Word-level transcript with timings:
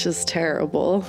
Which 0.00 0.06
is 0.06 0.24
terrible. 0.24 1.04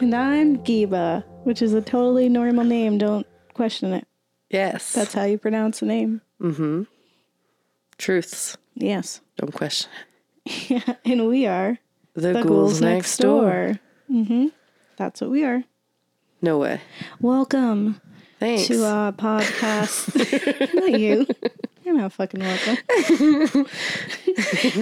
And 0.00 0.12
I'm 0.12 0.58
Giba, 0.64 1.22
which 1.44 1.62
is 1.62 1.74
a 1.74 1.80
totally 1.80 2.28
normal 2.28 2.64
name. 2.64 2.98
Don't 2.98 3.24
question 3.54 3.92
it. 3.92 4.04
Yes. 4.50 4.94
That's 4.94 5.14
how 5.14 5.22
you 5.22 5.38
pronounce 5.38 5.80
a 5.80 5.84
name. 5.84 6.22
Mm 6.40 6.56
hmm. 6.56 6.82
Truths. 7.98 8.56
Yes. 8.74 9.20
Don't 9.36 9.54
question 9.54 9.92
Yeah. 10.44 10.94
And 11.04 11.28
we 11.28 11.46
are. 11.46 11.78
The, 12.14 12.32
the 12.32 12.42
ghouls, 12.42 12.80
next 12.80 13.18
door. 13.18 13.78
Mm-hmm. 14.10 14.48
That's 14.96 15.20
what 15.20 15.30
we 15.30 15.44
are. 15.44 15.62
No 16.40 16.58
way. 16.58 16.80
Welcome 17.20 18.00
Thanks. 18.40 18.66
to 18.66 18.84
our 18.84 19.12
podcast. 19.12 20.74
not 20.74 20.98
you. 20.98 21.28
You're 21.84 21.94
not 21.94 22.12
fucking 22.12 22.40
welcome. 22.40 22.76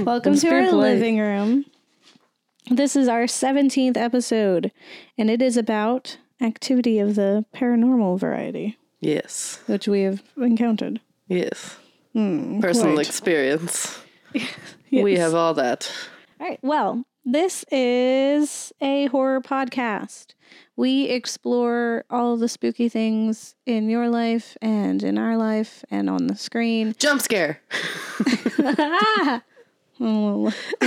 welcome 0.06 0.34
to 0.34 0.48
our 0.48 0.70
polite. 0.70 0.94
living 0.94 1.18
room. 1.18 1.66
This 2.72 2.94
is 2.94 3.08
our 3.08 3.24
17th 3.24 3.96
episode, 3.96 4.70
and 5.18 5.28
it 5.28 5.42
is 5.42 5.56
about 5.56 6.18
activity 6.40 7.00
of 7.00 7.16
the 7.16 7.44
paranormal 7.52 8.20
variety, 8.20 8.78
yes. 9.00 9.60
which 9.66 9.88
we 9.88 10.02
have 10.02 10.22
encountered. 10.36 11.00
Yes. 11.26 11.76
Hmm, 12.12 12.60
Personal 12.60 12.94
quite. 12.94 13.08
experience. 13.08 13.98
We 14.92 15.16
have 15.18 15.34
all 15.34 15.54
that. 15.54 15.92
All 16.40 16.48
right. 16.48 16.58
Well, 16.62 17.04
this 17.24 17.64
is 17.70 18.72
a 18.80 19.06
horror 19.06 19.40
podcast. 19.40 20.34
We 20.74 21.04
explore 21.04 22.04
all 22.10 22.36
the 22.36 22.48
spooky 22.48 22.88
things 22.88 23.54
in 23.66 23.88
your 23.88 24.08
life 24.08 24.56
and 24.60 25.00
in 25.04 25.16
our 25.16 25.36
life 25.36 25.84
and 25.92 26.10
on 26.10 26.26
the 26.26 26.34
screen. 26.34 26.96
Jump 26.98 27.20
scare. 27.20 27.60
Oh, 30.02 30.50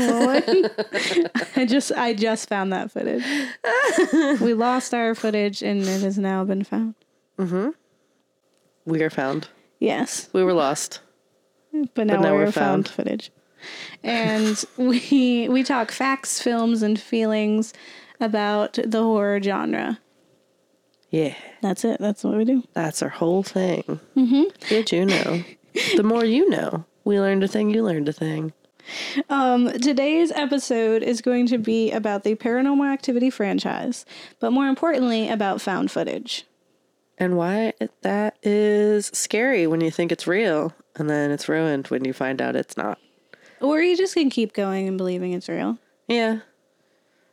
I 1.55 1.65
just 1.67 1.91
I 1.91 2.13
just 2.13 2.49
found 2.49 2.73
that 2.73 2.91
footage. 2.91 3.23
we 4.41 4.53
lost 4.53 4.93
our 4.93 5.13
footage 5.13 5.61
and 5.61 5.81
it 5.81 6.01
has 6.01 6.17
now 6.17 6.43
been 6.43 6.63
found. 6.63 6.95
We 8.85 9.01
are 9.03 9.09
found. 9.09 9.47
Yes, 9.79 10.29
We 10.33 10.43
were 10.43 10.53
lost. 10.53 10.99
but 11.93 12.07
now, 12.07 12.19
now 12.21 12.33
we're 12.33 12.45
we're 12.45 12.51
found. 12.51 12.87
found. 12.87 12.89
footage. 12.89 13.31
And 14.03 14.63
we 14.77 15.47
we 15.49 15.63
talk 15.63 15.91
facts, 15.91 16.41
films, 16.41 16.81
and 16.81 16.99
feelings 16.99 17.73
about 18.19 18.79
the 18.83 19.03
horror 19.03 19.41
genre. 19.41 19.99
Yeah. 21.09 21.35
That's 21.61 21.85
it. 21.85 21.99
That's 21.99 22.23
what 22.23 22.35
we 22.35 22.45
do. 22.45 22.63
That's 22.73 23.03
our 23.03 23.09
whole 23.09 23.43
thing. 23.43 23.99
Mm-hmm. 24.17 24.43
Did 24.67 24.91
you 24.91 25.05
know? 25.05 25.43
the 25.95 26.03
more 26.03 26.25
you 26.25 26.49
know. 26.49 26.85
We 27.05 27.19
learned 27.19 27.43
a 27.43 27.47
thing, 27.47 27.69
you 27.69 27.83
learned 27.83 28.09
a 28.09 28.13
thing. 28.13 28.53
Um, 29.29 29.71
today's 29.73 30.31
episode 30.31 31.03
is 31.03 31.21
going 31.21 31.47
to 31.47 31.57
be 31.57 31.91
about 31.91 32.23
the 32.23 32.35
Paranormal 32.35 32.91
Activity 32.91 33.29
franchise, 33.29 34.05
but 34.39 34.51
more 34.51 34.67
importantly, 34.67 35.29
about 35.29 35.61
found 35.61 35.91
footage. 35.91 36.45
And 37.17 37.37
why 37.37 37.73
that 38.01 38.37
is 38.43 39.07
scary 39.07 39.67
when 39.67 39.81
you 39.81 39.91
think 39.91 40.11
it's 40.11 40.27
real, 40.27 40.73
and 40.95 41.09
then 41.09 41.31
it's 41.31 41.47
ruined 41.47 41.87
when 41.87 42.05
you 42.05 42.13
find 42.13 42.41
out 42.41 42.55
it's 42.55 42.75
not. 42.75 42.99
Or 43.61 43.81
you 43.81 43.95
just 43.95 44.13
can 44.13 44.29
keep 44.29 44.53
going 44.53 44.87
and 44.87 44.97
believing 44.97 45.33
it's 45.33 45.47
real. 45.47 45.77
Yeah. 46.07 46.39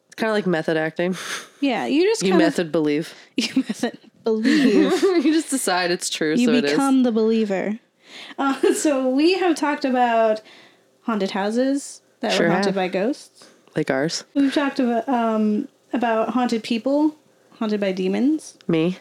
It's 0.07 0.15
kind 0.15 0.31
of 0.31 0.35
like 0.35 0.47
method 0.47 0.77
acting. 0.77 1.17
Yeah, 1.61 1.87
you 1.87 2.05
just 2.05 2.23
You 2.23 2.35
method 2.35 2.71
believe. 2.71 3.15
you 3.37 3.49
method 3.57 3.99
believe. 4.25 5.03
you 5.03 5.33
just 5.33 5.51
decide 5.51 5.91
it's 5.91 6.09
true, 6.11 6.35
you 6.35 6.47
so 6.47 6.53
it 6.53 6.65
is. 6.65 6.71
become 6.73 7.03
the 7.03 7.13
believer. 7.13 7.79
Uh, 8.39 8.75
so 8.75 9.09
we 9.09 9.39
have 9.39 9.57
talked 9.57 9.85
about 9.85 10.41
haunted 11.11 11.33
houses 11.33 12.03
that 12.21 12.31
Sure 12.33 12.47
were 12.47 12.53
haunted 12.53 12.67
have. 12.67 12.75
by 12.77 12.87
ghosts. 12.89 13.49
Like 13.75 13.91
ours. 13.91 14.23
We've 14.35 14.55
talked 14.55 14.79
about 14.79 15.09
um, 15.09 15.67
about 15.93 16.31
haunted 16.31 16.63
people, 16.63 17.17
haunted 17.59 17.81
by 17.81 17.91
demons, 17.93 18.57
Me. 18.69 18.97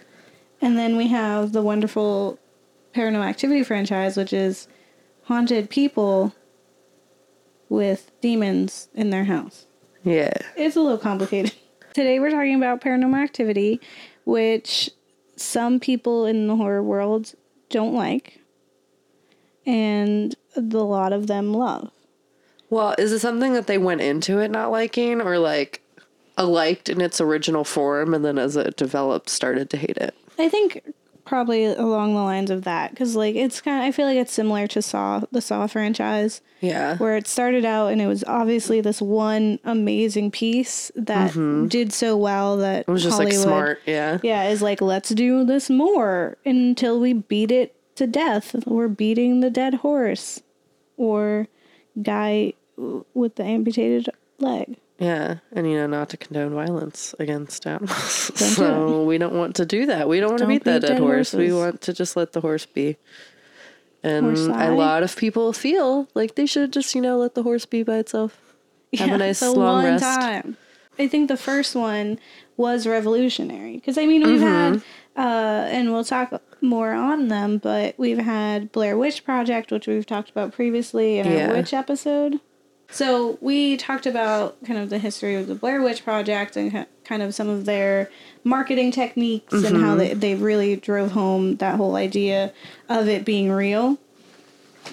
and 0.60 0.76
then 0.78 0.98
we 0.98 1.08
have 1.08 1.52
the 1.54 1.62
wonderful 1.62 2.40
Paranormal 2.96 3.28
Activity 3.30 3.64
franchise, 3.64 4.18
which 4.18 4.34
is 4.34 4.68
haunted 5.24 5.70
people 5.70 6.34
with 7.70 8.10
demons 8.22 8.90
in 8.96 9.12
their 9.12 9.26
house. 9.26 9.68
Yeah. 10.04 10.34
It's 10.56 10.76
a 10.76 10.82
little 10.82 10.98
complicated. 10.98 11.54
Today 11.94 12.20
we're 12.20 12.32
talking 12.32 12.56
about 12.56 12.82
paranormal 12.82 13.22
activity, 13.24 13.80
which 14.26 14.90
some 15.36 15.80
people 15.80 16.26
in 16.26 16.48
the 16.48 16.56
horror 16.56 16.82
world 16.82 17.34
don't 17.70 17.94
like, 17.94 18.40
and 19.66 20.36
a 20.56 20.62
lot 20.62 21.14
of 21.14 21.28
them 21.28 21.54
love. 21.54 21.92
Well, 22.70 22.96
is 22.98 23.12
it 23.12 23.20
something 23.20 23.54
that 23.54 23.68
they 23.68 23.78
went 23.78 24.02
into 24.02 24.40
it 24.40 24.50
not 24.52 24.72
liking, 24.72 25.22
or 25.22 25.38
like 25.40 25.82
a 26.38 26.46
liked 26.46 26.88
in 26.90 27.02
its 27.02 27.20
original 27.20 27.64
form, 27.64 28.14
and 28.14 28.24
then 28.24 28.38
as 28.38 28.56
it 28.56 28.76
developed, 28.78 29.30
started 29.30 29.70
to 29.72 29.78
hate 29.78 29.98
it? 29.98 30.14
I 30.38 30.50
think 30.50 30.82
probably 31.26 31.66
along 31.66 32.16
the 32.16 32.22
lines 32.22 32.50
of 32.50 32.64
that, 32.64 32.90
because 32.92 33.16
like 33.16 33.36
it's 33.36 33.62
kind 33.62 33.80
of 33.82 33.88
I 33.88 33.92
feel 33.92 34.08
like 34.08 34.18
it's 34.18 34.34
similar 34.34 34.66
to 34.68 34.82
Saw, 34.82 35.22
the 35.32 35.42
Saw 35.42 35.68
franchise, 35.68 36.42
Yeah. 36.60 36.98
where 36.98 37.18
it 37.18 37.28
started 37.28 37.66
out 37.66 37.92
and 37.92 38.02
it 38.02 38.08
was 38.08 38.24
obviously 38.26 38.82
this 38.82 39.00
one 39.00 39.60
amazing 39.64 40.32
piece 40.32 40.92
that 40.96 41.34
did 41.70 41.94
so 41.94 42.18
well 42.18 42.58
that 42.58 42.84
Mm-hmm. 42.84 42.92
it 42.92 42.94
was 42.94 43.04
just 43.04 43.20
like 43.20 43.32
smart. 43.34 43.80
Yeah. 43.86 44.18
Yeah, 44.24 44.48
is 44.50 44.62
like 44.64 44.82
let's 44.82 45.10
do 45.10 45.44
this 45.44 45.70
more 45.70 46.38
until 46.46 47.00
we 47.00 47.14
beat 47.14 47.52
it 47.52 47.76
to 47.96 48.08
death. 48.08 48.56
We're 48.66 48.88
beating 48.88 49.42
the 49.42 49.52
dead 49.52 49.76
horse 49.76 50.42
or 50.98 51.48
guy 52.02 52.54
with 53.14 53.36
the 53.36 53.44
amputated 53.44 54.10
leg. 54.40 54.78
Yeah, 55.00 55.38
and 55.54 55.70
you 55.70 55.78
know, 55.78 55.88
not 55.88 56.10
to 56.10 56.18
condone 56.18 56.54
violence 56.54 57.16
against 57.20 57.66
animals. 57.66 58.32
Don't 58.36 58.50
do 58.50 58.56
so 58.56 59.04
we 59.06 59.18
don't 59.18 59.34
want 59.34 59.56
to 59.56 59.66
do 59.66 59.86
that. 59.86 60.10
We 60.10 60.20
don't 60.20 60.30
want 60.32 60.40
to 60.40 60.44
Don't 60.46 60.54
beat 60.56 60.64
that 60.66 60.82
beat 60.82 60.88
dead 60.88 60.94
dead 60.96 61.00
horse. 61.02 61.34
We 61.34 61.54
want 61.54 61.80
to 61.82 61.94
just 61.94 62.18
let 62.18 62.34
the 62.34 62.42
horse 62.42 62.66
be. 62.66 62.98
And 64.04 64.26
Horse 64.38 64.48
a 64.48 64.72
lot 64.72 65.04
of 65.04 65.16
people 65.16 65.52
feel 65.54 66.08
like 66.16 66.36
they 66.36 66.46
should 66.46 66.72
just, 66.74 66.96
you 66.96 67.02
know, 67.02 67.18
let 67.18 67.36
the 67.36 67.44
horse 67.44 67.66
be 67.66 67.84
by 67.84 67.98
itself. 67.98 68.40
Have 68.98 69.12
a 69.12 69.18
nice 69.18 69.40
the 69.42 69.52
long 69.52 69.84
one 69.84 69.94
rest. 69.94 70.04
time. 70.04 70.58
I 70.98 71.08
think 71.08 71.28
the 71.28 71.38
first 71.38 71.76
one 71.76 72.20
was 72.58 72.86
revolutionary 72.88 73.76
because 73.76 73.98
I 73.98 74.06
mean 74.06 74.24
we've 74.24 74.40
Mm-hmm. 74.42 74.80
had 75.16 75.26
uh, 75.26 75.68
and 75.70 75.92
we'll 75.92 76.04
talk 76.06 76.42
more 76.62 76.92
on 76.94 77.28
them, 77.30 77.58
but 77.58 77.96
we've 77.98 78.18
had 78.20 78.72
Blair 78.72 78.98
Witch 78.98 79.24
Project, 79.26 79.72
which 79.72 79.88
we've 79.88 80.06
talked 80.06 80.30
about 80.30 80.54
previously 80.54 81.20
in 81.20 81.28
Yeah. 81.32 81.48
our 81.50 81.54
witch 81.56 81.74
episode. 81.74 82.40
So 82.92 83.38
we 83.40 83.78
talked 83.78 84.06
about 84.06 84.62
kind 84.66 84.80
of 84.80 84.90
the 84.90 84.98
history 84.98 85.36
of 85.36 85.48
the 85.48 85.56
Blair 85.56 85.82
Witch 85.82 86.04
Project 86.04 86.58
and 86.58 86.86
kind 87.04 87.22
of 87.22 87.36
some 87.36 87.48
of 87.48 87.66
their 87.66 88.10
marketing 88.44 88.92
techniques 88.92 89.54
and 89.54 89.78
how 89.78 89.96
Mm-hmm. 89.96 89.98
they, 89.98 90.14
they 90.14 90.36
really 90.36 90.76
drove 90.76 91.12
home 91.12 91.58
that 91.58 91.76
whole 91.76 91.96
idea 91.96 92.52
of 92.88 93.08
it 93.08 93.26
being 93.26 93.52
real 93.52 93.98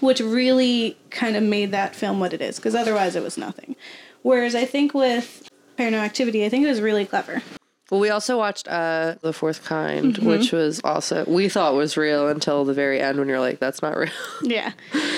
which 0.00 0.20
really 0.20 0.96
kind 1.10 1.37
of 1.37 1.43
made 1.43 1.70
that 1.70 1.94
film 1.96 2.20
what 2.20 2.32
it 2.32 2.43
is 2.43 2.56
because 2.56 2.75
otherwise 2.75 3.16
it 3.16 3.22
was 3.22 3.38
nothing. 3.38 3.76
Whereas 4.22 4.54
I 4.54 4.64
think 4.64 4.92
with 4.92 5.49
Paranormal 5.78 6.04
Activity, 6.04 6.44
I 6.44 6.49
think 6.49 6.64
it 6.64 6.69
was 6.69 6.81
really 6.81 7.06
clever. 7.06 7.42
Well, 7.91 8.00
we 8.00 8.11
also 8.11 8.37
watched 8.37 8.67
uh 8.69 9.15
The 9.21 9.33
Fourth 9.33 9.65
Kind, 9.65 10.17
Mm-hmm. 10.17 10.27
which 10.27 10.53
was 10.53 10.81
also 10.83 11.25
we 11.27 11.49
thought 11.49 11.75
was 11.75 11.97
real 11.97 12.29
until 12.29 12.65
the 12.65 12.75
very 12.75 13.00
end 13.00 13.19
when 13.19 13.29
you're 13.29 13.41
like, 13.41 13.59
that's 13.61 13.81
not 13.83 13.97
real. 13.97 14.11
Yeah. 14.43 14.73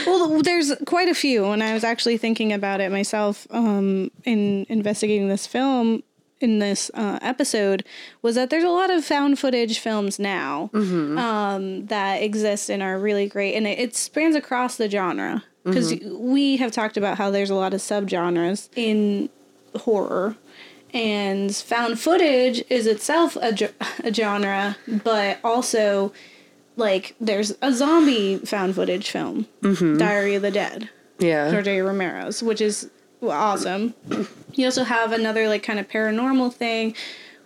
Well, 0.06 0.42
there's 0.42 0.72
quite 0.86 1.08
a 1.08 1.14
few, 1.14 1.46
and 1.46 1.62
I 1.62 1.72
was 1.74 1.82
actually 1.84 2.18
thinking 2.18 2.52
about 2.52 2.80
it 2.80 2.90
myself 2.92 3.46
um, 3.50 4.10
in 4.24 4.66
investigating 4.68 5.28
this 5.28 5.46
film 5.46 6.02
in 6.40 6.60
this 6.60 6.88
uh, 6.94 7.18
episode 7.20 7.84
was 8.22 8.36
that 8.36 8.48
there's 8.48 8.62
a 8.62 8.68
lot 8.68 8.90
of 8.90 9.04
found 9.04 9.38
footage 9.40 9.80
films 9.80 10.20
now 10.20 10.70
um, 10.72 11.86
that 11.86 12.22
exist 12.22 12.70
and 12.70 12.80
are 12.82 12.96
really 12.98 13.26
great, 13.28 13.54
and 13.56 13.66
it, 13.66 13.78
it 13.78 13.96
spans 13.96 14.36
across 14.36 14.76
the 14.76 14.88
genre 14.88 15.42
because 15.64 15.94
we 16.12 16.56
have 16.58 16.70
talked 16.72 16.96
about 16.96 17.18
how 17.18 17.30
there's 17.30 17.50
a 17.50 17.54
lot 17.54 17.74
of 17.74 17.80
subgenres 17.80 18.68
in 18.76 19.28
horror. 19.74 20.36
And 20.94 21.54
found 21.54 22.00
footage 22.00 22.62
is 22.70 22.86
itself 22.86 23.36
a, 23.36 23.54
a 24.04 24.12
genre, 24.14 24.76
but 25.04 25.38
also 25.44 26.12
like 26.76 27.14
there's 27.20 27.54
a 27.60 27.72
zombie 27.72 28.38
found 28.38 28.74
footage 28.74 29.10
film, 29.10 29.46
Diary 29.62 30.34
of 30.36 30.42
the 30.42 30.50
Dead, 30.50 30.88
Yeah. 31.18 31.50
George 31.50 31.66
Romero's, 31.66 32.42
which 32.42 32.60
is 32.60 32.88
awesome. 33.22 33.94
You 34.54 34.64
also 34.64 34.84
have 34.84 35.12
another 35.12 35.48
like 35.48 35.62
kind 35.62 35.78
of 35.78 35.88
paranormal 35.88 36.54
thing 36.54 36.94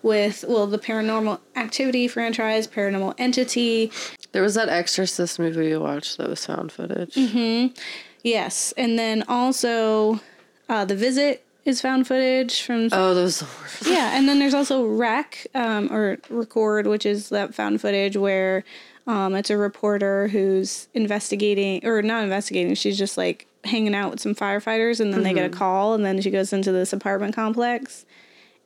with 0.03 0.45
well 0.49 0.67
the 0.67 0.79
Paranormal 0.79 1.41
Activity 1.57 2.09
franchise, 2.09 2.67
Paranormal 2.69 3.15
Entity, 3.19 3.91
There 4.33 4.43
was 4.43 4.55
that 4.55 4.69
Exorcist 4.69 5.39
movie 5.39 5.71
we 5.71 5.77
watched 5.77 6.19
that 6.19 6.29
was 6.29 6.45
found 6.45 6.73
footage. 6.73 7.15
Mm-hmm. 7.15 7.75
yes, 8.23 8.73
and 8.77 8.99
then 8.99 9.25
also 9.29 10.21
uh, 10.69 10.85
the 10.85 10.95
Visit 10.97 11.45
is 11.65 11.81
found 11.81 12.07
footage 12.07 12.63
from 12.63 12.89
Oh, 12.93 13.15
those 13.15 13.43
yeah, 13.87 14.17
and 14.17 14.29
then 14.29 14.39
there's 14.39 14.55
also 14.55 14.85
Rec 14.87 15.47
um, 15.55 15.93
or 15.93 16.19
Record, 16.31 16.87
which 16.87 17.07
is 17.07 17.29
that 17.31 17.55
found 17.55 17.81
footage 17.81 18.17
where 18.17 18.65
um, 19.07 19.35
it's 19.35 19.51
a 19.51 19.57
reporter 19.57 20.29
who's 20.29 20.89
investigating 20.95 21.85
or 21.87 22.03
not 22.03 22.23
investigating. 22.25 22.75
She's 22.75 22.99
just 22.99 23.17
like 23.17 23.47
hanging 23.65 23.95
out 23.95 24.11
with 24.11 24.21
some 24.21 24.35
firefighters 24.35 24.99
and 25.01 25.13
then 25.15 25.23
they 25.23 25.33
get 25.33 25.45
a 25.47 25.49
call 25.57 25.95
and 25.95 26.05
then 26.05 26.21
she 26.21 26.31
goes 26.31 26.53
into 26.53 26.73
this 26.73 26.93
apartment 26.93 27.35
complex 27.35 28.05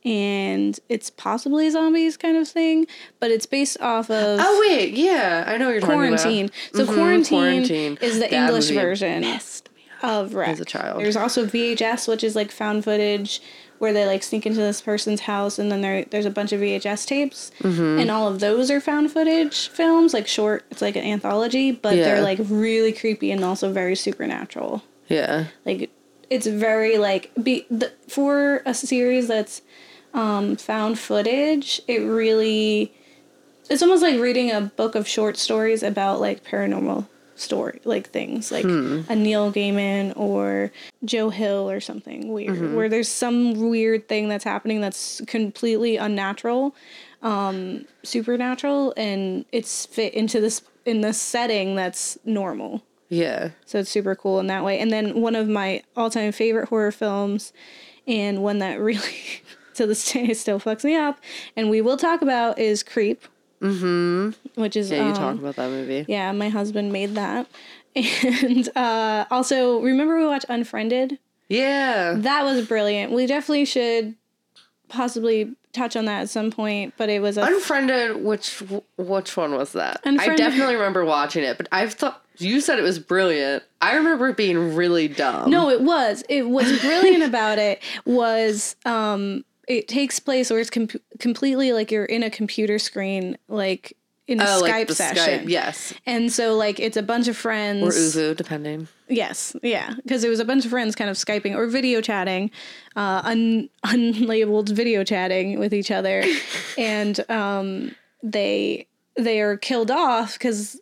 and 0.05 0.79
it's 0.89 1.11
possibly 1.11 1.69
zombies 1.69 2.17
kind 2.17 2.37
of 2.37 2.47
thing, 2.49 2.87
but 3.19 3.31
it's 3.31 3.45
based 3.45 3.79
off 3.81 4.09
of 4.11 4.39
Oh 4.41 4.67
wait, 4.69 4.95
yeah, 4.95 5.45
I 5.47 5.57
know 5.57 5.67
what 5.67 5.73
you're 5.73 5.83
quarantine. 5.83 6.49
talking 6.49 6.85
about. 6.85 6.95
Quarantine. 6.95 7.27
So 7.27 7.35
quarantine, 7.35 7.99
is 8.01 8.15
the 8.21 8.29
That 8.29 8.33
English 8.33 8.71
version 8.71 9.21
messed 9.23 9.65
me 9.65 9.66
up. 9.66 9.66
Of 10.03 10.35
Rec. 10.35 10.49
as 10.49 10.61
a 10.61 10.65
child. 10.65 11.01
There's 11.03 11.17
also 11.17 11.47
VHS, 11.47 12.09
which 12.09 12.23
is 12.25 12.35
like 12.37 12.51
found 12.51 12.85
footage 12.85 13.41
where 13.79 13.93
they 13.93 14.07
like 14.07 14.23
sneak 14.23 14.47
into 14.47 14.59
this 14.61 14.81
person's 14.81 15.21
house 15.21 15.59
and 15.59 15.71
then 15.71 15.83
there 15.83 16.05
there's 16.07 16.25
a 16.25 16.31
bunch 16.31 16.53
of 16.53 16.61
VHS 16.61 17.07
tapes 17.07 17.51
Mm-hmm. 17.61 18.01
and 18.01 18.11
all 18.11 18.27
of 18.27 18.41
those 18.41 18.71
are 18.71 18.81
found 18.81 19.11
footage 19.13 19.69
films, 19.69 20.15
like 20.15 20.27
short. 20.27 20.65
It's 20.71 20.81
like 20.81 20.97
an 20.97 21.05
anthology, 21.05 21.73
but 21.73 21.95
Yeah. 21.97 22.05
they're 22.05 22.23
like 22.23 22.39
really 22.45 22.93
creepy 22.93 23.31
and 23.31 23.45
also 23.45 23.71
very 23.73 23.95
supernatural. 23.97 24.83
Yeah, 25.09 25.45
Like 25.67 25.91
it's 26.31 26.47
very 26.47 26.97
like 26.99 27.31
be 27.43 27.67
the, 27.71 27.93
for 28.09 28.63
a 28.67 28.75
series 28.75 29.29
that's 29.29 29.61
um, 30.15 30.57
found 30.57 30.99
footage. 30.99 31.81
It 31.87 31.99
really 31.99 32.93
it's 33.69 33.83
almost 33.83 34.03
like 34.03 34.19
reading 34.21 34.51
a 34.51 34.61
book 34.63 34.95
of 34.95 35.07
short 35.07 35.37
stories 35.37 35.83
about 35.83 36.21
like 36.21 36.43
paranormal 36.45 37.07
story 37.39 37.81
like 37.85 38.09
things 38.11 38.51
like 38.51 38.65
a 38.65 39.15
Neil 39.15 39.53
Gaiman 39.53 40.13
or 40.17 40.73
Joe 41.05 41.31
Hill 41.31 41.71
or 41.71 41.81
something 41.81 42.33
weird 42.33 42.75
where 42.75 42.89
there's 42.89 43.09
some 43.09 43.69
weird 43.69 44.09
thing 44.09 44.29
that's 44.29 44.45
happening 44.45 44.81
that's 44.81 45.21
completely 45.27 45.97
unnatural 45.97 46.75
um 47.23 47.85
supernatural 48.03 48.93
and 48.97 49.45
it's 49.53 49.87
fit 49.87 50.15
into 50.15 50.41
this 50.41 50.63
in 50.85 51.01
this 51.01 51.21
setting 51.21 51.75
that's 51.75 52.19
normal 52.25 52.83
yeah. 53.09 53.51
so 53.65 53.79
it's 53.79 53.91
super 53.91 54.15
cool 54.15 54.41
in 54.41 54.47
that 54.49 54.65
way. 54.65 54.79
And 54.79 54.91
then 54.91 55.21
one 55.21 55.37
of 55.37 55.49
my 55.49 55.83
all 55.97 56.11
time 56.11 56.33
favorite 56.33 56.69
horror 56.69 56.93
films, 56.93 57.53
and 58.07 58.43
one 58.43 58.59
that 58.59 58.81
really 58.81 59.43
to 59.75 59.87
this 59.87 60.11
day 60.13 60.33
still 60.35 60.61
fucks 60.61 60.85
me 60.85 60.97
up, 60.97 61.21
and 61.57 61.71
we 61.71 61.81
will 61.81 61.97
talk 61.97 62.23
about 62.23 62.59
is 62.59 62.83
Creep. 62.83 63.25
Mm-hmm. 63.61 64.61
Which 64.61 64.77
is 64.77 64.91
Yeah, 64.91 65.05
you 65.05 65.09
um, 65.11 65.15
talk 65.15 65.39
about 65.39 65.57
that 65.57 65.71
movie. 65.71 66.05
yeah, 66.09 66.33
my 66.33 66.49
husband 66.49 66.93
made 66.93 67.15
that. 67.15 67.47
And 67.97 68.69
uh, 68.77 69.25
also, 69.31 69.81
remember 69.81 70.19
we 70.19 70.27
watched 70.27 70.47
Unfriended? 70.51 71.19
Yeah. 71.49 72.15
That 72.19 72.45
was 72.45 72.67
brilliant. 72.67 73.13
We 73.13 73.27
definitely 73.27 73.65
should 73.65 74.17
possibly 74.89 75.55
touch 75.73 75.97
on 75.97 76.05
that 76.07 76.23
at 76.23 76.31
some 76.31 76.51
point, 76.51 76.95
but 76.97 77.09
it 77.09 77.21
was 77.21 77.37
a 77.39 77.43
Unfriended, 77.43 78.23
which 78.25 78.63
which 78.99 79.37
one 79.37 79.55
was 79.55 79.73
that? 79.73 80.01
I 80.05 80.35
definitely 80.37 80.75
remember 80.75 81.05
watching 81.05 81.45
it, 81.45 81.57
but 81.57 81.69
I've 81.73 81.95
thought 81.95 82.23
you 82.39 82.61
said 82.61 82.79
it 82.79 82.83
was 82.83 82.99
brilliant. 82.99 83.63
I 83.81 83.95
remember 83.97 84.29
it 84.29 84.37
being 84.37 84.75
really 84.75 85.09
dumb. 85.09 85.51
No, 85.51 85.71
it 85.71 85.81
was. 85.83 86.23
It 86.29 86.49
what's 86.49 86.81
brilliant 86.81 87.23
about 87.23 87.59
it 87.59 87.83
was 88.05 88.77
um 88.85 89.45
it 89.67 89.89
takes 89.89 90.21
place 90.21 90.51
where 90.51 90.61
it's 90.61 90.71
com- 90.71 90.89
completely 91.19 91.73
like 91.73 91.91
you're 91.91 92.05
in 92.05 92.23
a 92.23 92.31
computer 92.31 92.79
screen 92.79 93.37
like 93.49 93.97
in 94.29 94.41
a 94.41 94.45
oh, 94.45 94.63
Skype 94.63 94.71
like 94.71 94.89
the 94.89 94.95
session. 94.95 95.45
Skype, 95.45 95.49
yes, 95.49 95.95
And 96.05 96.33
so 96.33 96.57
like 96.57 96.81
it's 96.81 96.97
a 96.97 97.03
bunch 97.03 97.29
of 97.29 97.37
friends 97.37 97.83
or 97.83 97.91
ooVoo, 97.91 98.37
depending. 98.37 98.89
Yes, 99.09 99.55
yeah, 99.63 99.95
because 100.03 100.25
it 100.25 100.29
was 100.29 100.41
a 100.41 100.45
bunch 100.45 100.65
of 100.65 100.71
friends 100.71 100.97
kind 100.97 101.09
of 101.09 101.17
skyping 101.17 101.55
or 101.55 101.67
video 101.69 102.01
chatting, 102.01 102.51
uh, 102.97 103.23
un 103.25 103.71
unlabeled 103.87 104.71
video 104.71 105.05
chatting 105.05 105.59
with 105.59 105.73
each 105.73 105.91
other, 105.91 106.25
and 106.79 107.29
um, 107.31 107.95
they 108.23 108.89
they 109.17 109.41
are 109.41 109.57
killed 109.57 109.91
off 109.91 110.35
because 110.35 110.81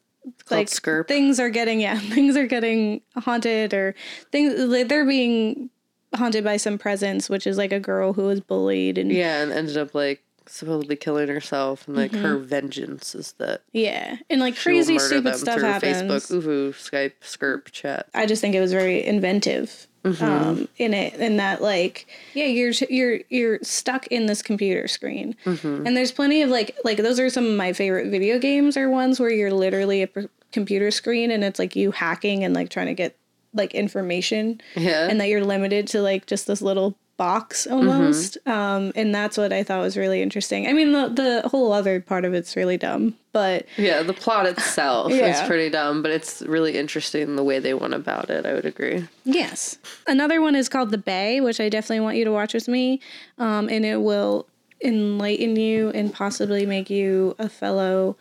like 0.51 0.71
things 1.07 1.39
are 1.39 1.51
getting 1.51 1.81
yeah 1.81 1.99
things 2.15 2.37
are 2.37 2.47
getting 2.47 3.03
haunted 3.15 3.75
or 3.75 3.95
things 4.33 4.59
like, 4.59 4.89
they're 4.89 5.05
being 5.05 5.69
haunted 6.17 6.45
by 6.45 6.57
some 6.57 6.79
presence, 6.79 7.29
which 7.29 7.47
is 7.47 7.57
like 7.59 7.73
a 7.73 7.81
girl 7.81 8.13
who 8.13 8.25
was 8.25 8.41
bullied 8.41 8.99
and 8.99 9.13
Yeah, 9.13 9.43
and 9.43 9.53
ended 9.53 9.77
up 9.77 9.95
like 9.95 10.23
supposedly 10.47 10.97
killing 10.97 11.29
herself, 11.29 11.87
and 11.87 11.97
like 11.97 12.13
her 12.13 12.37
mm-hmm. 12.37 12.45
vengeance 12.45 13.15
is 13.15 13.33
that 13.39 13.63
yeah, 13.73 14.17
and 14.29 14.41
like 14.41 14.57
crazy 14.57 14.99
stupid 14.99 15.37
stuff 15.37 15.61
happens. 15.61 16.03
Facebook, 16.03 16.43
ooVoo, 16.43 16.71
Skype, 16.71 17.13
Skirp, 17.23 17.71
chat. 17.73 18.09
I 18.15 18.27
just 18.27 18.41
think 18.41 18.55
it 18.55 18.61
was 18.61 18.73
very 18.73 19.05
inventive 19.05 19.87
mm-hmm. 20.05 20.25
um, 20.25 20.69
in 20.77 20.95
it, 20.95 21.15
and 21.19 21.39
that 21.39 21.63
like 21.63 22.07
yeah, 22.35 22.47
you're 22.47 22.73
you're 22.89 23.21
you're 23.29 23.59
stuck 23.63 24.07
in 24.09 24.27
this 24.27 24.43
computer 24.43 24.89
screen, 24.89 25.37
mm-hmm. 25.45 25.87
and 25.87 25.97
there's 25.97 26.13
plenty 26.13 26.43
of 26.43 26.51
like 26.51 26.77
like 26.85 26.99
those 26.99 27.19
are 27.19 27.31
some 27.31 27.47
of 27.47 27.57
my 27.57 27.73
favorite 27.73 28.11
video 28.11 28.39
games 28.39 28.77
are 28.77 28.89
ones 28.89 29.19
where 29.19 29.31
you're 29.31 29.53
literally 29.53 30.03
a 30.03 30.09
computer 30.53 30.91
screen 30.93 31.33
and 31.33 31.43
it's 31.43 31.59
like 31.59 31.75
you 31.75 31.91
hacking 31.91 32.45
and 32.45 32.55
like 32.55 32.71
trying 32.71 32.87
to 32.87 32.95
get 32.95 33.19
like 33.55 33.75
information, 33.75 34.61
Yeah, 34.77 35.09
and 35.09 35.21
that 35.21 35.29
you're 35.29 35.45
limited 35.45 35.87
to 35.89 36.03
like 36.03 36.27
just 36.27 36.47
this 36.47 36.61
little 36.61 36.95
box 37.17 37.65
almost 37.69 38.37
um 38.49 38.91
and 38.97 39.15
that's 39.15 39.39
what 39.39 39.53
i 39.53 39.63
thought 39.63 39.81
was 39.81 39.97
really 39.97 40.21
interesting 40.21 40.67
i 40.67 40.73
mean 40.73 40.91
the, 40.91 41.09
the 41.11 41.49
whole 41.49 41.73
other 41.73 42.01
part 42.01 42.25
of 42.25 42.35
it's 42.35 42.57
really 42.57 42.77
dumb 42.77 43.15
but 43.35 43.67
yeah. 43.77 44.05
The 44.05 44.15
plot 44.15 44.47
itself 44.47 45.11
is 45.11 45.41
pretty 45.49 45.69
dumb, 45.69 46.03
but 46.03 46.13
it's 46.13 46.41
really 46.43 46.79
interesting 46.79 47.35
the 47.35 47.43
way 47.43 47.59
they 47.59 47.75
went 47.75 47.93
about 47.93 48.31
it. 48.31 48.47
I 48.47 48.55
would 48.55 48.65
agree. 48.65 49.09
Yes. 49.25 49.77
Another 50.07 50.41
one 50.41 50.55
is 50.55 50.69
called 50.69 50.93
The 50.93 50.99
Bay, 50.99 51.41
which 51.41 51.59
I 51.61 51.69
definitely 51.69 51.99
want 51.99 52.17
you 52.17 52.25
to 52.25 52.31
watch 52.31 52.55
with 52.55 52.69
me. 52.69 53.01
Um, 53.39 53.69
and 53.69 53.85
it 53.85 53.97
will 54.03 54.47
enlighten 54.85 55.57
you 55.57 55.91
and 55.91 56.15
possibly 56.15 56.65
make 56.65 56.89
you 56.89 57.35
a 57.41 57.49
fellow 57.49 58.17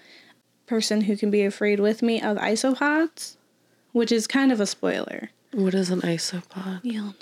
person 0.66 1.02
who 1.02 1.16
can 1.16 1.30
be 1.30 1.44
afraid 1.44 1.80
with 1.80 2.02
me 2.02 2.20
of 2.20 2.38
isopods, 2.38 3.38
which 3.94 4.12
is 4.12 4.28
kind 4.28 4.52
of 4.52 4.60
a 4.60 4.66
spoiler. 4.66 5.30
What 5.54 5.74
is 5.74 5.90
an 5.90 6.02
isopod? 6.02 6.82
You'll 6.84 7.06
know. 7.06 7.14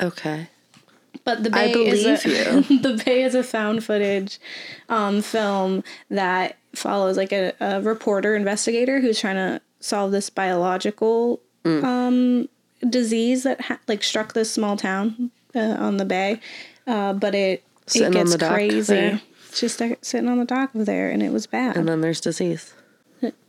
Okay. 0.00 0.48
But 1.24 1.44
the 1.44 1.50
I 1.56 1.72
Bay 1.72 1.86
is 1.86 2.22
believe 2.22 2.70
a, 2.70 2.82
the 2.96 3.02
Bay 3.04 3.22
is 3.22 3.34
a 3.34 3.42
found 3.44 3.84
footage 3.84 4.38
um, 4.88 5.22
film 5.22 5.84
that 6.10 6.56
follows 6.74 7.16
like 7.16 7.32
a, 7.32 7.52
a 7.60 7.80
reporter 7.80 8.34
investigator 8.34 8.98
who's 9.00 9.20
trying 9.20 9.36
to 9.36 9.60
solve 9.80 10.12
this 10.12 10.28
biological 10.30 11.40
Mm. 11.64 11.84
um, 11.84 12.48
disease 12.90 13.44
that 13.44 13.60
ha- 13.60 13.78
like 13.86 14.02
struck 14.02 14.32
this 14.32 14.50
small 14.50 14.76
town 14.76 15.30
uh, 15.54 15.60
on 15.60 15.98
the 15.98 16.04
Bay, 16.04 16.40
uh, 16.88 17.12
but 17.12 17.36
it 17.36 17.62
Sitting 17.86 18.08
it 18.14 18.14
gets 18.14 18.36
crazy. 18.36 18.92
there. 18.92 19.20
Just 19.54 19.80
uh, 19.80 19.94
sitting 20.02 20.28
on 20.28 20.38
the 20.40 20.44
dock 20.44 20.74
of 20.74 20.86
there, 20.86 21.08
and 21.08 21.22
it 21.22 21.30
was 21.30 21.46
bad. 21.46 21.76
And 21.76 21.86
then 21.86 22.00
there's 22.00 22.20
disease. 22.20 22.74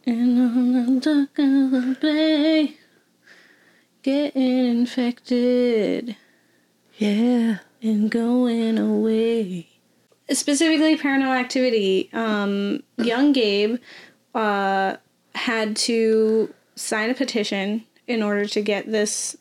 And 0.06 0.40
on 0.40 0.74
the 0.74 1.00
dock 1.00 1.40
of 1.40 1.72
the 1.72 1.98
Bay, 2.02 2.76
getting 4.02 4.66
infected. 4.80 6.18
Yeah. 6.98 7.60
and 7.82 8.10
going 8.10 8.78
away. 8.78 9.68
Specifically, 10.30 10.98
Paranormal 10.98 11.38
Activity. 11.38 12.10
Um, 12.14 12.84
young 12.98 13.34
Gabe 13.34 13.78
uh, 14.34 14.96
had 15.36 15.76
to 15.78 16.54
sign 16.76 17.10
a 17.10 17.14
petition 17.14 17.84
in 18.08 18.24
order 18.24 18.46
to 18.46 18.62
get 18.62 18.92
this 18.92 19.38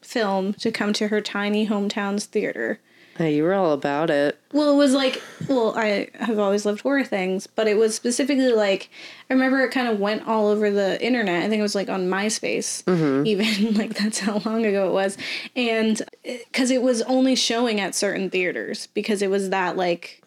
film 0.00 0.52
to 0.54 0.70
come 0.70 0.92
to 0.94 1.08
her 1.08 1.20
tiny 1.20 1.66
hometown's 1.66 2.26
theater. 2.26 2.80
Hey, 3.22 3.36
you 3.36 3.44
were 3.44 3.54
all 3.54 3.70
about 3.70 4.10
it. 4.10 4.36
Well, 4.52 4.72
it 4.72 4.76
was 4.76 4.94
like, 4.94 5.22
well, 5.48 5.78
I 5.78 6.08
have 6.14 6.40
always 6.40 6.66
loved 6.66 6.80
horror 6.80 7.04
things, 7.04 7.46
but 7.46 7.68
it 7.68 7.76
was 7.76 7.94
specifically 7.94 8.52
like, 8.52 8.90
I 9.30 9.34
remember 9.34 9.60
it 9.60 9.70
kind 9.70 9.86
of 9.86 10.00
went 10.00 10.26
all 10.26 10.48
over 10.48 10.72
the 10.72 11.00
internet. 11.00 11.44
I 11.44 11.48
think 11.48 11.60
it 11.60 11.62
was 11.62 11.76
like 11.76 11.88
on 11.88 12.10
MySpace, 12.10 12.82
mm-hmm. 12.82 13.24
even 13.24 13.74
like 13.78 13.94
that's 13.94 14.18
how 14.18 14.38
long 14.38 14.66
ago 14.66 14.88
it 14.88 14.92
was. 14.92 15.16
And 15.54 16.02
because 16.24 16.72
it 16.72 16.82
was 16.82 17.00
only 17.02 17.36
showing 17.36 17.78
at 17.78 17.94
certain 17.94 18.28
theaters 18.28 18.88
because 18.88 19.22
it 19.22 19.30
was 19.30 19.50
that 19.50 19.76
like 19.76 20.21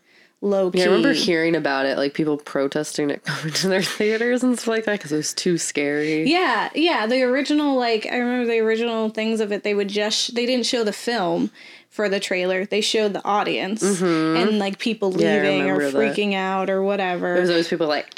low 0.45 0.71
key. 0.71 0.79
Yeah, 0.79 0.85
I 0.85 0.87
remember 0.87 1.13
hearing 1.13 1.55
about 1.55 1.85
it, 1.85 1.97
like 1.97 2.13
people 2.13 2.37
protesting 2.37 3.09
it 3.09 3.23
coming 3.25 3.53
to 3.53 3.67
their 3.67 3.81
theaters 3.81 4.43
and 4.43 4.57
stuff 4.57 4.67
like 4.67 4.85
that 4.85 4.99
because 4.99 5.11
it 5.11 5.17
was 5.17 5.33
too 5.33 5.57
scary. 5.57 6.29
Yeah, 6.29 6.69
yeah. 6.75 7.07
The 7.07 7.23
original, 7.23 7.75
like, 7.75 8.05
I 8.11 8.17
remember 8.17 8.45
the 8.51 8.59
original 8.59 9.09
things 9.09 9.39
of 9.41 9.51
it. 9.51 9.63
They 9.63 9.73
would 9.73 9.89
just, 9.89 10.35
they 10.35 10.45
didn't 10.45 10.65
show 10.65 10.83
the 10.83 10.93
film 10.93 11.49
for 11.89 12.09
the 12.09 12.19
trailer. 12.19 12.65
They 12.65 12.81
showed 12.81 13.13
the 13.13 13.23
audience 13.25 13.81
and 13.81 14.59
like 14.59 14.79
people 14.79 15.11
Mm-hmm. 15.11 15.19
Yeah, 15.21 15.41
leaving 15.41 15.69
or 15.69 15.73
remember 15.77 15.91
that. 15.91 16.15
freaking 16.15 16.33
out 16.35 16.69
or 16.69 16.83
whatever. 16.83 17.33
There 17.33 17.41
was 17.41 17.49
always 17.49 17.67
people 17.67 17.87
like, 17.87 18.13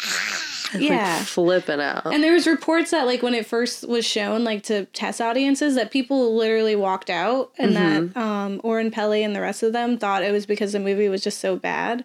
like 0.73 0.83
yeah. 0.83 1.23
flipping 1.23 1.79
out. 1.79 2.05
And 2.13 2.23
there 2.23 2.33
was 2.33 2.47
reports 2.47 2.91
that 2.91 3.05
like 3.05 3.21
when 3.21 3.33
it 3.33 3.45
first 3.45 3.87
was 3.87 4.05
shown 4.05 4.43
like 4.43 4.63
to 4.63 4.85
test 4.87 5.21
audiences 5.21 5.75
that 5.75 5.91
people 5.91 6.35
literally 6.35 6.75
walked 6.75 7.09
out 7.09 7.51
and 7.57 7.75
Mm-hmm. 7.75 8.07
that 8.13 8.17
um 8.21 8.61
Oren 8.63 8.91
Peli 8.91 9.23
and 9.23 9.35
the 9.35 9.41
rest 9.41 9.63
of 9.63 9.73
them 9.73 9.97
thought 9.97 10.23
it 10.23 10.31
was 10.31 10.45
because 10.45 10.71
the 10.73 10.79
movie 10.79 11.09
was 11.09 11.23
just 11.23 11.39
so 11.39 11.55
bad. 11.55 12.03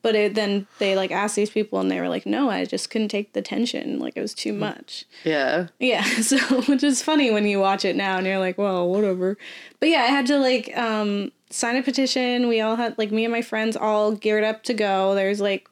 But 0.00 0.14
it, 0.14 0.34
then 0.36 0.68
they 0.78 0.94
like 0.94 1.10
asked 1.10 1.34
these 1.34 1.50
people 1.50 1.80
and 1.80 1.90
they 1.90 2.00
were 2.00 2.08
like, 2.08 2.24
"No, 2.24 2.48
I 2.48 2.64
just 2.64 2.88
couldn't 2.88 3.08
take 3.08 3.32
the 3.32 3.42
tension. 3.42 3.98
Like 3.98 4.16
it 4.16 4.20
was 4.20 4.32
too 4.32 4.52
much." 4.52 5.04
yeah. 5.24 5.66
Yeah, 5.80 6.04
so 6.22 6.38
which 6.62 6.84
is 6.84 7.02
funny 7.02 7.32
when 7.32 7.46
you 7.46 7.58
watch 7.58 7.84
it 7.84 7.96
now 7.96 8.16
and 8.16 8.24
you're 8.26 8.38
like, 8.38 8.56
"Well, 8.58 8.88
whatever." 8.88 9.36
But 9.80 9.88
yeah, 9.88 10.02
I 10.02 10.06
had 10.06 10.26
to 10.28 10.38
like 10.38 10.70
um 10.78 11.32
sign 11.50 11.74
a 11.76 11.82
petition. 11.82 12.46
We 12.46 12.60
all 12.60 12.76
had 12.76 12.96
like 12.96 13.10
me 13.10 13.24
and 13.24 13.32
my 13.32 13.42
friends 13.42 13.76
all 13.76 14.12
geared 14.12 14.44
up 14.44 14.62
to 14.64 14.72
go. 14.74 15.16
There's 15.16 15.40
like 15.40 15.68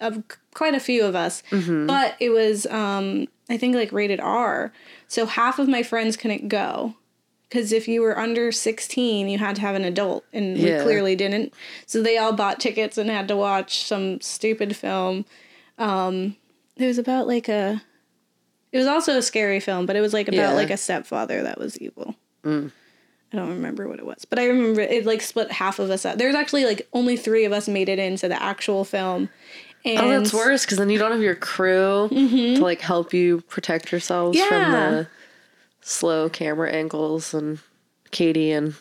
of 0.00 0.22
quite 0.54 0.74
a 0.74 0.80
few 0.80 1.04
of 1.04 1.14
us, 1.14 1.42
Mm-hmm. 1.50 1.86
but 1.86 2.16
it 2.20 2.30
was 2.30 2.66
um, 2.66 3.26
I 3.48 3.56
think 3.56 3.74
like 3.74 3.92
rated 3.92 4.20
R. 4.20 4.72
So 5.08 5.26
half 5.26 5.58
of 5.58 5.68
my 5.68 5.82
friends 5.82 6.16
couldn't 6.16 6.48
go 6.48 6.94
because 7.48 7.70
if 7.72 7.86
you 7.86 8.02
were 8.02 8.18
under 8.18 8.50
16 8.50 9.28
you 9.28 9.38
had 9.38 9.54
to 9.54 9.60
have 9.62 9.76
an 9.76 9.84
adult 9.84 10.24
and 10.32 10.54
we 10.56 10.64
clearly 10.82 11.14
didn't 11.14 11.54
so 11.86 12.02
they 12.02 12.18
all 12.18 12.32
bought 12.32 12.58
tickets 12.58 12.98
and 12.98 13.08
had 13.08 13.28
to 13.28 13.36
watch 13.36 13.84
some 13.84 14.20
stupid 14.20 14.74
film 14.74 15.24
um 15.78 16.34
it 16.76 16.86
was 16.88 16.98
about 16.98 17.28
like 17.28 17.48
a 17.48 17.80
it 18.72 18.78
was 18.78 18.88
also 18.88 19.16
a 19.16 19.22
scary 19.22 19.60
film 19.60 19.86
but 19.86 19.94
it 19.94 20.00
was 20.00 20.12
like 20.12 20.26
about 20.26 20.36
Yeah. 20.38 20.50
Mm. 20.52 20.56
like 20.56 20.70
a 20.70 20.76
stepfather 20.76 21.44
that 21.44 21.56
was 21.56 21.78
evil 21.78 22.16
i 22.44 22.70
don't 23.36 23.50
remember 23.50 23.86
what 23.88 24.00
it 24.00 24.06
was 24.06 24.24
but 24.24 24.40
i 24.40 24.46
remember 24.46 24.80
it 24.80 25.06
like 25.06 25.20
split 25.22 25.52
half 25.52 25.78
of 25.78 25.88
us 25.88 26.04
up 26.04 26.18
there's 26.18 26.34
actually 26.34 26.64
like 26.64 26.88
only 26.92 27.16
three 27.16 27.44
of 27.44 27.52
us 27.52 27.68
made 27.68 27.88
it 27.88 28.00
into 28.00 28.26
the 28.28 28.42
actual 28.42 28.84
film 28.84 29.28
and 29.86 29.98
Oh, 30.00 30.08
that's 30.10 30.32
worse 30.34 30.64
because 30.64 30.78
then 30.78 30.90
you 30.90 30.98
don't 30.98 31.12
have 31.12 31.22
your 31.22 31.34
crew 31.34 32.08
to 32.10 32.60
like 32.60 32.80
help 32.80 33.14
you 33.14 33.40
protect 33.42 33.92
yourselves 33.92 34.38
from 34.38 34.48
Mm-hmm. 34.62 34.96
The 34.96 35.08
slow 35.82 36.28
camera 36.28 36.70
angles 36.72 37.32
and 37.32 37.60
Katie 38.10 38.50
and 38.50 38.74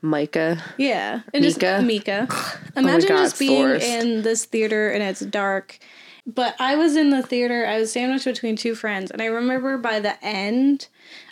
Micah. 0.00 0.62
Yeah, 0.76 1.20
and 1.34 1.42
just 1.42 1.58
Mika. 1.58 1.82
Mika. 1.82 2.28
Imagine 2.76 3.08
God, 3.08 3.18
just 3.18 3.38
being 3.38 3.62
Forrest. 3.62 3.86
in 3.86 4.22
this 4.22 4.44
theater 4.44 4.90
and 4.90 5.02
it's 5.02 5.20
dark. 5.20 5.78
But 6.26 6.54
I 6.60 6.76
was 6.76 6.94
in 6.94 7.08
the 7.10 7.22
theater. 7.22 7.66
I 7.66 7.80
was 7.80 7.90
sandwiched 7.92 8.26
between 8.26 8.54
two 8.54 8.74
friends, 8.74 9.10
and 9.10 9.22
I 9.22 9.26
remember 9.26 9.78
by 9.78 9.98
the 9.98 10.22
end 10.22 10.88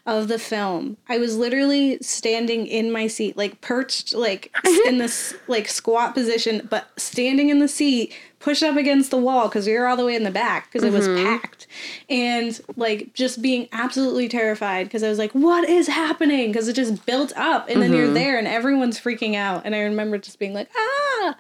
of 0.07 0.29
the 0.29 0.39
film, 0.39 0.97
I 1.07 1.19
was 1.19 1.37
literally 1.37 1.99
standing 2.01 2.67
in 2.67 2.91
my 2.91 3.07
seat, 3.07 3.37
like 3.37 3.61
perched, 3.61 4.15
like 4.15 4.55
in 4.87 4.97
this 4.97 5.35
like 5.49 5.69
squat 5.69 6.15
position, 6.15 6.67
but 6.71 6.99
standing 6.99 7.51
in 7.51 7.59
the 7.59 7.69
seat, 7.69 8.15
pushed 8.47 8.63
up 8.63 8.77
against 8.77 9.11
the 9.11 9.17
wall 9.19 9.49
because 9.49 9.67
we 9.67 9.73
were 9.77 9.89
all 9.89 9.97
the 9.97 10.05
way 10.05 10.15
in 10.15 10.23
the 10.23 10.31
back 10.31 10.71
because 10.71 10.85
it 10.85 10.93
was 10.93 11.09
packed, 11.09 11.67
and 12.09 12.61
like 12.77 13.13
just 13.13 13.43
being 13.43 13.69
absolutely 13.73 14.29
terrified 14.29 14.85
because 14.85 15.03
I 15.03 15.09
was 15.09 15.19
like, 15.19 15.33
"What 15.33 15.69
is 15.69 15.89
happening?" 15.89 16.53
Because 16.53 16.69
it 16.69 16.75
just 16.75 17.05
built 17.07 17.33
up, 17.37 17.69
and 17.69 17.83
then 17.83 17.93
you're 17.93 18.13
there, 18.15 18.39
and 18.39 18.47
everyone's 18.47 19.01
freaking 19.01 19.35
out, 19.35 19.63
and 19.65 19.75
I 19.75 19.81
remember 19.81 20.17
just 20.17 20.39
being 20.39 20.55
like, 20.55 20.71
"Ah!" 20.77 21.35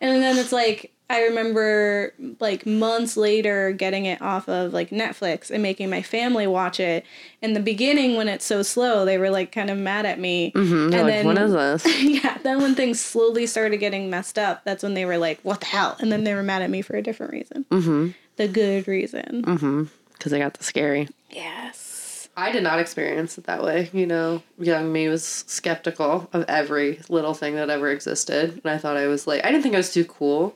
And 0.00 0.22
then 0.22 0.38
it's 0.38 0.50
like 0.50 0.92
I 1.08 1.22
remember 1.22 2.12
like 2.40 2.66
months 2.66 3.16
later 3.16 3.70
getting 3.70 4.06
it 4.06 4.20
off 4.20 4.48
of 4.48 4.72
like 4.72 4.90
Netflix 4.90 5.50
and 5.50 5.62
making 5.62 5.88
my 5.88 6.02
family 6.02 6.48
watch 6.48 6.80
it. 6.80 7.04
In 7.40 7.52
the 7.52 7.60
beginning, 7.60 8.16
when 8.16 8.28
it's 8.28 8.44
so 8.44 8.62
slow, 8.62 9.04
they 9.04 9.16
were 9.16 9.30
like 9.30 9.52
kind 9.52 9.70
of 9.70 9.78
mad 9.78 10.04
at 10.04 10.18
me. 10.18 10.50
Mm-hmm. 10.52 10.74
And 10.74 10.92
like, 10.92 11.06
then 11.06 11.26
what 11.26 11.38
is 11.38 11.52
this? 11.52 12.02
yeah, 12.02 12.38
then 12.38 12.60
when 12.60 12.74
things 12.74 13.00
slowly 13.00 13.46
started 13.46 13.76
getting 13.76 14.10
messed 14.10 14.38
up, 14.38 14.64
that's 14.64 14.82
when 14.82 14.94
they 14.94 15.04
were 15.04 15.18
like, 15.18 15.40
"What 15.42 15.60
the 15.60 15.66
hell?" 15.66 15.96
And 16.00 16.10
then 16.10 16.24
they 16.24 16.34
were 16.34 16.42
mad 16.42 16.62
at 16.62 16.70
me 16.70 16.82
for 16.82 16.96
a 16.96 17.02
different 17.02 17.32
reason. 17.32 17.64
Mm-hmm. 17.70 18.08
The 18.36 18.48
good 18.48 18.88
reason. 18.88 19.88
Because 20.12 20.32
I 20.32 20.38
got 20.38 20.54
the 20.54 20.64
scary. 20.64 21.08
Yes. 21.30 22.28
I 22.36 22.52
did 22.52 22.62
not 22.62 22.78
experience 22.78 23.38
it 23.38 23.44
that 23.44 23.62
way. 23.62 23.88
You 23.92 24.06
know, 24.06 24.42
young 24.58 24.92
me 24.92 25.08
was 25.08 25.24
skeptical 25.24 26.28
of 26.32 26.44
every 26.48 27.00
little 27.08 27.32
thing 27.32 27.54
that 27.54 27.70
ever 27.70 27.90
existed. 27.90 28.60
And 28.62 28.70
I 28.70 28.76
thought 28.76 28.96
I 28.96 29.06
was 29.06 29.26
like, 29.26 29.44
I 29.44 29.50
didn't 29.50 29.62
think 29.62 29.74
I 29.74 29.78
was 29.78 29.92
too 29.92 30.04
cool. 30.04 30.54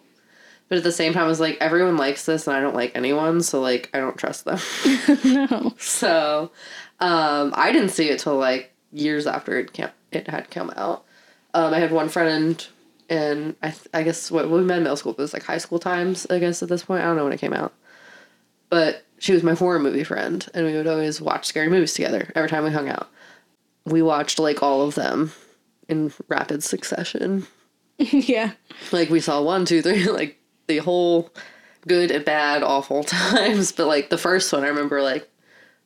But 0.71 0.79
at 0.79 0.85
the 0.85 0.93
same 0.93 1.13
time, 1.13 1.25
I 1.25 1.27
was 1.27 1.41
like, 1.41 1.59
everyone 1.61 1.97
likes 1.99 2.25
this 2.25 2.47
and 2.47 2.57
I 2.57 2.61
don't 2.61 2.77
like 2.77 2.93
anyone. 2.95 3.43
So, 3.43 3.61
like, 3.61 3.91
I 3.93 3.99
don't 3.99 4.17
trust 4.17 4.47
them. 4.47 4.59
No. 5.25 5.75
so, 5.79 6.53
um, 7.01 7.53
I 7.57 7.73
didn't 7.73 7.91
see 7.91 8.09
it 8.09 8.21
till 8.21 8.37
like 8.37 8.73
years 8.93 9.27
after 9.27 9.59
it, 9.59 9.73
came, 9.73 9.89
it 10.13 10.29
had 10.29 10.51
come 10.51 10.73
out. 10.77 11.05
Um, 11.55 11.75
I 11.75 11.81
had 11.81 11.91
one 11.91 12.09
friend 12.09 12.65
and 13.09 13.57
I, 13.63 13.71
th- 13.71 13.89
I 13.93 14.05
guess 14.05 14.31
what 14.31 14.49
we 14.49 14.61
met 14.61 14.79
in 14.79 14.85
middle 14.85 14.97
school, 14.97 15.13
but 15.13 15.23
it 15.23 15.25
was 15.25 15.33
like 15.33 15.43
high 15.43 15.59
school 15.59 15.81
times, 15.81 16.27
I 16.31 16.39
guess, 16.39 16.63
at 16.63 16.69
this 16.69 16.85
point. 16.85 17.03
I 17.03 17.07
don't 17.07 17.17
know 17.17 17.25
when 17.25 17.33
it 17.33 17.41
came 17.41 17.53
out. 17.53 17.75
But 18.69 19.05
she 19.19 19.33
was 19.33 19.43
my 19.43 19.55
horror 19.55 19.81
movie 19.81 20.05
friend, 20.05 20.47
and 20.55 20.65
we 20.65 20.75
would 20.75 20.87
always 20.87 21.21
watch 21.21 21.47
scary 21.47 21.69
movies 21.69 21.95
together 21.95 22.31
every 22.37 22.49
time 22.49 22.63
we 22.63 22.71
hung 22.71 22.89
out. 22.89 23.11
We 23.85 24.01
watched 24.03 24.39
like 24.39 24.63
all 24.63 24.83
of 24.83 24.95
them 24.95 25.33
in 25.89 26.13
rapid 26.29 26.63
succession. 26.63 27.49
yeah. 27.99 28.53
Like 28.93 29.11
we 29.11 29.19
saw 29.19 29.43
one, 29.43 29.65
two, 29.65 29.83
three, 29.83 30.05
like 30.11 30.40
the 30.71 30.79
whole 30.79 31.31
good 31.87 32.11
and 32.11 32.25
bad, 32.25 32.63
awful 32.63 33.03
times. 33.05 33.73
But 33.73 33.87
like 33.87 34.11
the 34.11 34.19
first 34.19 34.53
one, 34.53 34.65
I 34.65 34.69
remember 34.69 35.03
like 35.03 35.29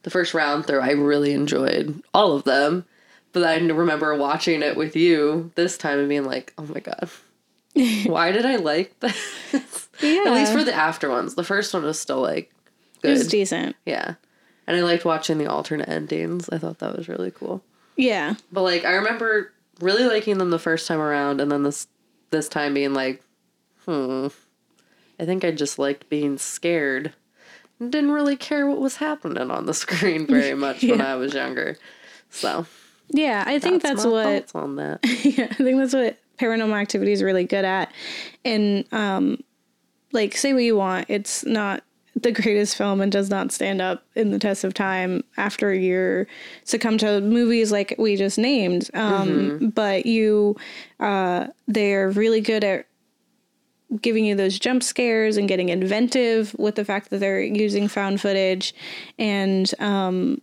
the 0.03 0.11
first 0.11 0.35
round 0.35 0.67
through, 0.67 0.81
I 0.81 0.91
really 0.91 1.33
enjoyed 1.33 2.03
all 2.13 2.33
of 2.33 2.45
them. 2.45 2.85
But 3.33 3.45
I 3.45 3.57
remember 3.57 4.15
watching 4.15 4.63
it 4.63 4.77
with 4.77 4.95
you 4.95 5.51
this 5.57 5.77
time 5.77 5.99
and 5.99 6.09
being 6.09 6.25
like, 6.25 6.53
oh 6.57 6.67
my 6.67 6.79
god, 6.79 7.11
why 8.07 8.31
did 8.31 8.47
I 8.47 8.57
like 8.57 9.01
this? 9.01 9.89
Yeah. 10.01 10.25
At 10.27 10.35
least 10.35 10.53
for 10.53 10.63
the 10.63 10.75
after 10.75 11.11
ones. 11.11 11.35
The 11.35 11.43
first 11.43 11.75
one 11.75 11.83
was 11.83 11.99
still 11.99 12.21
like 12.21 12.53
it 13.03 13.09
was 13.09 13.27
decent. 13.27 13.75
Yeah. 13.85 14.15
And 14.67 14.77
I 14.77 14.83
liked 14.83 15.05
watching 15.05 15.39
the 15.39 15.47
alternate 15.47 15.89
endings. 15.89 16.49
I 16.51 16.59
thought 16.59 16.79
that 16.79 16.97
was 16.97 17.09
really 17.09 17.31
cool. 17.31 17.63
Yeah. 17.97 18.35
But 18.53 18.63
like 18.63 18.85
I 18.85 18.93
remember 18.93 19.53
really 19.81 20.05
liking 20.05 20.39
them 20.39 20.51
the 20.51 20.59
first 20.59 20.87
time 20.87 21.01
around 21.01 21.41
and 21.41 21.51
then 21.51 21.65
this 21.65 21.89
this 22.31 22.49
time 22.49 22.75
being 22.75 22.95
like, 22.95 23.23
hmm. 23.85 24.29
I 25.19 25.25
think 25.25 25.45
I 25.45 25.51
just 25.51 25.79
liked 25.79 26.09
being 26.09 26.39
scared. 26.39 27.13
and 27.79 27.93
Didn't 27.93 28.13
really 28.13 28.37
care 28.37 28.67
what 28.67 28.81
was 28.81 28.97
happening 28.97 29.51
on 29.51 29.67
the 29.67 29.75
screen 29.75 30.27
very 30.27 30.55
much 30.67 30.83
when 30.83 31.01
I 31.01 31.17
was 31.17 31.35
younger. 31.35 31.77
So 32.31 32.67
Yeah, 33.11 33.45
I 33.47 33.59
think 33.59 33.83
that's, 33.83 34.05
my 34.05 34.11
what 34.11 34.25
thoughts 34.25 34.55
on 34.55 34.77
that. 34.77 35.01
yeah, 35.25 35.47
I 35.51 35.55
think 35.55 35.79
that's 35.79 35.95
what 35.95 36.19
paranormal 36.39 36.75
activity 36.81 37.13
is 37.13 37.23
really 37.23 37.45
good 37.45 37.65
at. 37.65 37.93
And 38.45 38.85
um 38.93 39.39
like 40.13 40.37
say 40.37 40.53
what 40.53 40.63
you 40.63 40.77
want, 40.77 41.07
it's 41.09 41.45
not 41.45 41.83
the 42.21 42.31
greatest 42.33 42.77
film 42.77 43.01
and 43.01 43.11
does 43.11 43.29
not 43.29 43.51
stand 43.51 43.81
up 43.81 44.05
in 44.15 44.31
the 44.31 44.39
test 44.39 44.63
of 44.63 44.73
time 44.73 45.25
after 45.37 45.71
a 45.71 45.77
year 45.79 46.29
succumb 46.63 46.97
to 46.99 47.21
movies 47.21 47.73
like 47.73 47.95
we 47.99 48.17
just 48.17 48.39
named. 48.39 48.91
Um 48.95 49.71
but 49.75 50.07
you 50.07 50.57
uh 51.01 51.49
they're 51.69 52.11
really 52.11 52.41
good 52.41 52.65
at 52.65 52.87
giving 54.01 54.25
you 54.25 54.35
those 54.35 54.59
jump 54.59 54.83
scares 54.83 55.37
and 55.37 55.49
getting 55.49 55.69
inventive 55.69 56.55
with 56.59 56.75
the 56.75 56.85
fact 56.85 57.11
that 57.11 57.19
they're 57.19 57.41
using 57.41 57.87
found 57.87 58.21
footage 58.21 58.75
and 59.19 59.73
um 59.79 60.41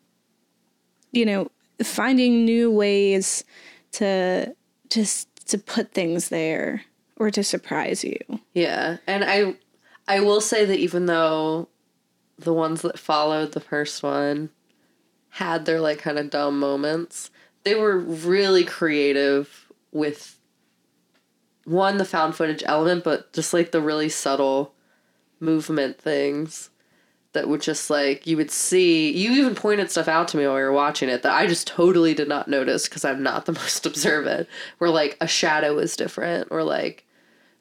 you 1.12 1.26
know 1.26 1.50
finding 1.84 2.46
new 2.46 2.72
ways 2.72 3.44
to 3.92 4.56
just 4.90 5.28
to 5.48 5.58
put 5.58 5.92
things 5.92 6.30
there 6.30 6.84
or 7.18 7.30
to 7.30 7.44
surprise 7.44 8.04
you. 8.04 8.18
Yeah, 8.54 8.98
and 9.08 9.24
I 9.24 9.56
I 10.08 10.20
will 10.22 10.42
say 10.42 10.66
that 10.66 10.80
even 10.80 11.06
though 11.06 11.68
the 12.38 12.54
ones 12.54 12.82
that 12.82 12.98
followed 12.98 13.52
the 13.52 13.60
first 13.60 14.02
one 14.02 14.50
had 15.30 15.66
their 15.66 15.80
like 15.80 16.00
kind 16.00 16.18
of 16.18 16.30
dumb 16.30 16.60
moments, 16.60 17.30
they 17.64 17.76
were 17.76 17.98
really 17.98 18.64
creative 18.64 19.72
with 19.92 20.38
one 21.66 21.98
the 21.98 22.06
found 22.06 22.36
footage 22.36 22.64
element, 22.66 23.04
but 23.04 23.32
just 23.34 23.54
like 23.54 23.72
the 23.72 23.82
really 23.82 24.10
subtle 24.10 24.74
movement 25.40 26.00
things 26.00 26.70
that 27.34 27.48
would 27.48 27.62
just 27.62 27.90
like 27.90 28.28
you 28.28 28.36
would 28.38 28.52
see 28.52 29.12
you 29.12 29.32
even 29.32 29.56
pointed 29.56 29.90
stuff 29.90 30.08
out 30.08 30.28
to 30.28 30.38
me 30.38 30.46
while 30.46 30.56
we 30.56 30.62
were 30.62 30.72
watching 30.72 31.10
it 31.10 31.24
that 31.24 31.34
I 31.34 31.48
just 31.48 31.66
totally 31.66 32.14
did 32.14 32.28
not 32.28 32.48
notice 32.48 32.88
because 32.88 33.06
I'm 33.06 33.24
not 33.24 33.46
the 33.46 33.54
most 33.60 33.86
observant. 33.86 34.48
Where 34.78 34.90
like 34.90 35.18
a 35.22 35.28
shadow 35.28 35.78
is 35.78 35.96
different 35.96 36.50
or 36.52 36.64
like 36.64 37.06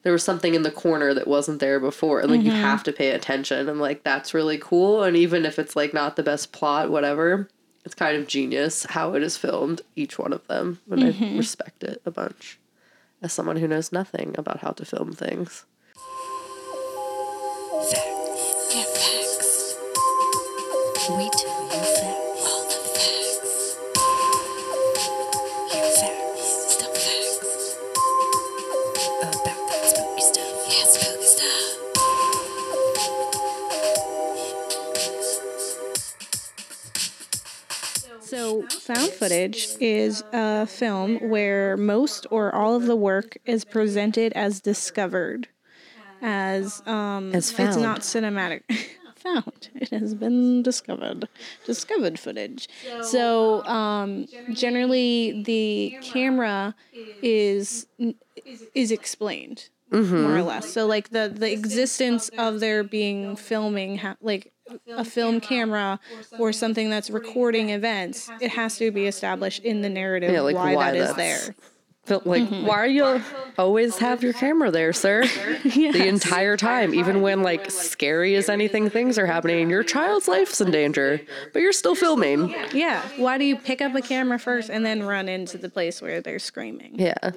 there 0.03 0.13
was 0.13 0.23
something 0.23 0.55
in 0.55 0.63
the 0.63 0.71
corner 0.71 1.13
that 1.13 1.27
wasn't 1.27 1.59
there 1.59 1.79
before 1.79 2.19
and 2.19 2.31
like 2.31 2.41
you 2.41 2.51
mm-hmm. 2.51 2.61
have 2.61 2.83
to 2.83 2.93
pay 2.93 3.11
attention 3.11 3.69
and 3.69 3.79
like 3.79 4.03
that's 4.03 4.33
really 4.33 4.57
cool 4.57 5.03
and 5.03 5.15
even 5.15 5.45
if 5.45 5.59
it's 5.59 5.75
like 5.75 5.93
not 5.93 6.15
the 6.15 6.23
best 6.23 6.51
plot 6.51 6.89
whatever 6.89 7.47
it's 7.85 7.95
kind 7.95 8.17
of 8.17 8.27
genius 8.27 8.85
how 8.89 9.13
it 9.13 9.21
is 9.21 9.37
filmed 9.37 9.81
each 9.95 10.17
one 10.17 10.33
of 10.33 10.45
them 10.47 10.79
and 10.89 11.03
i 11.03 11.11
mm-hmm. 11.11 11.37
respect 11.37 11.83
it 11.83 12.01
a 12.03 12.09
bunch 12.11 12.59
as 13.21 13.33
someone 13.33 13.57
who 13.57 13.67
knows 13.67 13.91
nothing 13.91 14.35
about 14.37 14.59
how 14.59 14.71
to 14.71 14.85
film 14.85 15.13
things 15.13 15.65
so 38.95 39.01
found 39.01 39.13
footage 39.13 39.69
is 39.79 40.23
a 40.31 40.65
film 40.67 41.17
where 41.17 41.77
most 41.77 42.25
or 42.31 42.53
all 42.53 42.75
of 42.75 42.85
the 42.85 42.95
work 42.95 43.37
is 43.45 43.63
presented 43.65 44.33
as 44.33 44.61
discovered 44.61 45.47
as 46.21 46.81
um 46.85 47.33
As 47.33 47.51
it's 47.57 47.77
not 47.77 48.01
cinematic. 48.01 48.63
Found. 49.17 49.69
It 49.75 49.89
has 49.89 50.15
been 50.15 50.63
discovered. 50.63 51.29
Discovered 51.63 52.19
footage. 52.19 52.67
So 52.99 53.63
um 53.65 54.27
generally 54.51 55.41
the 55.43 55.95
camera 56.01 56.75
is 57.21 57.87
is 58.73 58.91
explained 58.91 59.69
Mm-hmm. 59.91 60.21
more 60.21 60.37
or 60.37 60.43
less. 60.43 60.71
So 60.71 60.85
like 60.85 61.09
the 61.09 61.31
the 61.33 61.51
existence 61.51 62.29
of 62.37 62.59
there 62.61 62.83
being 62.83 63.35
filming, 63.35 63.97
ha- 63.97 64.15
like 64.21 64.53
a 64.87 65.03
film 65.03 65.41
camera 65.41 65.99
or 66.39 66.53
something 66.53 66.89
that's 66.89 67.09
recording 67.09 67.71
events, 67.71 68.29
it 68.39 68.51
has 68.51 68.77
to 68.77 68.91
be 68.91 69.05
established 69.05 69.63
in 69.63 69.81
the 69.81 69.89
narrative 69.89 70.31
Yeah, 70.31 70.41
like 70.41 70.55
why, 70.55 70.75
why 70.75 70.91
that 70.91 70.95
is 70.95 71.13
there. 71.15 71.55
Felt 72.05 72.25
like, 72.25 72.41
mm-hmm. 72.41 72.65
why 72.65 72.77
are 72.77 72.87
you 72.87 73.21
always 73.59 73.99
have 73.99 74.23
your 74.23 74.33
camera 74.33 74.71
there, 74.71 74.91
sir? 74.91 75.23
The 75.63 76.07
entire 76.07 76.57
time, 76.57 76.95
even 76.95 77.21
when 77.21 77.43
like 77.43 77.69
scary 77.69 78.35
as 78.35 78.49
anything 78.49 78.89
things 78.89 79.19
are 79.19 79.27
happening, 79.27 79.69
your 79.69 79.83
child's 79.83 80.27
life's 80.27 80.59
in 80.61 80.71
danger, 80.71 81.21
but 81.53 81.61
you're 81.61 81.71
still 81.71 81.95
filming. 81.95 82.55
Yeah. 82.73 83.07
Why 83.17 83.37
do 83.37 83.45
you 83.45 83.55
pick 83.55 83.81
up 83.81 83.93
a 83.93 84.01
camera 84.01 84.39
first 84.39 84.69
and 84.69 84.85
then 84.85 85.03
run 85.03 85.29
into 85.29 85.57
the 85.57 85.69
place 85.69 86.01
where 86.01 86.21
they're 86.21 86.39
screaming? 86.39 86.99
Yeah. 86.99 87.31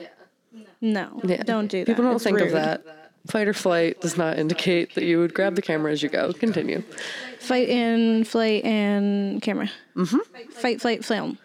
No, 0.84 1.18
Yeah. 1.24 1.42
don't 1.42 1.68
do 1.68 1.78
that. 1.80 1.86
People 1.86 2.04
don't 2.04 2.16
It's 2.16 2.24
think 2.24 2.40
of 2.40 2.52
that. 2.52 2.84
Fight 3.26 3.48
or 3.48 3.54
flight 3.54 4.02
does 4.02 4.18
not 4.18 4.38
indicate 4.38 4.94
that 4.96 5.04
you 5.04 5.18
would 5.18 5.32
grab 5.32 5.54
the 5.56 5.62
camera 5.62 5.90
as 5.90 6.02
you 6.02 6.10
go. 6.10 6.34
Continue. 6.34 6.82
Fight 7.40 7.70
and 7.70 8.28
flight 8.28 8.62
and 8.64 9.40
camera. 9.40 9.70
Mm-hmm. 9.96 10.18
Fight, 10.52 10.80
flight, 10.82 11.04
film. 11.06 11.38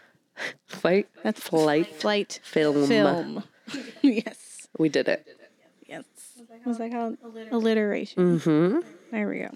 Fight, 0.68 1.08
That's 1.24 1.40
flight, 1.42 1.88
Flight, 1.96 2.40
film. 2.44 2.86
film. 2.86 3.44
yes. 4.02 4.68
We 4.78 4.90
did 4.90 5.08
it. 5.08 5.26
Yes. 5.88 6.04
Was 6.66 6.78
that 6.80 6.92
called 6.92 7.18
alliteration? 7.52 8.40
Mm-hmm. 8.40 8.80
There 9.12 9.30
we 9.30 9.40
go. 9.40 9.52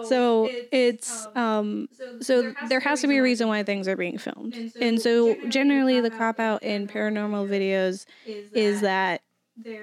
So 0.00 0.52
it's 0.70 1.26
um 1.34 1.88
so 2.20 2.54
there 2.60 2.80
has 2.80 3.00
to 3.00 3.08
be 3.08 3.18
a 3.18 3.22
reason 3.22 3.48
why 3.48 3.62
things 3.64 3.88
are 3.88 3.96
being 3.96 4.18
filmed. 4.18 4.60
And 4.80 5.00
so 5.00 5.40
generally 5.48 6.00
the 6.00 6.10
cop 6.10 6.38
out 6.38 6.62
in 6.62 6.86
paranormal 6.86 7.48
videos 7.48 8.04
is 8.54 8.80
that 8.80 9.22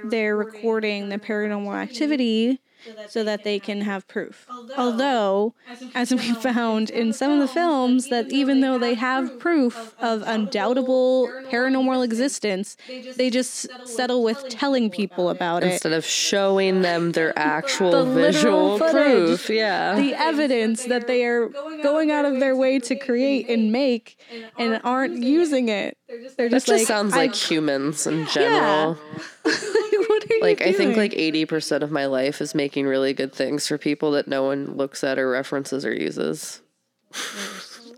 they're 0.03 0.38
recording 0.38 1.10
the 1.10 1.17
paranormal 1.19 1.75
activity 1.75 2.62
so 3.07 3.24
that 3.24 3.43
they 3.43 3.59
can 3.59 3.81
have 3.81 4.07
proof. 4.07 4.45
Although, 4.77 5.53
as 5.95 6.12
we 6.13 6.33
found 6.36 6.89
in 6.89 7.13
some 7.13 7.31
of 7.31 7.39
the 7.39 7.48
films, 7.48 8.09
that 8.09 8.31
even 8.31 8.62
though 8.62 8.77
they 8.77 8.93
have 8.93 9.38
proof 9.39 9.95
of 10.00 10.24
undoubtable 10.25 11.27
paranormal 11.51 12.03
existence, 12.03 12.75
they 13.17 13.29
just 13.29 13.67
settle 13.86 14.24
with 14.24 14.48
telling 14.50 14.89
people 14.89 15.29
about 15.29 15.63
it. 15.63 15.74
Instead 15.74 15.93
of 15.93 16.05
showing 16.05 16.81
them 16.81 17.12
their 17.13 17.38
actual 17.38 17.91
The 17.91 18.05
visual 18.13 18.77
footage. 18.77 18.93
proof. 18.93 19.50
Yeah. 19.50 19.95
the 19.95 20.13
evidence 20.15 20.86
that 20.86 21.07
they 21.07 21.24
are 21.25 21.50
going 21.83 22.12
out 22.12 22.25
of 22.25 22.39
their 22.39 22.55
way 22.55 22.79
to 22.79 22.95
create 22.95 23.50
and 23.50 23.71
make 23.71 24.17
and 24.57 24.79
aren't 24.83 25.21
using 25.24 25.69
it. 25.69 25.98
They're 26.07 26.21
just, 26.21 26.38
that 26.38 26.51
just 26.51 26.65
just 26.67 26.79
like, 26.79 26.88
sounds 26.88 27.13
I- 27.13 27.17
like 27.17 27.36
humans 27.36 28.05
in 28.07 28.25
general. 28.27 28.98
what 29.43 29.53
are 29.53 29.79
you 29.88 29.88
Like 30.41 30.62
I 30.62 30.74
think 30.74 30.98
like 30.98 31.13
eighty 31.13 31.46
percent 31.46 31.84
of 31.84 31.91
my 31.91 32.05
life 32.05 32.41
is 32.41 32.55
making 32.55 32.86
really 32.86 33.13
good 33.13 33.34
things 33.34 33.67
for 33.67 33.77
people 33.77 34.12
that 34.12 34.27
no 34.27 34.43
one 34.43 34.77
looks 34.77 35.03
at 35.03 35.19
or 35.19 35.29
references 35.29 35.86
or 35.86 35.93
uses. 35.93 36.62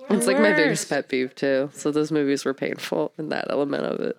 It's 0.09 0.27
like 0.27 0.39
my 0.39 0.53
biggest 0.53 0.89
pet 0.89 1.07
peeve 1.07 1.35
too. 1.35 1.69
So 1.73 1.91
those 1.91 2.11
movies 2.11 2.43
were 2.43 2.53
painful 2.53 3.13
in 3.17 3.29
that 3.29 3.47
element 3.49 3.85
of 3.85 3.99
it. 4.01 4.17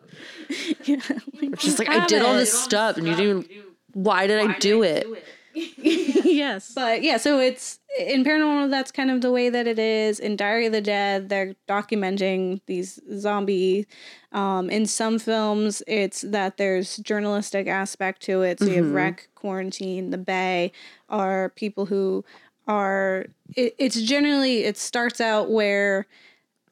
yeah, 0.85 1.01
It's 1.35 1.63
just 1.63 1.79
like 1.79 1.89
I 1.89 2.07
did 2.07 2.23
all 2.23 2.35
this 2.35 2.53
stuff 2.53 2.97
and 2.97 3.07
you 3.07 3.15
didn't. 3.15 3.51
Why 3.93 4.27
did 4.27 4.41
I 4.41 4.59
do 4.59 4.83
it? 4.83 5.07
yes. 5.55 6.73
But 6.75 7.03
yeah, 7.03 7.19
so 7.19 7.39
it's 7.39 7.79
in 7.99 8.25
paranormal 8.25 8.71
that's 8.71 8.91
kind 8.91 9.11
of 9.11 9.21
the 9.21 9.31
way 9.31 9.51
that 9.51 9.67
it 9.67 9.79
is. 9.79 10.19
In 10.19 10.37
Diary 10.37 10.67
of 10.67 10.73
the 10.73 10.81
Dead, 10.81 11.29
they're 11.29 11.55
documenting 11.69 12.61
these 12.67 13.01
zombie 13.17 13.87
um 14.33 14.71
in 14.71 14.87
some 14.87 15.19
films 15.19 15.83
it's 15.87 16.23
that 16.23 16.57
there's 16.57 16.97
journalistic 16.99 17.67
aspect 17.67 18.23
to 18.23 18.43
it. 18.43 18.59
So 18.59 18.67
you 18.67 18.83
have 18.83 18.93
Rec, 18.93 19.29
Quarantine, 19.35 20.11
The 20.11 20.19
Bay 20.19 20.73
are 21.09 21.51
people 21.51 21.87
who 21.87 22.25
are 22.67 23.27
it, 23.55 23.75
it's 23.79 24.01
generally 24.01 24.65
it 24.65 24.79
starts 24.79 25.21
out 25.21 25.51
where 25.51 26.07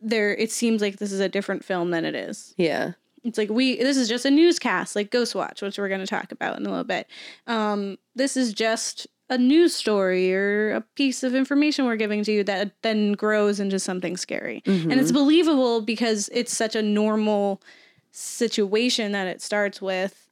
there 0.00 0.34
it 0.34 0.50
seems 0.50 0.80
like 0.80 0.96
this 0.96 1.12
is 1.12 1.20
a 1.20 1.28
different 1.28 1.64
film 1.64 1.90
than 1.90 2.04
it 2.04 2.14
is. 2.14 2.54
Yeah. 2.56 2.92
It's 3.22 3.36
like 3.36 3.50
we 3.50 3.76
this 3.76 3.98
is 3.98 4.08
just 4.08 4.24
a 4.24 4.30
newscast 4.30 4.96
like 4.96 5.10
Ghostwatch, 5.10 5.60
which 5.60 5.78
we're 5.78 5.88
going 5.88 6.00
to 6.00 6.06
talk 6.06 6.32
about 6.32 6.58
in 6.58 6.64
a 6.64 6.70
little 6.70 6.84
bit. 6.84 7.06
Um, 7.46 7.98
this 8.14 8.36
is 8.36 8.54
just 8.54 9.06
a 9.30 9.38
news 9.38 9.74
story 9.74 10.34
or 10.34 10.72
a 10.72 10.80
piece 10.96 11.22
of 11.22 11.34
information 11.34 11.86
we're 11.86 11.96
giving 11.96 12.24
to 12.24 12.32
you 12.32 12.44
that 12.44 12.72
then 12.82 13.12
grows 13.12 13.60
into 13.60 13.78
something 13.78 14.16
scary. 14.16 14.62
And 14.66 14.92
it's 14.92 15.12
believable 15.12 15.80
because 15.80 16.28
it's 16.32 16.54
such 16.54 16.74
a 16.74 16.82
normal 16.82 17.62
situation 18.10 19.12
that 19.12 19.28
it 19.28 19.40
starts 19.40 19.80
with. 19.80 20.28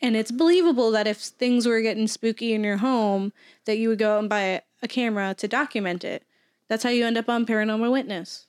And 0.00 0.16
it's 0.16 0.30
believable 0.30 0.90
that 0.92 1.06
if 1.06 1.18
things 1.18 1.66
were 1.66 1.80
getting 1.80 2.06
spooky 2.06 2.52
in 2.52 2.62
your 2.62 2.76
home, 2.76 3.32
that 3.64 3.78
you 3.78 3.88
would 3.88 3.98
go 3.98 4.14
out 4.14 4.20
and 4.20 4.28
buy 4.28 4.42
a, 4.42 4.60
a 4.82 4.88
camera 4.88 5.34
to 5.34 5.48
document 5.48 6.04
it. 6.04 6.22
That's 6.68 6.84
how 6.84 6.90
you 6.90 7.04
end 7.04 7.18
up 7.18 7.28
on 7.28 7.46
Paranormal 7.46 7.90
Witness. 7.90 8.46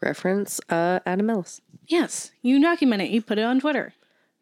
Reference 0.00 0.60
uh 0.68 1.00
Adam 1.06 1.30
Ellis. 1.30 1.60
Yes, 1.86 2.30
you 2.42 2.60
document 2.60 3.02
it. 3.02 3.10
You 3.10 3.22
put 3.22 3.38
it 3.38 3.44
on 3.44 3.58
Twitter. 3.58 3.92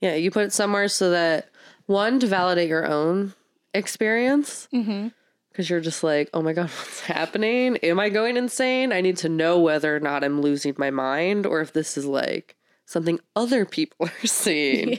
Yeah, 0.01 0.15
you 0.15 0.31
put 0.31 0.45
it 0.45 0.53
somewhere 0.53 0.89
so 0.89 1.11
that 1.11 1.49
one 1.87 2.21
to 2.21 2.27
validate 2.27 2.69
your 2.69 2.87
own 2.87 3.35
experience. 3.75 4.69
Mm-hmm. 4.73 5.09
Because 5.51 5.71
you're 5.71 5.81
just 5.81 6.05
like, 6.05 6.31
oh 6.33 6.43
my 6.43 6.53
God, 6.53 6.65
what's 6.79 7.01
happening? 7.01 7.77
Am 7.79 7.99
I 7.99 8.09
going 8.11 8.37
insane? 8.37 8.93
I 8.93 9.01
need 9.01 9.17
to 9.19 9.29
know 9.29 9.59
whether 9.59 9.95
or 9.97 10.01
not 10.01 10.23
I'm 10.23 10.41
losing 10.41 10.75
my 10.79 10.91
mind 10.91 11.47
or 11.47 11.61
if 11.61 11.73
this 11.73 11.97
is 11.99 12.05
like 12.07 12.55
something 12.85 13.19
other 13.35 13.65
people 13.65 14.07
are 14.23 14.27
seeing. 14.27 14.99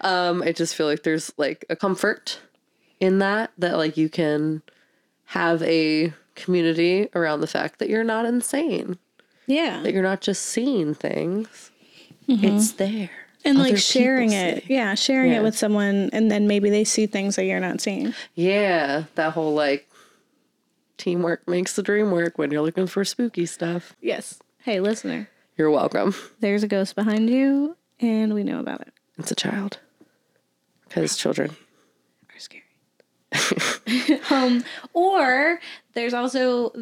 Um, 0.00 0.42
I 0.42 0.52
just 0.52 0.74
feel 0.74 0.86
like 0.86 1.04
there's 1.04 1.32
like 1.36 1.64
a 1.70 1.76
comfort 1.76 2.40
in 2.98 3.18
that, 3.20 3.52
that 3.58 3.76
like 3.76 3.96
you 3.96 4.08
can 4.08 4.62
have 5.26 5.62
a 5.62 6.12
community 6.34 7.08
around 7.14 7.40
the 7.40 7.46
fact 7.46 7.78
that 7.78 7.88
you're 7.88 8.02
not 8.04 8.24
insane, 8.26 8.98
Yeah. 9.46 9.80
that 9.82 9.92
you're 9.92 10.02
not 10.02 10.20
just 10.22 10.42
seeing 10.44 10.92
things. 10.94 11.70
It's 12.26 12.72
there. 12.72 13.10
And 13.44 13.58
like 13.58 13.76
sharing 13.78 14.32
it 14.32 14.64
see. 14.66 14.74
yeah 14.74 14.94
sharing 14.94 15.32
Yeah. 15.32 15.38
it 15.38 15.42
with 15.42 15.56
someone 15.56 16.10
and 16.12 16.30
then 16.30 16.46
maybe 16.46 16.70
they 16.70 16.84
see 16.84 17.06
things 17.06 17.36
that 17.36 17.44
you're 17.44 17.60
not 17.60 17.80
seeing 17.80 18.14
Yeah, 18.34 19.04
that 19.14 19.32
whole 19.32 19.54
like 19.54 19.88
teamwork 20.98 21.48
makes 21.48 21.74
the 21.76 21.82
dream 21.82 22.10
work 22.10 22.36
when 22.38 22.50
you're 22.50 22.62
looking 22.62 22.86
for 22.86 23.04
spooky 23.04 23.46
stuff. 23.46 23.94
yes 24.00 24.38
hey 24.64 24.80
listener 24.80 25.28
You're 25.56 25.70
welcome. 25.70 26.14
there's 26.40 26.62
a 26.62 26.68
ghost 26.68 26.94
behind 26.94 27.30
you 27.30 27.76
and 28.00 28.34
we 28.34 28.42
know 28.44 28.60
about 28.60 28.80
it 28.82 28.92
It's 29.18 29.30
a 29.30 29.34
child. 29.34 29.78
Because 30.88 31.16
children. 31.16 31.56
are 32.34 32.38
scary 32.38 34.20
um 34.30 34.64
or 34.92 35.60
there's 35.94 36.12
also 36.14 36.72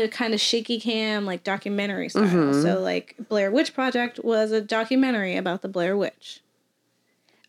the 0.00 0.08
kind 0.08 0.34
of 0.34 0.40
shaky 0.40 0.78
cam 0.80 1.24
like 1.26 1.42
documentary 1.44 2.08
style 2.08 2.24
Mm-hmm. 2.24 2.62
so 2.62 2.80
like 2.80 3.14
blair 3.28 3.50
witch 3.50 3.74
project 3.74 4.20
was 4.22 4.52
a 4.52 4.60
documentary 4.60 5.36
about 5.36 5.62
the 5.62 5.68
blair 5.68 5.96
witch 5.96 6.40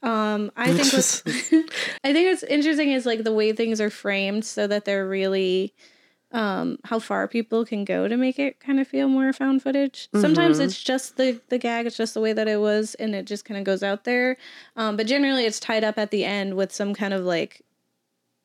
um 0.03 0.51
i 0.55 0.71
think 0.71 0.93
what's 0.93 1.23
I 2.03 2.13
think 2.13 2.29
what's 2.29 2.43
interesting 2.43 2.91
is 2.91 3.05
like 3.05 3.23
the 3.23 3.33
way 3.33 3.51
things 3.51 3.81
are 3.81 3.89
framed 3.89 4.45
so 4.45 4.67
that 4.67 4.85
they're 4.85 5.07
really 5.07 5.73
um 6.31 6.77
how 6.83 6.99
far 6.99 7.27
people 7.27 7.65
can 7.65 7.83
go 7.85 8.07
to 8.07 8.15
make 8.17 8.37
it 8.37 8.59
kind 8.59 8.79
of 8.79 8.87
feel 8.87 9.07
more 9.07 9.31
found 9.33 9.63
footage. 9.63 10.09
Sometimes 10.13 10.59
it's 10.59 10.81
just 10.83 11.15
the 11.17 11.39
the 11.49 11.57
gag, 11.57 11.85
it's 11.85 11.95
just 11.97 12.13
the 12.13 12.19
way 12.21 12.33
that 12.33 12.47
it 12.49 12.59
was 12.59 12.95
and 12.95 13.15
it 13.15 13.25
just 13.25 13.45
kind 13.45 13.57
of 13.57 13.63
goes 13.63 13.81
out 13.81 14.03
there. 14.03 14.35
Um 14.75 14.97
but 14.97 15.07
generally 15.07 15.45
it's 15.45 15.59
tied 15.59 15.83
up 15.85 15.97
at 15.97 16.11
the 16.11 16.25
end 16.25 16.55
with 16.55 16.71
some 16.73 16.93
kind 16.93 17.13
of 17.13 17.23
like 17.23 17.61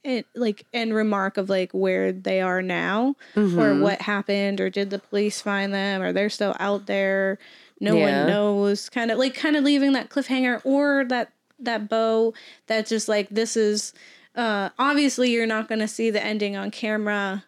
it, 0.05 0.27
like 0.35 0.67
end 0.73 0.95
remark 0.95 1.37
of 1.37 1.49
like 1.49 1.71
where 1.73 2.13
they 2.13 2.41
are 2.41 2.61
now 2.63 3.15
or 3.61 3.75
what 3.81 4.01
happened 4.03 4.61
or 4.61 4.69
did 4.71 4.91
the 4.91 4.99
police 4.99 5.41
find 5.41 5.73
them 5.73 6.03
or 6.03 6.13
they're 6.13 6.31
still 6.31 6.57
out 6.59 6.87
there 6.87 7.39
no 7.81 7.97
Yeah. 7.97 8.23
one 8.25 8.27
knows 8.33 8.89
kind 8.89 9.11
of 9.11 9.19
like 9.19 9.35
kind 9.35 9.57
of 9.57 9.65
leaving 9.65 9.93
that 9.93 10.09
cliffhanger 10.11 10.61
or 10.65 11.05
that 11.07 11.33
that 11.61 11.89
bow 11.89 12.35
that's 12.67 12.89
just 12.91 13.09
like 13.09 13.29
this 13.31 13.57
is 13.57 13.93
uh 14.35 14.71
obviously 14.79 15.31
you're 15.31 15.47
not 15.47 15.69
going 15.69 15.79
to 15.81 15.87
see 15.89 16.11
the 16.11 16.23
ending 16.25 16.57
on 16.57 16.71
camera 16.71 17.45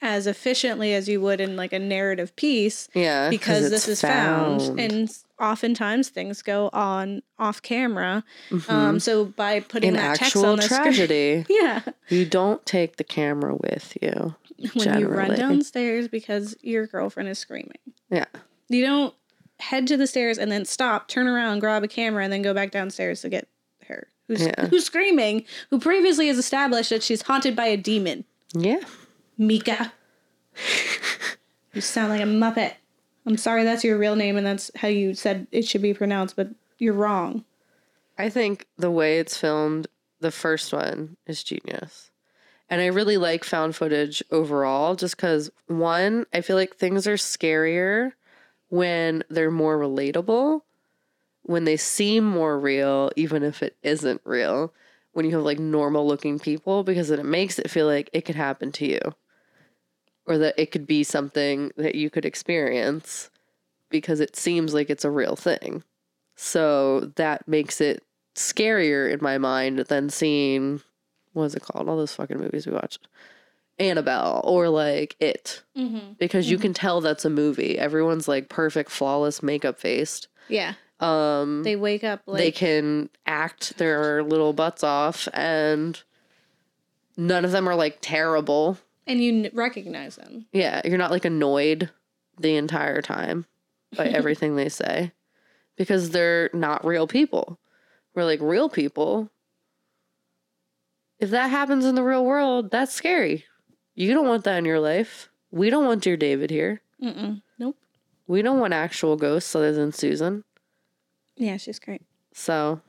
as 0.00 0.26
efficiently 0.26 0.94
as 0.94 1.08
you 1.08 1.20
would 1.20 1.40
in 1.40 1.56
like 1.56 1.72
a 1.72 1.78
narrative 1.78 2.34
piece 2.36 2.88
Yeah. 2.94 3.30
because 3.30 3.70
this 3.70 3.88
is 3.88 4.00
found. 4.00 4.78
and 4.78 5.10
oftentimes 5.40 6.08
things 6.08 6.42
go 6.42 6.68
on 6.72 7.22
off 7.38 7.62
camera 7.62 8.24
um 8.68 8.98
so 9.00 9.24
by 9.24 9.60
putting 9.60 9.88
in 9.90 9.94
that 9.94 10.16
text 10.16 10.36
on 10.36 10.56
the 10.56 10.62
screen 10.62 10.82
tragedy, 10.82 11.46
yeah 11.50 11.82
you 12.08 12.24
don't 12.24 12.64
take 12.66 12.96
the 12.96 13.04
camera 13.04 13.54
with 13.54 13.96
you. 14.02 14.34
when 14.74 14.98
you 15.00 15.06
run 15.08 15.34
downstairs 15.36 16.08
because 16.08 16.56
your 16.62 16.86
girlfriend 16.86 17.28
is 17.28 17.38
screaming 17.38 17.78
Yeah. 18.10 18.24
you 18.68 18.84
don't 18.84 19.14
head 19.60 19.86
to 19.88 19.96
the 19.96 20.06
stairs 20.06 20.38
and 20.38 20.50
then 20.52 20.64
stop 20.64 21.08
turn 21.08 21.26
around 21.28 21.58
grab 21.60 21.82
a 21.84 21.88
camera 21.88 22.22
and 22.24 22.32
then 22.32 22.42
go 22.42 22.54
back 22.54 22.70
downstairs 22.70 23.20
to 23.22 23.28
get 23.28 23.48
her 23.88 24.06
who's, 24.28 24.42
Yeah. 24.44 24.66
who's 24.66 24.84
screaming 24.84 25.44
who 25.70 25.78
previously 25.80 26.26
has 26.28 26.38
established 26.38 26.90
that 26.90 27.02
she's 27.02 27.22
haunted 27.22 27.54
by 27.56 27.66
a 27.66 27.76
demon 27.76 28.24
Yeah. 28.54 28.80
Mika. 29.38 29.92
You 31.72 31.80
sound 31.80 32.10
like 32.10 32.20
a 32.20 32.24
muppet. 32.24 32.72
I'm 33.24 33.36
sorry 33.36 33.62
that's 33.62 33.84
your 33.84 33.98
real 33.98 34.16
name 34.16 34.36
and 34.36 34.46
that's 34.46 34.70
how 34.74 34.88
you 34.88 35.14
said 35.14 35.46
it 35.52 35.66
should 35.66 35.82
be 35.82 35.94
pronounced 35.94 36.34
but 36.34 36.48
you're 36.78 36.94
wrong. 36.94 37.44
I 38.16 38.30
think 38.30 38.66
the 38.76 38.90
way 38.90 39.18
it's 39.18 39.36
filmed 39.36 39.86
the 40.20 40.30
first 40.30 40.72
one 40.72 41.16
is 41.26 41.44
genius. 41.44 42.10
And 42.70 42.80
I 42.80 42.86
really 42.86 43.16
like 43.16 43.44
found 43.44 43.76
footage 43.76 44.22
overall 44.30 44.94
just 44.94 45.16
because, 45.16 45.50
one, 45.68 46.26
I 46.34 46.40
feel 46.40 46.56
like 46.56 46.76
things 46.76 47.06
are 47.06 47.14
scarier 47.14 48.12
when 48.68 49.22
they're 49.30 49.50
more 49.50 49.78
relatable, 49.78 50.62
when 51.42 51.64
they 51.64 51.76
seem 51.76 52.24
more 52.24 52.58
real, 52.58 53.10
even 53.16 53.42
if 53.42 53.62
it 53.62 53.76
isn't 53.82 54.20
real, 54.24 54.74
when 55.12 55.24
you 55.24 55.32
have 55.36 55.44
like 55.44 55.58
normal 55.58 56.06
looking 56.06 56.38
people, 56.38 56.82
because 56.82 57.08
then 57.08 57.20
it 57.20 57.24
makes 57.24 57.58
it 57.58 57.70
feel 57.70 57.86
like 57.86 58.10
it 58.12 58.26
could 58.26 58.34
happen 58.34 58.72
to 58.72 58.86
you 58.86 59.00
or 60.28 60.38
that 60.38 60.54
it 60.58 60.70
could 60.70 60.86
be 60.86 61.02
something 61.02 61.72
that 61.76 61.94
you 61.94 62.10
could 62.10 62.24
experience 62.24 63.30
because 63.90 64.20
it 64.20 64.36
seems 64.36 64.74
like 64.74 64.90
it's 64.90 65.04
a 65.04 65.10
real 65.10 65.36
thing. 65.36 65.82
So 66.36 67.12
that 67.16 67.48
makes 67.48 67.80
it 67.80 68.04
scarier 68.34 69.10
in 69.12 69.18
my 69.20 69.38
mind 69.38 69.80
than 69.80 70.10
seeing 70.10 70.82
what 71.32 71.44
is 71.44 71.54
it 71.54 71.62
called? 71.62 71.88
All 71.88 71.96
those 71.96 72.14
fucking 72.14 72.38
movies 72.38 72.66
we 72.66 72.72
watched. 72.72 73.08
Annabelle 73.78 74.40
or 74.44 74.68
like 74.68 75.16
it. 75.20 75.62
Mm-hmm. 75.76 76.12
Because 76.18 76.50
you 76.50 76.58
can 76.58 76.74
tell 76.74 77.00
that's 77.00 77.24
a 77.24 77.30
movie. 77.30 77.78
Everyone's 77.78 78.28
like 78.28 78.48
perfect, 78.48 78.90
flawless, 78.90 79.42
makeup 79.42 79.78
faced. 79.78 80.28
Yeah. 80.48 80.74
Um 81.00 81.62
They 81.62 81.76
wake 81.76 82.04
up 82.04 82.22
like 82.26 82.38
they 82.38 82.50
can 82.50 83.08
act 83.24 83.78
their 83.78 84.22
little 84.22 84.52
butts 84.52 84.82
off 84.82 85.28
and 85.32 86.00
none 87.16 87.44
of 87.44 87.52
them 87.52 87.68
are 87.68 87.76
like 87.76 87.98
terrible. 88.00 88.78
And 89.08 89.22
you 89.22 89.50
recognize 89.52 90.16
them. 90.16 90.46
Yeah, 90.52 90.82
you're 90.84 90.98
not 90.98 91.10
like 91.10 91.24
annoyed 91.24 91.90
the 92.38 92.56
entire 92.56 93.02
time 93.02 93.46
by 93.96 94.06
everything 94.08 94.54
they 94.54 94.68
say 94.68 95.12
because 95.76 96.10
they're 96.10 96.50
not 96.52 96.84
real 96.84 97.06
people. 97.06 97.58
We're 98.14 98.24
like 98.24 98.40
real 98.40 98.68
people. 98.68 99.30
If 101.18 101.30
that 101.30 101.50
happens 101.50 101.84
in 101.84 101.94
the 101.94 102.04
real 102.04 102.24
world, 102.24 102.70
that's 102.70 102.92
scary. 102.92 103.44
You 103.94 104.14
don't 104.14 104.28
want 104.28 104.44
that 104.44 104.58
in 104.58 104.64
your 104.64 104.78
life. 104.80 105.30
We 105.50 105.70
don't 105.70 105.86
want 105.86 106.02
dear 106.02 106.16
David 106.16 106.50
here. 106.50 106.82
Mm-mm. 107.02 107.42
Nope. 107.58 107.76
We 108.26 108.42
don't 108.42 108.60
want 108.60 108.74
actual 108.74 109.16
ghosts 109.16 109.54
other 109.56 109.72
than 109.72 109.92
Susan. 109.92 110.44
Yeah, 111.36 111.56
she's 111.56 111.78
great. 111.78 112.02
So 112.32 112.80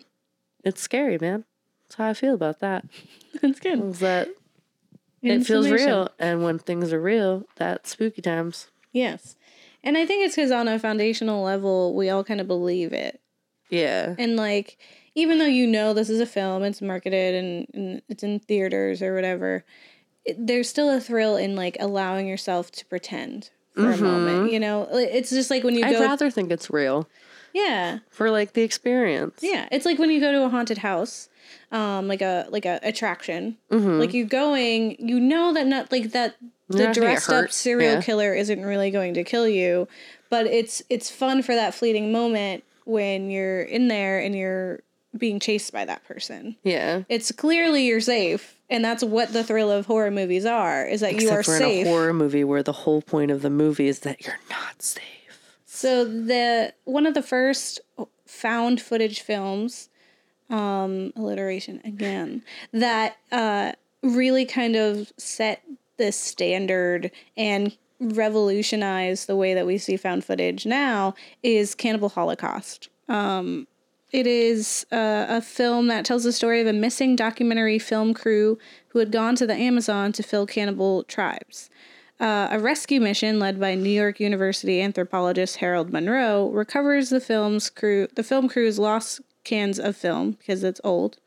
it's 0.64 0.82
scary, 0.82 1.18
man. 1.20 1.46
That's 1.84 1.96
how 1.96 2.10
I 2.10 2.14
feel 2.14 2.34
about 2.34 2.60
that. 2.60 2.86
That's 3.42 3.60
good. 3.60 3.80
Is 3.84 4.00
that 4.00 4.30
it 5.22 5.46
feels 5.46 5.70
real. 5.70 6.10
And 6.20 6.44
when 6.44 6.60
things 6.60 6.94
are 6.94 7.02
real, 7.02 7.46
that's 7.56 7.92
spooky 7.92 8.22
times. 8.22 8.68
Yes. 8.92 9.36
And 9.84 9.98
I 9.98 10.06
think 10.06 10.26
it's 10.26 10.36
because 10.36 10.52
on 10.52 10.68
a 10.68 10.80
foundational 10.80 11.44
level, 11.44 11.96
we 11.96 12.10
all 12.10 12.24
kind 12.24 12.42
of 12.42 12.48
believe 12.48 12.94
it. 12.94 13.22
Yeah. 13.70 14.16
And 14.18 14.36
like, 14.36 14.78
even 15.16 15.38
though 15.38 15.46
you 15.46 15.68
know 15.68 15.94
this 15.94 16.10
is 16.10 16.20
a 16.20 16.26
film, 16.26 16.64
it's 16.64 16.82
marketed 16.82 17.36
and, 17.36 17.68
and 17.74 18.02
it's 18.10 18.24
in 18.24 18.40
theaters 18.40 19.02
or 19.02 19.16
whatever, 19.16 19.64
it, 20.26 20.36
there's 20.46 20.70
still 20.70 20.90
a 20.90 21.00
thrill 21.00 21.38
in 21.38 21.56
like 21.56 21.78
allowing 21.80 22.28
yourself 22.28 22.72
to 22.72 22.86
pretend 22.86 23.52
for 23.76 23.92
a 23.92 23.98
moment. 23.98 24.44
Mm-hmm. 24.44 24.54
You 24.54 24.60
know, 24.60 24.88
it's 24.92 25.30
just 25.30 25.50
like 25.50 25.64
when 25.64 25.76
you 25.76 25.86
I'd 25.86 25.94
go. 25.94 26.02
rather 26.02 26.30
think 26.30 26.52
it's 26.52 26.70
real 26.70 27.08
yeah. 27.54 28.00
for 28.10 28.30
like 28.32 28.54
the 28.54 28.62
experience. 28.64 29.40
Yeah. 29.42 29.68
It's 29.72 29.86
like 29.86 30.00
when 30.00 30.10
you 30.12 30.20
go 30.20 30.32
to 30.32 30.44
a 30.44 30.50
haunted 30.50 30.80
house. 30.80 31.30
Um, 31.72 32.08
like 32.08 32.22
a 32.22 32.48
like 32.50 32.66
a 32.66 32.80
attraction, 32.84 33.58
Mhm. 33.72 34.00
like 34.00 34.14
you're 34.14 34.26
going, 34.28 34.96
you 35.00 35.20
know 35.20 35.54
that 35.54 35.68
not 35.68 35.92
like 35.92 36.12
that 36.12 36.36
the 36.68 36.78
not 36.78 36.80
gonna 36.80 36.94
get 36.94 37.02
dressed 37.02 37.30
up 37.30 37.52
serial 37.52 37.94
Yeah. 37.96 38.02
killer 38.02 38.34
isn't 38.34 38.64
really 38.66 38.90
going 38.92 39.14
to 39.16 39.24
kill 39.24 39.48
you, 39.48 39.88
but 40.30 40.46
it's 40.48 40.82
it's 40.90 41.10
fun 41.12 41.42
for 41.44 41.54
that 41.56 41.74
fleeting 41.76 42.12
moment 42.12 42.64
when 42.86 43.30
you're 43.32 43.62
in 43.62 43.88
there 43.88 44.20
and 44.20 44.36
you're 44.36 44.82
being 45.18 45.40
chased 45.40 45.72
by 45.72 45.86
that 45.86 46.04
person. 46.06 46.56
Yeah. 46.64 47.04
It's 47.10 47.32
clearly 47.32 47.86
you're 47.86 48.02
safe, 48.02 48.56
and 48.70 48.84
that's 48.86 49.04
what 49.04 49.34
the 49.34 49.44
thrill 49.44 49.72
of 49.72 49.86
horror 49.88 50.12
movies 50.12 50.46
are: 50.46 50.86
is 50.86 51.02
that 51.02 51.20
you 51.22 51.30
are 51.30 51.40
Except 51.42 51.60
safe. 51.60 51.82
in 51.86 51.88
a 51.88 51.90
horror 51.92 52.14
movie 52.14 52.44
where 52.44 52.64
the 52.64 52.74
whole 52.74 53.02
point 53.04 53.30
of 53.32 53.42
the 53.44 53.50
movie 53.52 53.88
is 53.88 54.00
that 54.02 54.24
you're 54.26 54.40
not 54.50 54.82
safe. 54.82 55.04
So 55.80 56.04
the 56.04 56.74
one 56.84 57.06
of 57.06 57.13
the 57.13 57.22
first 57.22 57.80
found 58.26 58.82
footage 58.82 59.22
films, 59.22 59.88
um, 60.50 61.13
alliteration 61.15 61.80
again, 61.86 62.44
that 62.74 63.15
uh, 63.32 63.72
really 64.04 64.44
kind 64.44 64.76
of 64.76 65.13
set 65.15 65.63
the 65.96 66.12
standard 66.12 67.12
and 67.38 67.78
revolutionized 68.02 69.28
the 69.28 69.38
way 69.38 69.54
that 69.54 69.65
we 69.65 69.78
see 69.78 69.96
found 69.96 70.26
footage 70.26 70.65
now 70.65 71.15
is 71.44 71.76
Cannibal 71.76 72.10
Holocaust. 72.10 72.89
Um, 73.08 73.65
it 74.12 74.28
is 74.28 74.86
uh, 74.92 75.28
a 75.30 75.42
film 75.42 75.88
that 75.88 76.04
tells 76.04 76.26
the 76.26 76.34
story 76.34 76.60
of 76.60 76.68
a 76.68 76.74
missing 76.74 77.15
documentary 77.15 77.80
film 77.80 78.13
crew 78.13 78.60
who 78.89 79.00
had 79.00 79.13
gone 79.13 79.38
to 79.38 79.48
the 79.48 79.56
Amazon 79.56 80.12
to 80.12 80.24
fill 80.24 80.46
cannibal 80.46 81.04
tribes. 81.06 81.70
Uh, 82.20 82.50
a 82.52 82.60
rescue 82.60 83.00
mission 83.00 83.40
led 83.40 83.60
by 83.60 83.76
New 83.76 83.90
York 83.90 84.20
University 84.20 84.82
anthropologist 84.82 85.58
Harold 85.58 85.94
Monroe 85.94 86.50
recovers 86.50 87.10
the 87.10 87.22
film's 87.22 87.70
crew, 87.70 88.08
the 88.16 88.24
film 88.24 88.50
crew's 88.50 88.78
lost 88.78 89.22
cans 89.46 89.80
of 89.80 89.96
film 89.96 90.32
because 90.32 90.64
it's 90.64 90.82
old. 90.84 91.18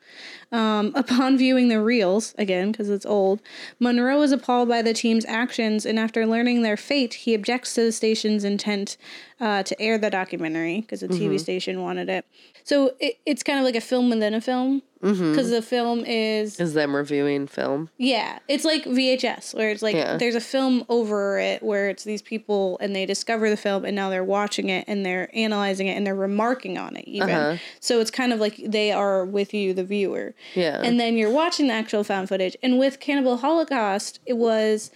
Um, 0.50 0.92
upon 0.94 1.38
viewing 1.38 1.68
the 1.68 1.80
reels, 1.80 2.34
again 2.36 2.72
because 2.72 2.90
it's 2.90 3.06
old, 3.06 3.40
Monroe 3.80 4.20
is 4.20 4.32
appalled 4.32 4.68
by 4.68 4.82
the 4.82 4.92
team's 4.92 5.24
actions, 5.24 5.86
and 5.86 5.98
after 5.98 6.26
learning 6.26 6.60
their 6.60 6.76
fate, 6.76 7.14
he 7.14 7.34
objects 7.34 7.74
to 7.74 7.84
the 7.84 7.92
station's 7.92 8.44
intent 8.44 8.98
uh, 9.40 9.62
to 9.62 9.80
air 9.80 9.96
the 9.96 10.10
documentary 10.10 10.82
because 10.82 11.00
the 11.00 11.08
TV 11.08 11.40
station 11.40 11.80
wanted 11.80 12.10
it. 12.10 12.26
So 12.64 12.92
it, 13.00 13.18
it's 13.24 13.42
kind 13.42 13.58
of 13.58 13.64
like 13.64 13.76
a 13.76 13.80
film 13.80 14.10
within 14.10 14.34
a 14.34 14.40
film 14.40 14.82
because 15.02 15.50
the 15.50 15.60
film 15.62 16.04
is 16.06 16.60
Is 16.60 16.74
them 16.74 16.94
reviewing 16.94 17.48
film. 17.48 17.90
yeah, 17.98 18.38
it's 18.46 18.64
like 18.64 18.84
VHS, 18.84 19.52
where 19.54 19.70
it's 19.70 19.82
like 19.82 19.96
Yeah. 19.96 20.16
there's 20.16 20.36
a 20.36 20.40
film 20.40 20.84
over 20.88 21.38
it 21.40 21.60
where 21.62 21.88
it's 21.90 22.04
these 22.04 22.22
people 22.22 22.78
and 22.80 22.94
they 22.94 23.04
discover 23.04 23.50
the 23.50 23.56
film 23.56 23.84
and 23.84 23.96
now 23.96 24.08
they're 24.10 24.22
watching 24.22 24.68
it 24.68 24.84
and 24.86 25.04
they're 25.04 25.28
analyzing 25.34 25.88
it 25.88 25.96
and 25.96 26.06
they're 26.06 26.14
remarking 26.14 26.78
on 26.78 26.94
it 26.96 27.06
even. 27.08 27.30
Uh-huh. 27.30 27.56
So 27.80 27.98
it's 28.00 28.12
kind 28.12 28.32
of 28.32 28.38
like 28.38 28.56
they 28.64 28.92
are 28.92 29.24
with 29.24 29.52
you, 29.52 29.74
the 29.74 29.82
viewer. 29.84 30.34
Yeah. 30.54 30.80
And 30.82 31.00
then 31.00 31.16
you're 31.16 31.32
watching 31.32 31.66
the 31.66 31.74
actual 31.74 32.04
found 32.04 32.28
footage. 32.28 32.56
And 32.62 32.78
with 32.78 33.00
Cannibal 33.00 33.38
Holocaust, 33.38 34.20
it 34.24 34.34
was 34.36 34.92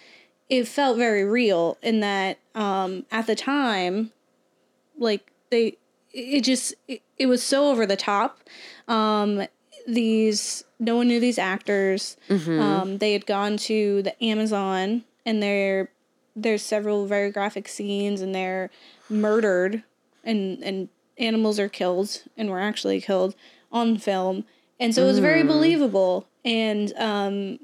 it 0.49 0.69
felt 0.69 0.97
very 0.97 1.25
real 1.25 1.77
in 1.83 1.99
that 2.01 2.39
um 2.55 3.05
at 3.11 3.27
the 3.27 3.35
time, 3.35 4.13
like 4.97 5.33
they 5.51 5.77
it 6.13 6.43
just 6.43 6.75
it, 6.87 7.03
it 7.19 7.27
was 7.27 7.43
so 7.43 7.71
over 7.71 7.85
the 7.87 7.97
top. 7.97 8.39
Um 8.87 9.47
these 9.87 10.65
no 10.79 10.97
one 10.97 11.09
knew 11.09 11.21
these 11.21 11.39
actors. 11.39 12.17
Um, 12.61 12.99
they 12.99 13.13
had 13.13 13.27
gone 13.27 13.57
to 13.59 14.03
the 14.03 14.23
Amazon, 14.23 15.05
and 15.25 15.43
there 15.43 15.91
there's 16.35 16.63
several 16.63 17.07
very 17.07 17.31
graphic 17.31 17.69
scenes, 17.69 18.21
and 18.21 18.35
they're 18.35 18.71
murdered, 19.09 19.83
and 20.25 20.63
and 20.63 20.89
animals 21.19 21.59
are 21.59 21.69
killed, 21.69 22.23
and 22.37 22.51
were 22.51 22.61
actually 22.61 23.01
killed 23.01 23.35
on 23.73 23.99
film, 23.99 24.45
and 24.79 24.95
so 24.95 25.05
it 25.05 25.07
was 25.07 25.19
very 25.19 25.43
believable, 25.43 26.27
and 26.45 26.93
um, 26.97 27.59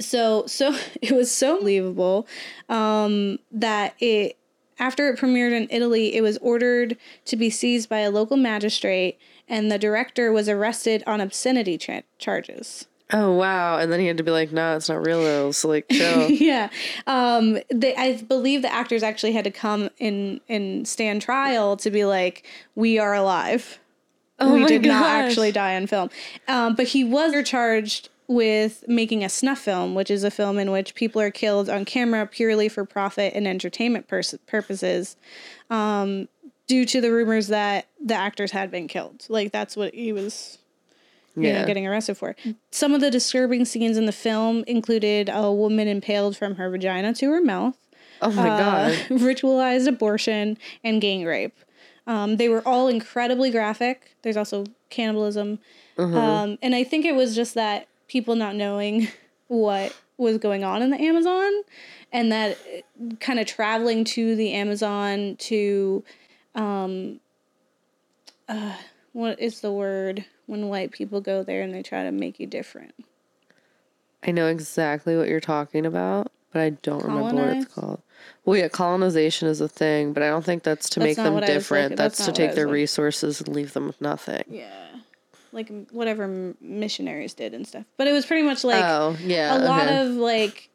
so 0.00 0.46
so 0.46 0.76
it 1.02 1.12
was 1.12 1.30
so 1.30 1.58
believable 1.58 2.26
um, 2.68 3.38
that 3.50 3.94
it 4.00 4.36
after 4.78 5.08
it 5.08 5.18
premiered 5.18 5.52
in 5.52 5.68
Italy, 5.70 6.14
it 6.14 6.20
was 6.20 6.36
ordered 6.38 6.96
to 7.24 7.36
be 7.36 7.48
seized 7.48 7.88
by 7.88 8.00
a 8.00 8.10
local 8.10 8.36
magistrate, 8.36 9.18
and 9.48 9.70
the 9.70 9.78
director 9.78 10.32
was 10.32 10.48
arrested 10.48 11.02
on 11.06 11.20
obscenity 11.20 11.78
charges. 12.18 12.86
oh 13.12 13.32
wow. 13.32 13.78
And 13.78 13.92
then 13.92 14.00
he 14.00 14.06
had 14.06 14.16
to 14.16 14.22
be 14.24 14.30
like, 14.32 14.50
no, 14.52 14.76
it's 14.76 14.88
not 14.88 15.06
real 15.06 15.22
though. 15.22 15.52
So 15.52 15.68
like 15.68 15.86
chill. 15.90 16.30
yeah, 16.30 16.70
um, 17.06 17.58
they, 17.72 17.94
I 17.96 18.20
believe 18.22 18.62
the 18.62 18.72
actors 18.72 19.02
actually 19.02 19.32
had 19.32 19.44
to 19.44 19.50
come 19.50 19.90
in 19.98 20.40
and 20.48 20.86
stand 20.88 21.22
trial 21.22 21.76
to 21.78 21.90
be 21.90 22.04
like, 22.04 22.44
"We 22.74 22.98
are 22.98 23.14
alive. 23.14 23.78
Oh 24.38 24.52
we 24.52 24.66
did 24.66 24.82
not 24.82 25.06
actually 25.06 25.52
die 25.52 25.76
on 25.76 25.86
film." 25.86 26.10
Um, 26.48 26.74
but 26.74 26.88
he 26.88 27.04
was 27.04 27.32
charged 27.48 28.08
with 28.28 28.82
making 28.88 29.22
a 29.22 29.28
snuff 29.28 29.60
film, 29.60 29.94
which 29.94 30.10
is 30.10 30.24
a 30.24 30.30
film 30.32 30.58
in 30.58 30.72
which 30.72 30.96
people 30.96 31.22
are 31.22 31.30
killed 31.30 31.70
on 31.70 31.84
camera 31.84 32.26
purely 32.26 32.68
for 32.68 32.84
profit 32.84 33.32
and 33.36 33.46
entertainment 33.46 34.08
pers- 34.08 34.34
purposes, 34.48 35.16
um, 35.70 36.26
due 36.66 36.84
to 36.84 37.00
the 37.00 37.12
rumors 37.12 37.46
that 37.46 37.86
the 38.06 38.14
actors 38.14 38.52
had 38.52 38.70
been 38.70 38.88
killed. 38.88 39.26
Like 39.28 39.52
that's 39.52 39.76
what 39.76 39.92
he 39.94 40.12
was 40.12 40.58
you 41.34 41.48
Yeah. 41.48 41.60
know, 41.60 41.66
getting 41.66 41.86
arrested 41.86 42.16
for. 42.16 42.34
Some 42.70 42.94
of 42.94 43.02
the 43.02 43.10
disturbing 43.10 43.66
scenes 43.66 43.98
in 43.98 44.06
the 44.06 44.12
film 44.12 44.64
included 44.66 45.28
a 45.30 45.52
woman 45.52 45.86
impaled 45.86 46.34
from 46.36 46.54
her 46.54 46.70
vagina 46.70 47.12
to 47.14 47.30
her 47.30 47.42
mouth, 47.42 47.76
oh 48.22 48.30
my 48.30 48.48
uh, 48.48 48.58
god. 48.58 48.92
ritualized 49.10 49.86
abortion, 49.86 50.56
and 50.82 51.00
gang 51.02 51.24
rape. 51.24 51.58
Um, 52.06 52.36
they 52.36 52.48
were 52.48 52.66
all 52.66 52.88
incredibly 52.88 53.50
graphic. 53.50 54.16
There's 54.22 54.36
also 54.36 54.64
cannibalism. 54.88 55.58
Um, 55.98 56.58
and 56.62 56.74
I 56.74 56.84
think 56.84 57.04
it 57.04 57.14
was 57.14 57.34
just 57.34 57.54
that 57.54 57.88
people 58.08 58.34
not 58.36 58.54
knowing 58.54 59.08
what 59.48 59.94
was 60.16 60.38
going 60.38 60.64
on 60.64 60.80
in 60.82 60.90
the 60.90 61.00
Amazon 61.02 61.52
and 62.12 62.32
that 62.32 62.56
kind 63.20 63.38
of 63.38 63.46
traveling 63.46 64.04
to 64.04 64.36
the 64.36 64.52
Amazon 64.52 65.36
to, 65.38 66.02
um, 66.54 67.20
uh, 68.48 68.74
what 69.12 69.40
is 69.40 69.60
the 69.60 69.72
word 69.72 70.24
when 70.46 70.68
white 70.68 70.92
people 70.92 71.20
go 71.20 71.42
there 71.42 71.62
and 71.62 71.74
they 71.74 71.82
try 71.82 72.04
to 72.04 72.12
make 72.12 72.38
you 72.38 72.46
different. 72.46 72.94
I 74.26 74.30
know 74.30 74.48
exactly 74.48 75.16
what 75.16 75.28
you're 75.28 75.40
talking 75.40 75.86
about, 75.86 76.32
but 76.52 76.62
I 76.62 76.70
don't 76.70 77.04
remember 77.04 77.34
what 77.34 77.56
it's 77.56 77.72
called. 77.72 78.02
Well, 78.44 78.56
yeah, 78.56 78.68
colonization 78.68 79.48
is 79.48 79.60
a 79.60 79.68
thing, 79.68 80.12
but 80.12 80.22
I 80.22 80.28
don't 80.28 80.44
think 80.44 80.62
that's 80.62 80.88
to 80.90 81.00
That's 81.00 81.10
make 81.10 81.16
them 81.16 81.34
what 81.34 81.44
I 81.44 81.48
was 81.48 81.54
different. 81.54 81.96
that's, 81.96 82.18
that's 82.18 82.26
to 82.26 82.32
not 82.32 82.38
what 82.38 82.44
I 82.44 82.46
take 82.46 82.56
their 82.56 82.68
resources 82.68 83.40
and 83.40 83.54
leave 83.54 83.72
them 83.72 83.86
with 83.86 84.00
nothing. 84.00 84.42
Yeah. 84.48 84.86
Like 85.52 85.70
whatever 85.90 86.54
missionaries 86.60 87.34
did 87.34 87.54
and 87.54 87.66
stuff. 87.66 87.84
But 87.96 88.08
it 88.08 88.12
was 88.12 88.26
pretty 88.26 88.42
much 88.42 88.64
like 88.64 88.84
oh, 88.84 89.16
yeah. 89.20 89.56
a 89.56 89.58
lot 89.58 89.86
okay. 89.86 90.06
of 90.06 90.12
like 90.12 90.70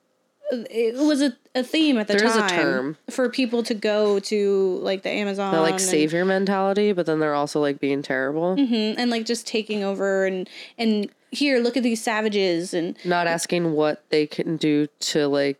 it 0.52 0.96
was 0.96 1.22
a, 1.22 1.36
a 1.54 1.64
theme 1.64 1.98
at 1.98 2.08
the 2.08 2.14
time. 2.14 2.22
There 2.22 2.30
is 2.30 2.36
a 2.38 2.48
term. 2.56 2.98
for 3.10 3.28
people 3.30 3.62
to 3.64 3.74
go 3.74 4.20
to 4.20 4.80
like 4.82 5.04
the 5.04 5.10
Amazon 5.10 5.54
that 5.54 5.62
like 5.62 5.74
and- 5.74 5.82
savior 5.82 6.24
mentality, 6.26 6.94
but 6.94 7.06
then 7.06 7.20
they're 7.20 7.36
also 7.36 7.60
like 7.60 7.80
being 7.80 8.02
terrible. 8.02 8.56
Mhm, 8.56 8.96
and 8.98 9.12
like 9.12 9.26
just 9.26 9.46
taking 9.48 9.84
over 9.84 10.26
and 10.26 10.50
and 10.78 11.10
here 11.32 11.60
look 11.60 11.76
at 11.78 11.84
these 11.84 12.02
savages 12.04 12.74
and 12.74 12.96
Not 13.06 13.28
asking 13.28 13.74
what 13.74 14.04
they 14.10 14.28
can 14.28 14.58
do 14.58 14.88
to 15.00 15.28
like 15.28 15.58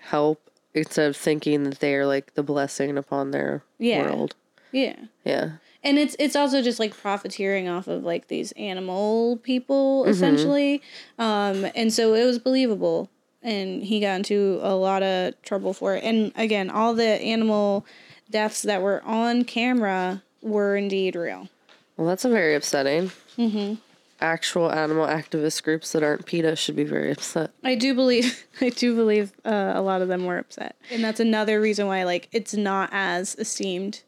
help 0.00 0.40
instead 0.74 1.08
of 1.08 1.16
thinking 1.16 1.64
that 1.64 1.80
they're 1.80 2.06
like 2.06 2.34
the 2.34 2.42
blessing 2.42 2.96
upon 2.96 3.30
their 3.32 3.62
Yeah. 3.78 4.02
world. 4.04 4.34
yeah 4.72 4.94
Yeah. 5.24 5.50
and 5.82 5.98
it's 5.98 6.14
it's 6.18 6.36
also 6.36 6.62
just 6.62 6.78
like 6.78 6.96
profiteering 6.96 7.68
off 7.68 7.88
of 7.88 8.04
like 8.04 8.28
these 8.28 8.52
animal 8.52 9.38
people 9.42 10.02
Mm-hmm. 10.02 10.10
essentially 10.10 10.82
um 11.18 11.66
and 11.74 11.92
so 11.92 12.14
it 12.14 12.24
was 12.24 12.38
believable 12.38 13.08
and 13.42 13.84
he 13.84 14.00
got 14.00 14.16
into 14.16 14.58
a 14.62 14.74
lot 14.74 15.02
of 15.02 15.40
trouble 15.42 15.72
for 15.72 15.94
it 15.94 16.02
and 16.04 16.32
again 16.36 16.68
all 16.70 16.94
the 16.94 17.04
animal 17.22 17.84
deaths 18.30 18.62
that 18.62 18.82
were 18.82 19.02
on 19.04 19.44
camera 19.44 20.22
were 20.42 20.76
indeed 20.76 21.14
real 21.16 21.48
Well, 21.96 22.06
that's 22.06 22.24
a 22.24 22.28
very 22.28 22.54
upsetting. 22.54 23.10
Mm-hmm. 23.36 23.74
Actual 24.20 24.72
animal 24.72 25.06
activist 25.06 25.62
groups 25.62 25.92
that 25.92 26.02
aren't 26.02 26.26
PETA 26.26 26.56
should 26.56 26.74
be 26.74 26.82
very 26.84 27.12
upset. 27.12 27.52
I 27.62 27.76
do 27.76 27.94
believe 27.94 28.44
I 28.60 28.70
do 28.70 28.96
believe 28.96 29.32
uh, 29.44 29.72
a 29.76 29.80
lot 29.82 30.02
of 30.02 30.08
them 30.08 30.24
were 30.26 30.38
upset, 30.38 30.74
and 30.90 31.04
that's 31.04 31.20
another 31.20 31.60
reason 31.60 31.86
why 31.86 32.02
like 32.04 32.28
it's 32.32 32.54
not 32.54 32.90
as 32.92 33.36
esteemed 33.36 34.02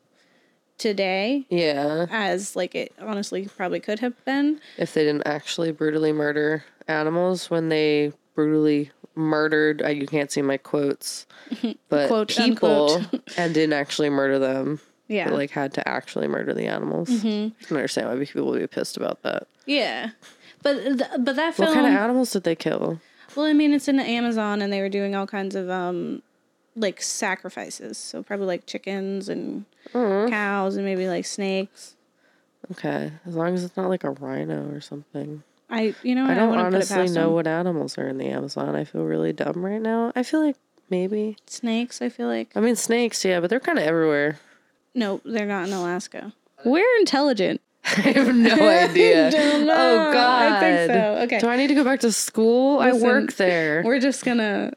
today 0.78 1.46
Yeah. 1.50 2.06
as 2.10 2.56
like 2.56 2.74
it 2.74 2.92
honestly 2.98 3.48
probably 3.56 3.80
could 3.80 4.00
have 4.00 4.22
been. 4.24 4.60
If 4.78 4.94
they 4.94 5.04
didn't 5.04 5.26
actually 5.26 5.72
brutally 5.72 6.12
murder 6.12 6.64
animals 6.88 7.50
when 7.50 7.68
they 7.68 8.12
brutally 8.34 8.90
murdered, 9.20 9.82
uh, 9.82 9.88
you 9.88 10.06
can't 10.06 10.30
see 10.32 10.42
my 10.42 10.56
quotes, 10.56 11.26
but 11.88 12.08
Quote, 12.08 12.28
people 12.28 12.94
unquote. 12.94 13.22
and 13.36 13.54
didn't 13.54 13.74
actually 13.74 14.10
murder 14.10 14.38
them. 14.38 14.80
Yeah, 15.08 15.24
But 15.28 15.34
like 15.34 15.50
had 15.50 15.74
to 15.74 15.88
actually 15.88 16.28
murder 16.28 16.54
the 16.54 16.66
animals. 16.66 17.08
Mm-hmm. 17.10 17.48
I 17.60 17.64
can 17.64 17.76
understand 17.76 18.08
why 18.08 18.24
people 18.24 18.46
would 18.46 18.60
be 18.60 18.66
pissed 18.68 18.96
about 18.96 19.22
that. 19.22 19.46
yeah, 19.66 20.10
but 20.62 20.74
th- 20.82 20.98
but 21.18 21.34
that 21.36 21.54
film. 21.54 21.68
What 21.68 21.74
kind 21.74 21.86
of 21.86 21.92
animals 22.00 22.30
did 22.30 22.44
they 22.44 22.54
kill? 22.54 23.00
well, 23.34 23.46
I 23.46 23.52
mean, 23.52 23.72
it's 23.74 23.88
in 23.88 23.96
the 23.96 24.04
Amazon, 24.04 24.62
and 24.62 24.72
they 24.72 24.80
were 24.80 24.88
doing 24.88 25.14
all 25.16 25.26
kinds 25.26 25.54
of 25.56 25.68
um 25.68 26.22
like 26.76 27.02
sacrifices. 27.02 27.98
So 27.98 28.22
probably 28.22 28.46
like 28.46 28.66
chickens 28.66 29.28
and 29.28 29.64
Mm-hmm. 29.92 30.30
cows 30.30 30.76
and 30.76 30.84
maybe 30.84 31.08
like 31.08 31.24
snakes. 31.26 31.96
Okay, 32.70 33.10
as 33.26 33.34
long 33.34 33.54
as 33.54 33.64
it's 33.64 33.76
not 33.76 33.88
like 33.88 34.04
a 34.04 34.10
rhino 34.10 34.70
or 34.72 34.80
something. 34.80 35.42
I 35.70 35.94
you 36.02 36.14
know 36.14 36.26
I 36.26 36.34
don't 36.34 36.54
it 36.54 36.58
honestly 36.58 37.08
know 37.08 37.26
them. 37.26 37.32
what 37.32 37.46
animals 37.46 37.96
are 37.98 38.08
in 38.08 38.18
the 38.18 38.26
Amazon. 38.26 38.74
I 38.74 38.84
feel 38.84 39.04
really 39.04 39.32
dumb 39.32 39.64
right 39.64 39.80
now. 39.80 40.12
I 40.16 40.22
feel 40.22 40.44
like 40.44 40.56
maybe. 40.88 41.36
snakes. 41.46 42.02
I 42.02 42.08
feel 42.08 42.26
like 42.26 42.50
I 42.56 42.60
mean, 42.60 42.76
snakes, 42.76 43.24
yeah, 43.24 43.40
but 43.40 43.50
they're 43.50 43.60
kind 43.60 43.78
of 43.78 43.84
everywhere. 43.84 44.38
no, 44.94 45.20
they're 45.24 45.46
not 45.46 45.68
in 45.68 45.72
Alaska. 45.72 46.32
We're 46.64 46.98
intelligent. 46.98 47.60
I 47.84 48.12
have 48.12 48.34
no 48.34 48.68
idea. 48.68 49.30
Don't 49.30 49.62
oh, 49.62 49.64
know. 49.64 49.72
Oh 49.72 50.12
God! 50.12 50.52
I 50.52 50.60
think 50.60 50.92
so. 50.92 51.18
Okay. 51.22 51.38
Do 51.38 51.48
I 51.48 51.56
need 51.56 51.68
to 51.68 51.74
go 51.74 51.84
back 51.84 52.00
to 52.00 52.12
school? 52.12 52.80
I 52.80 52.92
work 52.92 53.34
there. 53.34 53.82
We're 53.84 54.00
just 54.00 54.24
gonna 54.24 54.74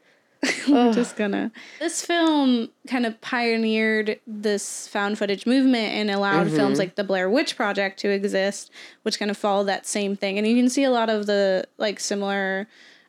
we're 0.68 0.92
just 0.92 1.16
gonna 1.16 1.50
this 1.78 2.04
film 2.04 2.68
kind 2.88 3.06
of 3.06 3.20
pioneered 3.20 4.18
this 4.26 4.86
found 4.88 5.18
footage 5.18 5.46
movement 5.46 5.92
and 5.94 6.10
allowed 6.10 6.46
Mm-hmm. 6.46 6.56
films 6.56 6.78
like 6.78 6.94
the 6.96 7.04
Blair 7.04 7.28
Witch 7.30 7.56
Project 7.56 7.98
to 8.00 8.10
exist, 8.10 8.70
which 9.02 9.18
kind 9.18 9.30
of 9.30 9.36
follow 9.36 9.64
that 9.64 9.86
same 9.86 10.16
thing. 10.16 10.38
And 10.38 10.46
you 10.46 10.56
can 10.56 10.68
see 10.68 10.84
a 10.84 10.90
lot 10.90 11.08
of 11.10 11.26
the 11.26 11.66
like 11.78 12.00
similar 12.00 12.66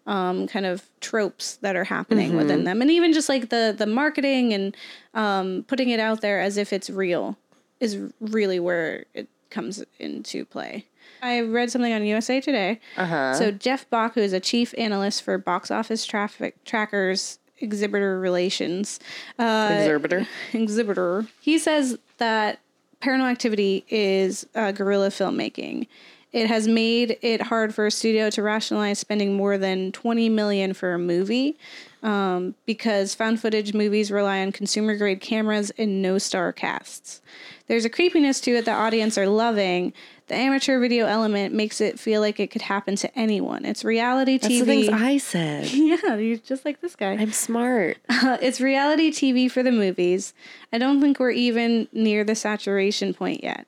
um, 0.08 0.48
kind 0.48 0.66
of 0.66 0.84
tropes 1.02 1.56
that 1.58 1.76
are 1.76 1.84
happening 1.84 2.30
Mm-hmm. 2.30 2.38
within 2.38 2.64
them. 2.64 2.82
And 2.82 2.92
even 2.92 3.12
just 3.14 3.28
like 3.30 3.50
the 3.50 3.74
the 3.78 3.88
marketing 3.88 4.54
and 4.54 4.76
um, 5.14 5.66
putting 5.68 5.90
it 5.90 6.00
out 6.00 6.22
there 6.22 6.40
as 6.42 6.58
if 6.58 6.72
it's 6.72 6.90
real 6.90 7.38
is 7.80 7.98
really 8.20 8.60
where 8.60 9.06
it 9.14 9.28
comes 9.50 9.84
into 10.00 10.46
play. 10.46 10.86
I 11.22 11.42
read 11.42 11.72
something 11.72 11.94
on 11.94 12.04
USA 12.06 12.42
Today. 12.42 12.80
Uh 12.98 13.06
huh. 13.06 13.34
So 13.36 13.52
Jeff 13.52 13.90
Bock, 13.90 14.16
who 14.16 14.22
is 14.22 14.34
a 14.34 14.40
chief 14.40 14.74
analyst 14.78 15.24
for 15.24 15.38
box 15.38 15.72
office 15.72 16.06
traffic 16.06 16.64
trackers 16.66 17.40
exhibitor 17.60 18.20
relations, 18.20 19.00
uh, 19.40 19.70
Exhibitor. 19.72 20.28
exhibitor, 20.54 21.26
he 21.40 21.58
says 21.58 21.98
that 22.18 22.60
Paranormal 23.02 23.32
Activity 23.32 23.86
is 23.90 24.46
uh, 24.56 24.72
guerrilla 24.72 25.10
filmmaking. 25.10 25.88
It 26.32 26.48
has 26.48 26.68
made 26.68 27.18
it 27.22 27.44
hard 27.44 27.74
for 27.74 27.86
a 27.86 27.92
studio 27.92 28.30
to 28.32 28.42
rationalize 28.42 29.00
spending 29.00 29.36
more 29.36 29.58
than 29.58 29.94
20 29.94 30.28
million 30.28 30.74
for 30.74 30.94
a 30.94 31.00
movie 31.00 31.58
um, 32.04 32.56
because 32.66 33.16
found 33.16 33.40
footage 33.40 33.74
movies 33.74 34.12
rely 34.12 34.42
on 34.42 34.52
consumer 34.52 34.98
grade 34.98 35.22
cameras 35.22 35.72
and 35.78 36.02
no 36.02 36.18
star 36.18 36.52
casts. 36.52 37.22
There's 37.68 37.86
a 37.86 37.90
creepiness 37.90 38.42
to 38.42 38.52
it 38.58 38.66
that 38.66 38.78
audience 38.78 39.18
are 39.18 39.28
loving. 39.30 39.94
The 40.28 40.36
amateur 40.36 40.80
video 40.80 41.06
element 41.06 41.54
makes 41.54 41.80
it 41.80 42.00
feel 42.00 42.20
like 42.20 42.40
it 42.40 42.50
could 42.50 42.64
happen 42.64 42.96
to 42.98 43.20
anyone. 43.20 43.64
It's 43.64 43.84
reality 43.84 44.40
That's 44.40 44.54
TV. 44.54 44.60
the 44.60 44.66
things 44.66 44.90
I 44.90 45.18
said. 45.18 45.66
yeah, 45.72 46.16
you're 46.16 46.38
just 46.38 46.66
like 46.66 46.82
this 46.82 46.96
guy. 46.96 47.12
I'm 47.12 47.32
smart. 47.32 47.98
it's 48.10 48.60
reality 48.60 49.12
TV 49.12 49.52
for 49.52 49.62
the 49.62 49.72
movies. 49.72 50.34
I 50.74 50.80
don't 50.80 51.00
think 51.00 51.20
we're 51.20 51.32
even 51.32 51.88
near 51.94 52.24
the 52.24 52.36
saturation 52.36 53.14
point 53.14 53.44
yet 53.44 53.68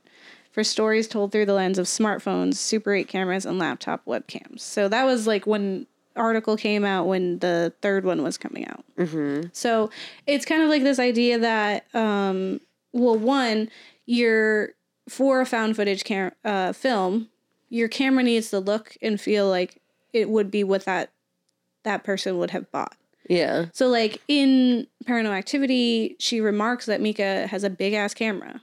for 0.51 0.63
stories 0.63 1.07
told 1.07 1.31
through 1.31 1.45
the 1.45 1.53
lens 1.53 1.77
of 1.77 1.85
smartphones, 1.85 2.55
Super 2.55 2.95
8 2.95 3.07
cameras, 3.07 3.45
and 3.45 3.59
laptop 3.59 4.03
webcams. 4.05 4.61
So 4.61 4.87
that 4.87 5.03
was 5.03 5.27
like 5.27 5.45
when 5.45 5.85
article 6.15 6.57
came 6.57 6.83
out 6.83 7.05
when 7.05 7.37
the 7.37 7.71
third 7.81 8.03
one 8.03 8.23
was 8.23 8.39
coming 8.39 8.67
out. 8.67 8.83
Mm-hmm. 8.97 9.49
So 9.53 9.91
it's 10.25 10.45
kind 10.45 10.63
of 10.63 10.69
like 10.69 10.81
this 10.81 10.97
idea 10.97 11.37
that, 11.37 11.85
um, 11.93 12.59
well, 12.91 13.15
one, 13.15 13.69
you're 14.07 14.69
for 15.09 15.41
a 15.41 15.45
found 15.45 15.75
footage 15.75 16.03
cam- 16.03 16.31
uh, 16.43 16.73
film, 16.73 17.29
your 17.69 17.87
camera 17.87 18.23
needs 18.23 18.49
to 18.51 18.59
look 18.59 18.95
and 19.01 19.19
feel 19.19 19.47
like 19.49 19.81
it 20.13 20.29
would 20.29 20.49
be 20.51 20.63
what 20.63 20.85
that 20.85 21.11
that 21.83 22.03
person 22.03 22.37
would 22.37 22.51
have 22.51 22.69
bought. 22.71 22.95
Yeah. 23.29 23.65
So, 23.73 23.87
like 23.87 24.21
in 24.27 24.87
Paranormal 25.05 25.37
Activity, 25.37 26.15
she 26.19 26.39
remarks 26.41 26.85
that 26.85 27.01
Mika 27.01 27.47
has 27.47 27.63
a 27.63 27.69
big 27.69 27.93
ass 27.93 28.13
camera. 28.13 28.61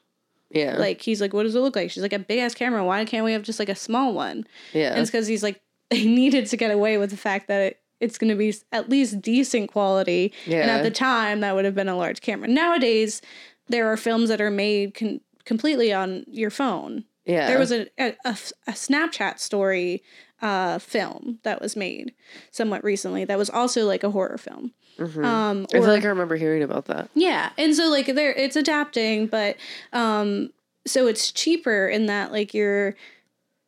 Yeah. 0.51 0.77
Like 0.79 1.01
he's 1.03 1.21
like, 1.21 1.33
"What 1.33 1.43
does 1.43 1.55
it 1.55 1.61
look 1.61 1.77
like?" 1.77 1.91
She's 1.91 2.03
like, 2.03 2.13
"A 2.13 2.19
big 2.19 2.39
ass 2.39 2.55
camera. 2.55 2.85
Why 2.85 3.05
can't 3.05 3.25
we 3.25 3.33
have 3.33 3.43
just 3.43 3.59
like 3.59 3.69
a 3.69 3.75
small 3.75 4.13
one?" 4.15 4.47
yeah. 4.73 4.91
And 4.93 5.01
it's 5.01 5.11
because 5.11 5.27
he's 5.27 5.43
like, 5.43 5.61
they 5.91 6.05
needed 6.05 6.47
to 6.47 6.57
get 6.57 6.71
away 6.71 6.97
with 6.99 7.11
the 7.11 7.17
fact 7.17 7.49
that 7.49 7.61
it, 7.63 7.81
it's 8.01 8.19
going 8.19 8.31
to 8.31 8.37
be 8.37 8.55
at 8.73 8.89
least 8.89 9.21
decent 9.21 9.71
quality. 9.71 10.33
And 10.47 10.53
Yeah. 10.55 10.77
at 10.77 10.83
the 10.83 10.91
time, 10.91 11.41
that 11.41 11.55
would 11.55 11.65
have 11.65 11.75
been 11.75 11.89
a 11.89 11.97
large 11.97 12.21
camera. 12.21 12.49
Nowadays, 12.49 13.21
there 13.69 13.87
are 13.93 13.97
films 13.97 14.29
that 14.29 14.41
are 14.41 14.51
made 14.51 14.95
con- 14.95 15.21
completely 15.45 15.93
on 15.93 16.25
your 16.29 16.51
phone. 16.51 17.05
yeah. 17.25 17.49
There 17.49 17.59
was 17.59 17.73
a, 17.73 17.87
a, 17.99 18.15
a, 18.25 18.73
Snapchat 18.73 19.39
story 19.39 20.03
uh, 20.43 20.79
film 20.79 21.39
that 21.43 21.61
was 21.61 21.77
made 21.77 22.13
somewhat 22.51 22.85
recently 22.85 23.25
that 23.25 23.39
was 23.39 23.51
also 23.51 23.87
like 23.87 24.05
a 24.05 24.11
horror 24.11 24.39
film. 24.39 24.73
Um, 24.99 25.67
I 25.75 25.79
feel 25.81 25.89
like 25.89 26.05
I 26.05 26.09
remember 26.09 26.37
hearing 26.37 26.63
about 26.63 26.85
that. 26.87 27.09
yeah, 27.15 27.51
and 27.59 27.75
so 27.75 27.89
like 27.89 28.07
there, 28.07 28.33
it's 28.33 28.57
adapting, 28.57 29.27
but 29.27 29.57
um, 29.93 30.51
so 30.87 31.07
it's 31.07 31.33
cheaper 31.33 31.89
in 31.89 32.07
that 32.07 32.31
like 32.31 32.55
you're 32.55 32.95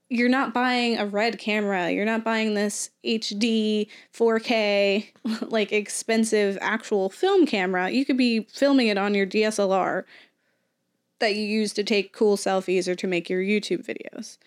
you're 0.09 0.29
not 0.29 0.55
buying 0.55 0.99
a 0.99 1.07
red 1.07 1.39
camera, 1.39 1.91
you're 1.91 2.05
not 2.05 2.23
buying 2.23 2.55
this 2.55 2.91
HD 3.05 3.89
4K 4.15 5.09
like 5.51 5.73
expensive 5.73 6.57
actual 6.61 7.11
film 7.11 7.45
camera. 7.45 7.91
You 7.91 8.05
could 8.05 8.17
be 8.17 8.47
filming 8.53 8.87
it 8.87 8.99
on 8.99 9.15
your 9.15 9.27
DSLR 9.27 10.05
that 11.19 11.35
you 11.35 11.43
use 11.43 11.73
to 11.75 11.85
take 11.85 12.13
cool 12.13 12.37
selfies 12.37 12.87
or 12.89 12.95
to 12.95 13.07
make 13.07 13.31
your 13.31 13.41
YouTube 13.41 13.85
videos. 13.87 14.39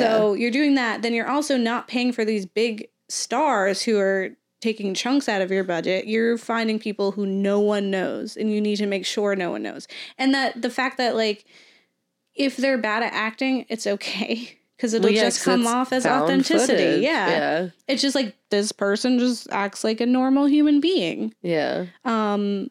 So 0.00 0.34
you're 0.34 0.50
doing 0.50 0.74
that, 0.76 1.02
then 1.02 1.14
you're 1.14 1.28
also 1.28 1.56
not 1.56 1.88
paying 1.88 2.12
for 2.12 2.24
these 2.24 2.46
big 2.46 2.88
stars 3.08 3.82
who 3.82 3.98
are 3.98 4.30
taking 4.60 4.94
chunks 4.94 5.28
out 5.28 5.42
of 5.42 5.50
your 5.50 5.64
budget. 5.64 6.06
You're 6.06 6.38
finding 6.38 6.78
people 6.78 7.10
who 7.12 7.26
no 7.26 7.58
one 7.58 7.90
knows 7.90 8.36
and 8.36 8.50
you 8.52 8.60
need 8.60 8.76
to 8.76 8.86
make 8.86 9.04
sure 9.04 9.34
no 9.34 9.50
one 9.50 9.62
knows. 9.62 9.88
And 10.16 10.32
that 10.34 10.62
the 10.62 10.70
fact 10.70 10.98
that 10.98 11.16
like 11.16 11.44
if 12.34 12.56
they're 12.56 12.78
bad 12.78 13.02
at 13.02 13.12
acting, 13.12 13.66
it's 13.68 13.86
okay 13.86 14.58
because 14.76 14.94
it'll 14.94 15.06
Well, 15.06 15.12
yeah, 15.12 15.24
just 15.24 15.44
come 15.44 15.66
off 15.66 15.92
as 15.92 16.06
authenticity. 16.06 17.00
Yeah. 17.02 17.28
Yeah. 17.28 17.68
It's 17.88 18.00
just 18.00 18.14
like 18.14 18.36
this 18.50 18.70
person 18.72 19.18
just 19.18 19.48
acts 19.50 19.82
like 19.84 20.00
a 20.00 20.06
normal 20.06 20.46
human 20.46 20.80
being. 20.80 21.34
Yeah. 21.42 21.86
Um 22.04 22.70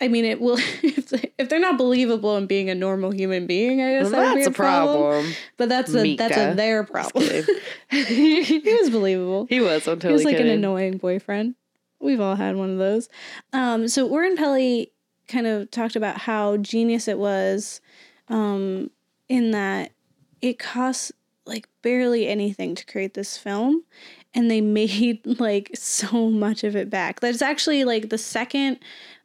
I 0.00 0.08
mean, 0.08 0.24
it 0.24 0.40
will 0.40 0.56
if, 0.82 1.08
they, 1.10 1.32
if 1.38 1.48
they're 1.48 1.60
not 1.60 1.76
believable 1.76 2.36
in 2.36 2.46
being 2.46 2.70
a 2.70 2.74
normal 2.74 3.10
human 3.10 3.46
being. 3.46 3.80
I 3.82 3.92
guess 3.92 4.10
Well, 4.10 4.12
that 4.12 4.28
would 4.28 4.34
be 4.36 4.44
that's 4.44 4.46
a 4.46 4.50
a 4.50 4.54
problem. 4.54 5.32
But 5.56 5.68
that's 5.68 5.94
a 5.94 6.16
that's 6.16 6.36
a 6.36 6.54
their 6.54 6.84
problem. 6.84 7.24
He 7.90 8.76
was 8.80 8.90
believable. 8.90 9.46
he 9.48 9.60
was. 9.60 9.86
I'm 9.86 10.00
He 10.00 10.08
was 10.08 10.24
like 10.24 10.36
kidding. 10.36 10.52
an 10.52 10.58
annoying 10.58 10.98
boyfriend. 10.98 11.54
We've 12.00 12.20
all 12.20 12.36
had 12.36 12.56
one 12.56 12.70
of 12.70 12.78
those. 12.78 13.08
Um, 13.52 13.88
so 13.88 14.08
Oren 14.08 14.36
Peli 14.36 14.90
kind 15.28 15.46
of 15.46 15.70
talked 15.70 15.96
about 15.96 16.18
how 16.18 16.56
genius 16.56 17.08
it 17.08 17.18
was 17.18 17.80
um, 18.28 18.90
in 19.28 19.50
that 19.50 19.92
it 20.40 20.58
costs 20.58 21.12
like 21.46 21.68
barely 21.82 22.26
anything 22.26 22.74
to 22.74 22.86
create 22.86 23.14
this 23.14 23.36
film 23.36 23.84
and 24.34 24.50
they 24.50 24.60
made 24.60 25.20
like 25.40 25.70
so 25.74 26.30
much 26.30 26.64
of 26.64 26.74
it 26.76 26.88
back. 26.90 27.20
That's 27.20 27.42
actually 27.42 27.84
like 27.84 28.08
the 28.08 28.18
second 28.18 28.78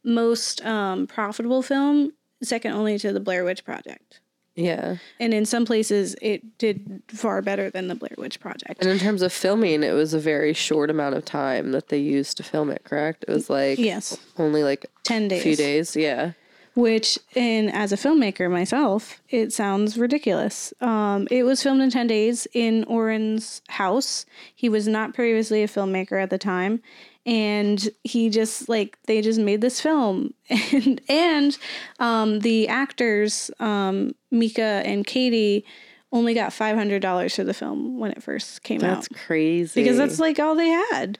most 0.06 0.64
um, 0.66 1.08
profitable 1.08 1.62
film, 1.62 2.14
second 2.44 2.72
only 2.74 2.98
to 3.00 3.12
the 3.12 3.20
Blair 3.20 3.44
Witch 3.44 3.64
Project. 3.66 4.20
Yeah. 4.56 4.98
And 5.20 5.34
in 5.34 5.46
some 5.46 5.66
places, 5.66 6.16
it 6.22 6.58
did 6.58 7.02
far 7.10 7.42
better 7.42 7.70
than 7.70 7.90
the 7.90 7.96
Blair 7.96 8.16
Witch 8.18 8.40
Project. 8.40 8.82
And 8.82 8.90
in 8.90 9.00
terms 9.00 9.22
of 9.22 9.34
filming, 9.34 9.84
it 9.84 9.92
was 9.92 10.14
a 10.14 10.20
very 10.20 10.54
short 10.54 10.90
amount 10.90 11.16
of 11.16 11.26
time 11.26 11.72
that 11.74 11.90
they 11.90 11.98
used 11.98 12.38
to 12.38 12.44
film 12.44 12.70
it, 12.70 12.86
correct? 12.86 13.26
It 13.28 13.32
was 13.34 13.50
like 13.50 13.78
Yes, 13.78 14.18
only 14.38 14.64
like 14.64 14.86
10 15.04 15.24
a 15.24 15.28
days. 15.30 15.44
few 15.44 15.56
days. 15.58 15.96
Yeah. 15.98 16.32
which 16.74 17.20
in 17.36 17.70
as 17.70 17.92
a 17.94 17.96
filmmaker 17.98 18.52
myself 18.52 19.22
it 19.30 19.54
sounds 19.54 19.98
ridiculous 19.98 20.74
um, 20.82 21.26
it 21.32 21.44
was 21.44 21.64
filmed 21.64 21.82
in 21.82 21.90
10 21.90 22.06
days 22.08 22.48
in 22.54 22.84
oren's 22.86 23.62
house 23.70 24.26
he 24.54 24.68
was 24.68 24.86
not 24.86 25.14
previously 25.14 25.64
a 25.64 25.68
filmmaker 25.70 26.22
at 26.22 26.30
the 26.30 26.38
time 26.38 26.82
and 27.26 27.90
he 28.04 28.30
just 28.30 28.70
like 28.70 28.98
they 29.08 29.22
just 29.22 29.40
made 29.40 29.62
this 29.62 29.82
film 29.82 30.34
and 30.50 31.02
and 31.10 31.58
um, 32.00 32.40
the 32.40 32.68
actors 32.68 33.50
um, 33.60 34.14
mika 34.32 34.82
and 34.86 35.06
katie 35.08 35.66
only 36.12 36.34
got 36.34 36.52
$500 36.52 37.36
for 37.36 37.44
the 37.44 37.54
film 37.54 38.00
when 38.00 38.12
it 38.12 38.24
first 38.24 38.64
came 38.64 38.80
That's 38.80 38.92
out 38.92 39.10
That's 39.10 39.26
crazy. 39.26 39.82
because 39.82 39.98
that's 39.98 40.20
like 40.20 40.40
all 40.40 40.56
they 40.56 40.70
had 40.70 41.20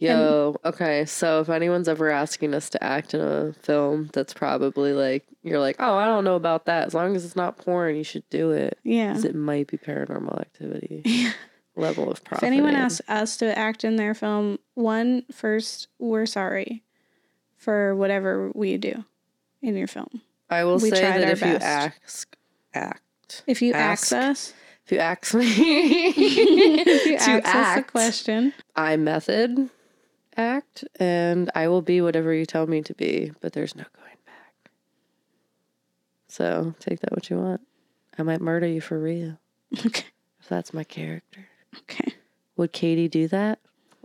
Yo, 0.00 0.56
okay. 0.64 1.04
So 1.04 1.42
if 1.42 1.50
anyone's 1.50 1.86
ever 1.86 2.10
asking 2.10 2.54
us 2.54 2.70
to 2.70 2.82
act 2.82 3.12
in 3.12 3.20
a 3.20 3.52
film, 3.52 4.08
that's 4.14 4.32
probably 4.32 4.94
like 4.94 5.26
you're 5.42 5.60
like, 5.60 5.76
oh, 5.78 5.94
I 5.94 6.06
don't 6.06 6.24
know 6.24 6.36
about 6.36 6.64
that. 6.64 6.86
As 6.86 6.94
long 6.94 7.14
as 7.14 7.22
it's 7.22 7.36
not 7.36 7.58
porn, 7.58 7.96
you 7.96 8.02
should 8.02 8.26
do 8.30 8.50
it. 8.50 8.78
yeah 8.82 9.18
it 9.18 9.34
might 9.34 9.66
be 9.66 9.76
paranormal 9.76 10.40
activity 10.40 11.02
level 11.76 12.10
of 12.10 12.22
profit. 12.24 12.44
If 12.44 12.46
anyone 12.52 12.74
asks 12.74 13.00
us 13.08 13.36
to 13.38 13.56
act 13.58 13.84
in 13.84 13.96
their 13.96 14.14
film, 14.14 14.58
one, 14.74 15.24
first, 15.32 15.88
we're 15.98 16.26
sorry 16.26 16.82
for 17.56 17.94
whatever 17.94 18.50
we 18.54 18.76
do 18.76 19.04
in 19.62 19.76
your 19.76 19.86
film. 19.86 20.22
I 20.48 20.64
will 20.64 20.78
we 20.78 20.90
say 20.90 21.00
that 21.00 21.22
if 21.30 21.40
you 21.40 21.58
best. 21.58 21.64
ask, 21.64 22.36
act. 22.74 23.42
If 23.46 23.62
you 23.62 23.72
Ask. 23.72 24.12
ask 24.12 24.30
us, 24.30 24.54
If 24.86 24.92
you 24.92 24.98
ask 24.98 25.32
me 25.34 25.44
if 26.16 27.06
you 27.06 27.18
to 27.18 27.46
ask 27.46 27.78
a 27.78 27.82
question, 27.84 28.52
I 28.74 28.96
method 28.96 29.70
act, 30.36 30.84
and 30.98 31.50
I 31.54 31.68
will 31.68 31.82
be 31.82 32.00
whatever 32.00 32.34
you 32.34 32.44
tell 32.46 32.66
me 32.66 32.82
to 32.82 32.94
be. 32.94 33.30
But 33.40 33.52
there's 33.52 33.76
no 33.76 33.84
going 33.96 34.16
back. 34.26 34.70
So 36.28 36.74
take 36.80 37.00
that 37.00 37.12
what 37.12 37.30
you 37.30 37.36
want. 37.38 37.60
I 38.18 38.22
might 38.24 38.40
murder 38.40 38.66
you 38.66 38.80
for 38.80 38.98
real 38.98 39.38
okay, 39.86 40.06
if 40.40 40.48
that's 40.48 40.74
my 40.74 40.82
character. 40.82 41.46
Okay, 41.78 42.14
Would 42.56 42.72
Katie 42.72 43.08
do 43.08 43.28
that? 43.28 43.58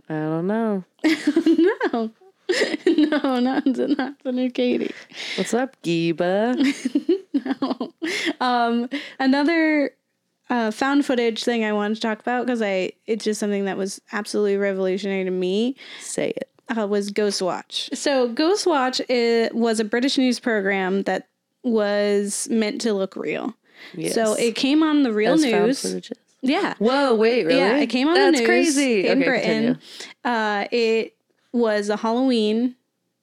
I 0.08 0.14
don't 0.14 0.46
know. 0.46 0.84
no, 1.04 2.10
no, 2.86 3.40
not 3.40 3.66
not 3.66 4.22
the 4.22 4.32
new 4.32 4.50
Katie. 4.50 4.94
What's 5.36 5.54
up, 5.54 5.76
Giba? 5.82 6.54
No. 7.44 7.92
Um, 8.40 8.88
another 9.20 9.90
uh, 10.48 10.70
found 10.70 11.04
footage 11.04 11.44
thing 11.44 11.64
I 11.64 11.72
wanted 11.72 11.96
to 11.96 12.00
talk 12.00 12.18
about 12.18 12.46
because 12.46 12.62
I 12.62 12.92
it's 13.06 13.24
just 13.24 13.38
something 13.38 13.66
that 13.66 13.76
was 13.76 14.00
absolutely 14.10 14.56
revolutionary 14.56 15.24
to 15.24 15.30
me. 15.30 15.76
Say 16.00 16.30
it. 16.30 16.48
uh, 16.76 16.86
was 16.86 17.10
Ghostwatch. 17.12 17.94
So 17.94 18.32
Ghostwatch 18.32 19.00
it 19.10 19.54
was 19.54 19.80
a 19.80 19.84
British 19.84 20.16
news 20.18 20.40
program 20.40 21.02
that 21.02 21.28
was 21.62 22.48
meant 22.50 22.80
to 22.80 22.94
look 22.94 23.16
real. 23.16 23.54
Yes. 23.94 24.14
So 24.14 24.32
it 24.34 24.54
came 24.56 24.82
on 24.82 25.02
the 25.02 25.12
real 25.12 25.34
As 25.34 25.44
found 25.44 25.66
news. 25.66 26.10
Yeah. 26.46 26.74
Whoa, 26.78 27.14
wait, 27.14 27.44
really? 27.44 27.58
Yeah, 27.58 27.76
it 27.76 27.86
came 27.88 28.08
on 28.08 28.14
That's 28.14 28.38
the 28.38 28.46
news 28.46 28.46
crazy. 28.46 29.06
in 29.06 29.18
okay, 29.18 29.28
Britain. 29.28 29.78
Uh, 30.24 30.66
it 30.70 31.16
was 31.52 31.88
a 31.88 31.96
Halloween 31.96 32.76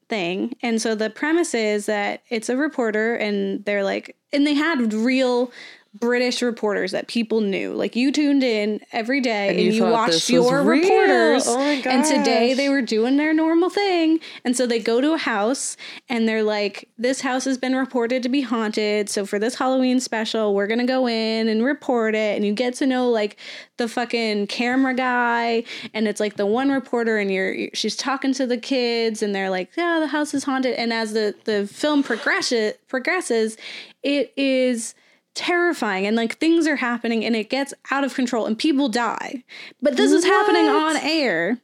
thing, 0.10 0.56
and 0.62 0.82
so 0.82 0.96
the 0.96 1.10
premise 1.10 1.54
is 1.54 1.86
that 1.86 2.22
it's 2.30 2.50
a 2.50 2.58
reporter, 2.58 3.16
and 3.16 3.64
they're 3.66 3.84
like, 3.84 4.18
and 4.32 4.46
they 4.46 4.54
had 4.54 4.94
real 4.94 5.52
British 5.94 6.42
reporters 6.42 6.92
that 6.92 7.08
people 7.08 7.40
knew. 7.40 7.74
Like 7.74 7.96
you 7.96 8.12
tuned 8.12 8.44
in 8.44 8.82
every 8.92 9.22
day 9.22 9.50
and, 9.50 9.60
you 9.60 9.72
you, 9.72 9.84
watched 9.84 10.28
your 10.28 10.64
reporters. 10.64 11.44
Oh 11.48 11.60
And 11.60 12.04
today 12.04 12.56
they 12.56 12.68
were 12.70 12.82
doing 12.82 13.18
their 13.18 13.32
normal 13.32 13.70
thing, 13.70 14.20
and 14.44 14.58
so 14.58 14.66
they 14.66 14.80
go 14.80 15.02
to 15.02 15.14
a 15.14 15.18
house, 15.18 15.78
and 16.10 16.28
they're 16.28 16.42
like, 16.42 16.90
"This 16.98 17.22
house 17.22 17.46
has 17.46 17.60
been 17.60 17.76
reported 17.76 18.24
to 18.24 18.30
be 18.30 18.42
haunted. 18.42 19.08
So 19.08 19.24
for 19.26 19.38
this 19.38 19.56
Halloween 19.56 20.00
special, 20.00 20.56
we're 20.56 20.68
gonna 20.68 20.86
go 20.86 21.08
in 21.08 21.48
and 21.48 21.64
report 21.64 22.16
it." 22.16 22.36
And 22.36 22.44
you 22.44 22.54
get 22.54 22.74
to 22.76 22.88
know 22.88 23.10
like 23.10 23.38
the 23.78 23.88
fucking 23.88 24.48
camera 24.48 24.96
guy, 24.96 25.64
and 25.94 26.08
it's 26.08 26.20
like 26.20 26.38
the 26.38 26.48
one 26.48 26.72
reporter, 26.72 27.18
and 27.20 27.32
you're 27.32 27.70
she's 27.76 27.96
talking 27.96 28.34
to 28.34 28.48
the 28.48 28.58
kids, 28.58 29.22
and 29.22 29.36
they're 29.36 29.52
like, 29.52 29.70
"Yeah, 29.78 30.00
the 30.00 30.08
house 30.08 30.34
is 30.34 30.44
haunted." 30.44 30.74
And 30.74 30.92
as 30.92 31.14
the 31.14 31.36
the 31.44 31.68
film 31.68 32.02
progresses 32.02 32.74
progresses, 32.88 33.58
it 34.02 34.34
is 34.36 34.96
terrifying 35.36 36.06
and 36.06 36.16
like 36.16 36.38
things 36.38 36.68
are 36.68 36.76
happening 36.78 37.26
and 37.26 37.36
it 37.36 37.50
gets 37.50 37.74
out 37.92 38.04
of 38.04 38.14
control 38.14 38.46
and 38.46 38.58
people 38.58 38.90
die. 38.90 39.44
But 39.82 39.98
this 39.98 40.12
is 40.12 40.24
happening 40.24 40.68
on 40.68 40.98
air. 40.98 41.60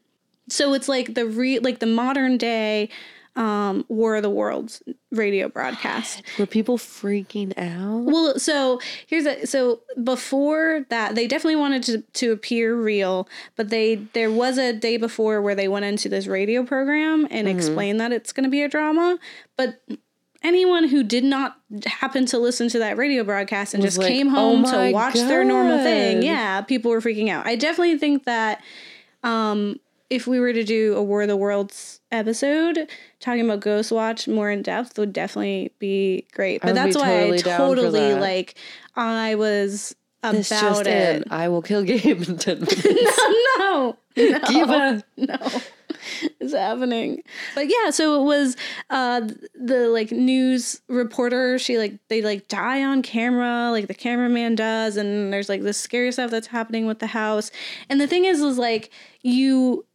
So 0.50 0.74
it's 0.74 0.88
like 0.90 1.14
the 1.14 1.26
re 1.26 1.60
like 1.60 1.80
the 1.80 1.86
modern 1.86 2.38
day 2.38 2.90
um 3.36 3.86
war 3.88 4.16
of 4.16 4.24
the 4.24 4.30
worlds 4.30 4.82
radio 5.12 5.48
broadcast. 5.48 6.24
Were 6.40 6.48
people 6.48 6.80
freaking 6.80 7.56
out? 7.58 8.06
well 8.12 8.40
so 8.40 8.82
here's 9.06 9.28
a 9.28 9.46
so 9.46 9.82
before 10.04 10.86
that 10.90 11.14
they 11.14 11.28
definitely 11.28 11.56
wanted 11.56 11.84
to 11.84 12.02
to 12.14 12.32
appear 12.32 12.76
real 12.76 13.30
but 13.56 13.70
they 13.70 13.96
there 14.14 14.32
was 14.32 14.58
a 14.58 14.74
day 14.74 14.98
before 14.98 15.44
where 15.44 15.54
they 15.56 15.68
went 15.68 15.86
into 15.86 16.10
this 16.10 16.26
radio 16.26 16.64
program 16.64 17.28
and 17.30 17.48
explained 17.48 18.02
that 18.02 18.12
it's 18.12 18.34
going 18.34 18.44
to 18.46 18.50
be 18.50 18.64
a 18.64 18.68
drama 18.68 19.20
but 19.56 19.80
anyone 20.44 20.88
who 20.88 21.04
did 21.04 21.24
not 21.24 21.58
happen 21.86 22.26
to 22.28 22.38
listen 22.38 22.70
to 22.70 22.80
that 22.80 22.98
radio 22.98 23.24
broadcast 23.24 23.74
and 23.74 23.84
just 23.84 23.98
like, 23.98 24.08
came 24.08 24.28
"Oh 24.30 24.32
home 24.32 24.62
my 24.62 24.88
to 24.88 24.94
watch 24.94 25.14
their 25.16 25.44
normal 25.44 25.78
thing 25.80 26.22
yeah 26.24 26.62
people 26.62 26.92
were 26.92 27.02
freaking 27.02 27.30
out 27.30 27.46
i 27.46 27.56
definitely 27.56 27.98
think 27.98 28.24
that 28.26 28.62
um 29.24 29.80
if 30.10 30.26
we 30.26 30.40
were 30.40 30.54
to 30.54 30.64
do 30.64 30.96
a 30.96 31.04
war 31.04 31.22
of 31.22 31.28
the 31.28 31.38
worlds 31.38 32.00
episode 32.12 32.90
talking 33.20 33.46
about 33.46 33.60
ghostwatch 33.60 34.28
more 34.34 34.50
in 34.50 34.62
depth 34.62 34.98
would 34.98 35.14
definitely 35.14 35.72
be 35.80 36.26
great 36.34 36.62
but 36.62 36.74
that's 36.74 36.96
why 36.96 37.30
totally 37.30 37.38
i 37.40 37.58
totally 37.58 38.14
like 38.16 38.56
i 38.96 39.36
was 39.36 39.96
This 40.24 40.50
about 40.52 40.62
just 40.62 40.82
it 40.88 41.18
in. 41.18 41.24
I 41.32 41.48
will 41.50 41.62
kill 41.62 41.84
Gabe 41.84 42.22
in 42.28 42.38
10 42.38 42.60
minutes. 42.60 42.78
no 43.60 43.98
no 44.18 44.40
Giba. 44.40 45.04
no 45.18 45.62
is 46.40 46.54
happening 46.54 47.22
but 47.56 47.68
yeah 47.68 47.90
so 47.90 48.22
it 48.22 48.26
was 48.26 48.56
uh 48.90 49.22
the 49.56 49.88
like 49.90 50.12
news 50.12 50.82
reporter 50.88 51.58
she 51.60 51.78
like 51.78 51.94
they 52.08 52.22
like 52.22 52.48
die 52.48 52.84
on 52.84 53.02
camera 53.02 53.70
like 53.72 53.88
the 53.88 53.94
cameraman 53.94 54.56
does 54.56 54.98
and 54.98 55.32
there's 55.34 55.50
like 55.50 55.62
this 55.62 55.78
scary 55.78 56.12
stuff 56.12 56.32
that's 56.32 56.48
happening 56.48 56.86
with 56.86 57.00
the 57.00 57.08
house 57.08 57.52
and 57.90 58.00
the 58.02 58.08
thing 58.08 58.26
is 58.26 58.42
is 58.42 58.58
like 58.58 58.90
you 59.22 59.86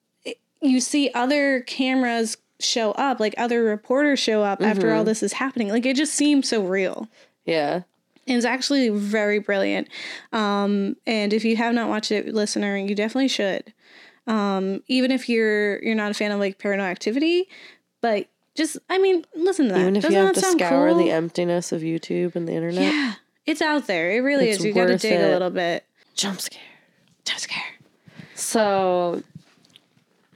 you 0.60 0.80
see 0.80 1.10
other 1.14 1.60
cameras 1.62 2.36
show 2.60 2.92
up 2.92 3.20
like 3.20 3.34
other 3.36 3.62
reporters 3.64 4.18
show 4.18 4.42
up 4.42 4.62
after 4.62 4.94
all 4.94 5.04
this 5.04 5.22
is 5.22 5.34
happening 5.34 5.68
like 5.68 5.84
it 5.84 5.96
just 5.96 6.14
seems 6.14 6.48
so 6.48 6.62
real 6.64 7.08
Yeah. 7.44 7.82
and 8.26 8.36
it's 8.38 8.46
actually 8.46 8.88
very 8.88 9.38
brilliant. 9.38 9.88
Um, 10.32 10.96
and 11.06 11.34
if 11.34 11.44
you 11.44 11.56
have 11.56 11.74
not 11.74 11.90
watched 11.90 12.10
it, 12.10 12.32
listener, 12.32 12.74
you 12.78 12.94
definitely 12.94 13.28
should. 13.28 13.74
Um, 14.26 14.82
even 14.88 15.10
if 15.10 15.28
you're 15.28 15.82
you're 15.82 15.94
not 15.94 16.10
a 16.10 16.14
fan 16.14 16.30
of 16.32 16.38
like 16.40 16.58
paranormal 16.58 16.80
activity, 16.82 17.48
but 18.00 18.26
just 18.54 18.78
I 18.88 18.98
mean, 18.98 19.24
listen 19.34 19.66
to 19.68 19.74
that. 19.74 19.80
Even 19.80 19.96
if 19.96 20.02
Doesn't 20.02 20.18
you 20.18 20.24
have 20.26 20.34
to 20.34 20.40
scour 20.40 20.88
cool? 20.90 20.98
the 20.98 21.10
emptiness 21.10 21.72
of 21.72 21.82
YouTube 21.82 22.34
and 22.36 22.46
the 22.48 22.52
internet. 22.52 22.82
yeah, 22.82 23.14
it's 23.46 23.60
out 23.60 23.86
there. 23.86 24.12
It 24.12 24.20
really 24.20 24.48
It's 24.48 24.60
is. 24.60 24.64
You 24.66 24.72
got 24.72 24.86
to 24.86 24.96
dig 24.96 25.12
it. 25.12 25.24
a 25.24 25.28
little 25.28 25.50
bit. 25.50 25.84
Jump 26.14 26.40
scare. 26.40 26.60
Jump 27.24 27.40
scare. 27.40 27.62
So, 28.34 29.22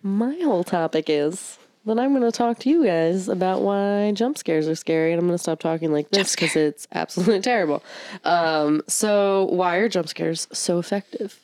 my 0.03 0.35
whole 0.43 0.65
topic 0.65 1.07
is 1.09 1.59
that 1.87 1.99
I'm 1.99 2.11
going 2.11 2.23
to 2.31 2.37
talk 2.37 2.59
to 2.61 2.69
you 2.71 2.85
guys 2.85 3.29
about 3.29 3.63
why 3.63 4.13
jump 4.13 4.37
scares 4.39 4.69
are 4.69 4.75
scary, 4.75 5.13
and 5.13 5.21
I'm 5.21 5.27
going 5.27 5.37
to 5.37 5.43
stop 5.43 5.61
talking 5.61 5.93
like 5.93 6.11
this 6.11 6.35
because 6.35 6.55
it's 6.57 6.87
absolutely 6.93 7.41
terrible. 7.43 7.83
Um, 8.25 8.83
so, 8.89 9.45
why 9.51 9.77
are 9.77 9.89
jump 9.89 10.09
scares 10.09 10.47
so 10.53 10.79
effective? 10.79 11.39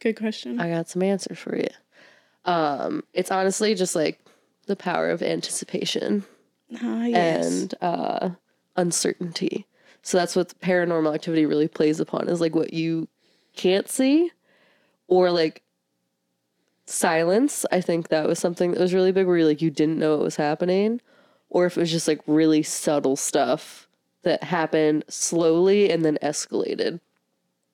Good 0.00 0.16
question. 0.16 0.60
I 0.60 0.70
got 0.70 0.88
some 0.88 1.02
answers 1.02 1.38
for 1.38 1.56
you. 1.56 1.68
Um, 2.44 3.02
it's 3.12 3.30
honestly 3.30 3.74
just 3.74 3.94
like 3.94 4.20
the 4.66 4.76
power 4.76 5.10
of 5.10 5.22
anticipation. 5.22 6.24
Ah, 6.82 7.04
yes. 7.04 7.46
and 7.46 7.74
uh, 7.80 8.30
uncertainty. 8.76 9.66
So 10.02 10.18
that's 10.18 10.36
what 10.36 10.58
paranormal 10.60 11.14
activity 11.14 11.46
really 11.46 11.68
plays 11.68 12.00
upon 12.00 12.28
is 12.28 12.40
like 12.40 12.54
what 12.54 12.72
you 12.72 13.08
can't 13.54 13.88
see 13.88 14.30
or 15.08 15.30
like 15.30 15.62
silence. 16.86 17.64
I 17.72 17.80
think 17.80 18.08
that 18.08 18.26
was 18.28 18.38
something 18.38 18.72
that 18.72 18.80
was 18.80 18.94
really 18.94 19.12
big 19.12 19.26
where 19.26 19.38
you 19.38 19.46
like 19.46 19.62
you 19.62 19.70
didn't 19.70 19.98
know 19.98 20.16
what 20.16 20.24
was 20.24 20.36
happening 20.36 21.00
or 21.50 21.66
if 21.66 21.76
it 21.76 21.80
was 21.80 21.90
just 21.90 22.08
like 22.08 22.20
really 22.26 22.62
subtle 22.62 23.16
stuff 23.16 23.88
that 24.22 24.42
happened 24.44 25.04
slowly 25.08 25.90
and 25.90 26.04
then 26.04 26.18
escalated. 26.22 27.00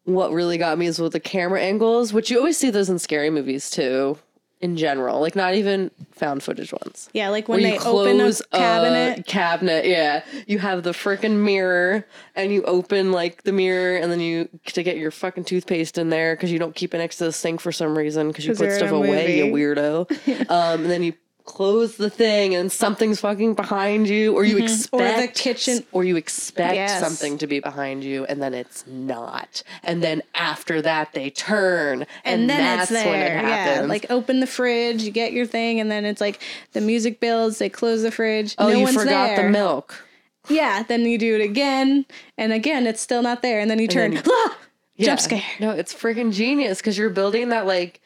What 0.05 0.33
really 0.33 0.59
got 0.59 0.79
me 0.79 0.87
is 0.87 0.99
with 0.99 1.13
the 1.13 1.21
camera 1.21 1.61
angles, 1.61 2.13
which 2.13 2.31
you 2.31 2.39
always 2.39 2.59
see 2.59 2.71
those 2.71 2.91
in 2.91 2.99
scary 2.99 3.31
movies 3.31 3.71
too, 3.71 4.19
in 4.61 4.77
general. 4.77 5.21
Like 5.21 5.37
not 5.37 5.55
even 5.55 5.91
found 6.13 6.43
footage 6.43 6.73
ones 6.73 7.11
yeah, 7.13 7.29
like 7.29 7.49
when 7.49 7.63
they 7.63 7.79
open 7.79 8.21
a 8.21 8.33
cabinet. 8.53 9.27
cabinet, 9.27 9.87
yeah. 9.87 10.25
You 10.47 10.59
have 10.61 10.83
the 10.83 10.93
freaking 10.93 11.45
mirror, 11.45 12.07
and 12.35 12.53
you 12.53 12.63
open 12.63 13.13
like 13.13 13.43
the 13.43 13.53
mirror, 13.53 13.97
and 13.97 14.11
then 14.11 14.21
you 14.21 14.49
to 14.67 14.83
get 14.83 14.97
your 14.97 15.11
fucking 15.11 15.45
toothpaste 15.45 15.99
in 15.99 16.11
there 16.11 16.35
because 16.35 16.51
you 16.51 16.59
don't 16.59 16.75
keep 16.75 16.95
it 16.95 16.99
next 16.99 17.19
to 17.19 17.25
the 17.25 17.33
sink 17.33 17.61
for 17.61 17.73
some 17.73 17.97
reason 17.97 18.29
because 18.29 18.47
you 18.47 18.55
put 18.55 18.73
stuff 18.73 18.91
a 18.91 18.95
away, 18.95 19.39
you 19.39 19.53
weirdo. 19.53 20.11
um, 20.51 20.83
and 20.83 20.91
then 20.91 21.03
you 21.03 21.15
close 21.45 21.97
the 21.97 22.09
thing, 22.11 22.55
and 22.55 22.71
something's 22.71 23.21
fucking 23.21 23.55
behind 23.55 24.09
you, 24.09 24.35
or 24.35 24.45
you 24.45 24.57
Mm-hmm. 24.57 24.97
Or 24.97 24.99
the 25.03 25.09
expect 25.25 25.39
kitchen- 25.39 25.85
or 25.93 26.05
you 26.05 26.17
expect 26.17 26.75
Yes. 26.75 27.01
something 27.01 27.39
to 27.39 27.47
be 27.47 27.61
behind 27.61 28.05
you, 28.05 28.25
and 28.27 28.43
then 28.43 28.55
it's 28.55 28.87
not. 28.87 29.63
And 29.83 30.03
then 30.03 30.23
after 30.35 30.81
that, 30.83 31.13
they 31.13 31.31
turn, 31.31 32.03
and, 32.25 32.43
and 32.43 32.51
then 32.51 32.59
that's 32.79 32.91
it's 32.91 33.05
when 33.05 33.21
it 33.21 33.33
happens 33.33 33.81
Yeah, 33.83 33.87
like 33.87 34.07
open 34.11 34.41
the 34.41 34.47
fridge, 34.47 35.03
you 35.03 35.11
get 35.11 35.33
your 35.33 35.47
thing, 35.47 35.81
and 35.81 35.91
then 35.91 36.05
it's 36.05 36.21
like 36.21 36.41
the 36.73 36.81
music 36.81 37.19
builds. 37.21 37.59
They 37.59 37.69
close 37.69 38.03
the 38.03 38.11
fridge. 38.11 38.55
oh, 38.59 38.69
no 38.69 38.77
you 38.79 38.83
one's 38.85 38.95
forgot 38.97 39.29
there. 39.37 39.45
the 39.47 39.51
milk. 39.51 40.05
Yeah, 40.49 40.83
then 40.83 41.03
you 41.03 41.19
do 41.19 41.37
it 41.37 41.41
again, 41.41 42.05
and 42.37 42.53
again, 42.53 42.87
it's 42.87 43.01
still 43.01 43.23
not 43.23 43.43
there, 43.43 43.61
and 43.61 43.71
then 43.71 43.79
you 43.79 43.89
turn. 43.89 44.15
then 44.15 44.23
"Ah!" 44.29 44.59
Yeah. 44.97 45.07
Jump 45.07 45.21
scare. 45.21 45.43
No, 45.59 45.71
it's 45.71 45.95
freaking 45.95 46.33
genius 46.35 46.79
because 46.79 46.99
you're 46.99 47.09
building 47.11 47.49
that 47.49 47.67
like 47.67 48.01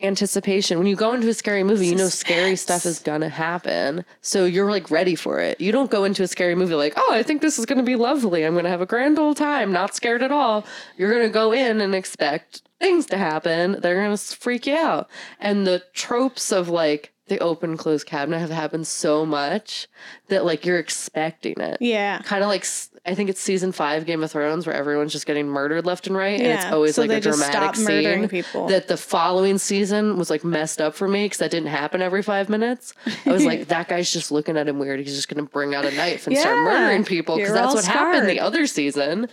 anticipation. 0.00 0.78
When 0.78 0.86
you 0.86 0.96
go 0.96 1.14
into 1.14 1.28
a 1.28 1.34
scary 1.34 1.64
movie, 1.64 1.86
you 1.86 1.94
know 1.94 2.08
scary 2.08 2.56
stuff 2.56 2.84
is 2.84 2.98
gonna 2.98 3.28
happen. 3.28 4.04
So 4.20 4.44
you're 4.44 4.70
like 4.70 4.90
ready 4.90 5.14
for 5.14 5.40
it. 5.40 5.60
You 5.60 5.72
don't 5.72 5.90
go 5.90 6.04
into 6.04 6.22
a 6.22 6.28
scary 6.28 6.54
movie 6.54 6.74
like, 6.74 6.94
oh, 6.96 7.12
I 7.12 7.22
think 7.22 7.40
this 7.40 7.58
is 7.58 7.66
gonna 7.66 7.82
be 7.82 7.96
lovely. 7.96 8.44
I'm 8.44 8.54
gonna 8.54 8.68
have 8.68 8.80
a 8.80 8.86
grand 8.86 9.18
old 9.18 9.36
time, 9.36 9.72
not 9.72 9.94
scared 9.94 10.22
at 10.22 10.32
all. 10.32 10.66
You're 10.96 11.12
gonna 11.12 11.28
go 11.28 11.52
in 11.52 11.80
and 11.80 11.94
expect 11.94 12.62
things 12.78 13.06
to 13.06 13.16
happen. 13.16 13.80
They're 13.80 14.02
gonna 14.02 14.16
freak 14.16 14.66
you 14.66 14.76
out. 14.76 15.08
And 15.40 15.66
the 15.66 15.82
tropes 15.94 16.52
of 16.52 16.68
like 16.68 17.12
the 17.28 17.38
open 17.40 17.76
close 17.76 18.04
cabinet 18.04 18.38
have 18.38 18.50
happened 18.50 18.86
so 18.86 19.26
much 19.26 19.88
that 20.28 20.44
like 20.44 20.64
you're 20.64 20.78
expecting 20.78 21.54
it 21.60 21.76
Yeah. 21.80 22.20
kind 22.24 22.42
of 22.44 22.48
like 22.48 22.64
I 23.04 23.14
think 23.14 23.30
it's 23.30 23.40
season 23.40 23.70
five 23.72 24.04
Game 24.06 24.22
of 24.22 24.30
Thrones 24.32 24.66
where 24.66 24.74
everyone's 24.74 25.12
just 25.12 25.26
getting 25.26 25.46
murdered 25.46 25.86
left 25.86 26.06
and 26.08 26.16
right, 26.16 26.40
and 26.40 26.46
it's 26.52 26.64
always 26.66 26.96
so 26.96 27.02
like 27.02 27.10
a 27.12 27.20
dramatic 27.20 27.76
scene. 27.76 28.28
people. 28.28 28.66
That 28.66 28.88
the 28.88 28.96
following 28.96 29.58
season 29.58 30.16
was 30.18 30.28
like 30.28 30.42
messed 30.44 30.80
up 30.80 30.94
for 30.94 31.06
me 31.06 31.24
because 31.26 31.38
that 31.38 31.50
didn't 31.52 31.68
happen 31.68 32.02
every 32.02 32.22
five 32.22 32.48
minutes. 32.48 32.94
I 33.24 33.30
was 33.30 33.44
like, 33.44 33.68
that 33.68 33.86
guy's 33.88 34.12
just 34.12 34.32
looking 34.32 34.56
at 34.56 34.68
him 34.68 34.78
weird. 34.80 34.98
He's 34.98 35.14
just 35.14 35.28
gonna 35.28 35.44
bring 35.48 35.74
out 35.74 35.84
a 35.84 35.92
knife 35.92 36.26
and 36.26 36.36
start 36.36 36.56
murdering 36.58 37.04
people 37.04 37.36
because 37.36 37.52
that's 37.52 37.74
what 37.74 37.84
happened 37.84 38.28
the 38.28 38.40
other 38.40 38.66
season. 38.66 39.28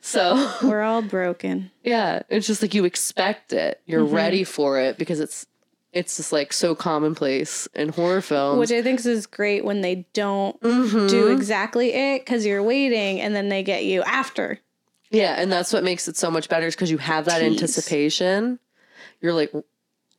So 0.00 0.50
We're 0.62 0.82
all 0.82 1.02
broken. 1.02 1.70
yeah, 1.84 2.22
it's 2.28 2.46
just 2.46 2.62
like 2.62 2.72
you 2.72 2.84
expect 2.84 3.52
it, 3.52 3.80
you're 3.84 4.04
Mm-hmm. 4.04 4.14
ready 4.14 4.44
for 4.44 4.78
it 4.80 4.96
because 4.96 5.18
it's 5.20 5.44
it's 5.92 6.16
just 6.18 6.32
like 6.32 6.52
so 6.52 6.74
commonplace 6.74 7.66
in 7.74 7.88
horror 7.90 8.20
films. 8.20 8.58
Which 8.58 8.70
I 8.72 8.82
think 8.82 9.04
is 9.06 9.26
great 9.26 9.64
when 9.64 9.80
they 9.80 10.06
don't 10.12 10.60
Mm-hmm. 10.60 11.06
do 11.06 11.28
exactly 11.28 11.92
it 11.94 12.20
because 12.24 12.44
you're 12.46 12.62
waiting 12.62 13.20
and 13.20 13.34
then 13.34 13.48
they 13.48 13.62
get 13.62 13.84
you 13.84 14.02
after. 14.02 14.58
Yeah, 15.10 15.36
and 15.40 15.50
that's 15.50 15.72
what 15.72 15.84
makes 15.84 16.06
it 16.08 16.16
so 16.18 16.30
much 16.30 16.48
better 16.50 16.66
is 16.66 16.74
because 16.74 16.90
you 16.90 16.98
have 16.98 17.24
that 17.24 17.40
anticipation. 17.40 18.58
You're 19.22 19.32
like, 19.32 19.50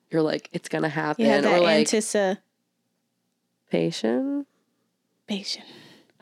you're 0.09 0.23
like, 0.23 0.49
it's 0.51 0.67
gonna 0.69 0.89
happen, 0.89 1.23
You 1.25 1.31
have 1.31 1.45
or 1.45 1.49
that 1.49 1.61
like 1.61 1.77
anticipation. 1.79 2.39
patient. 5.27 5.65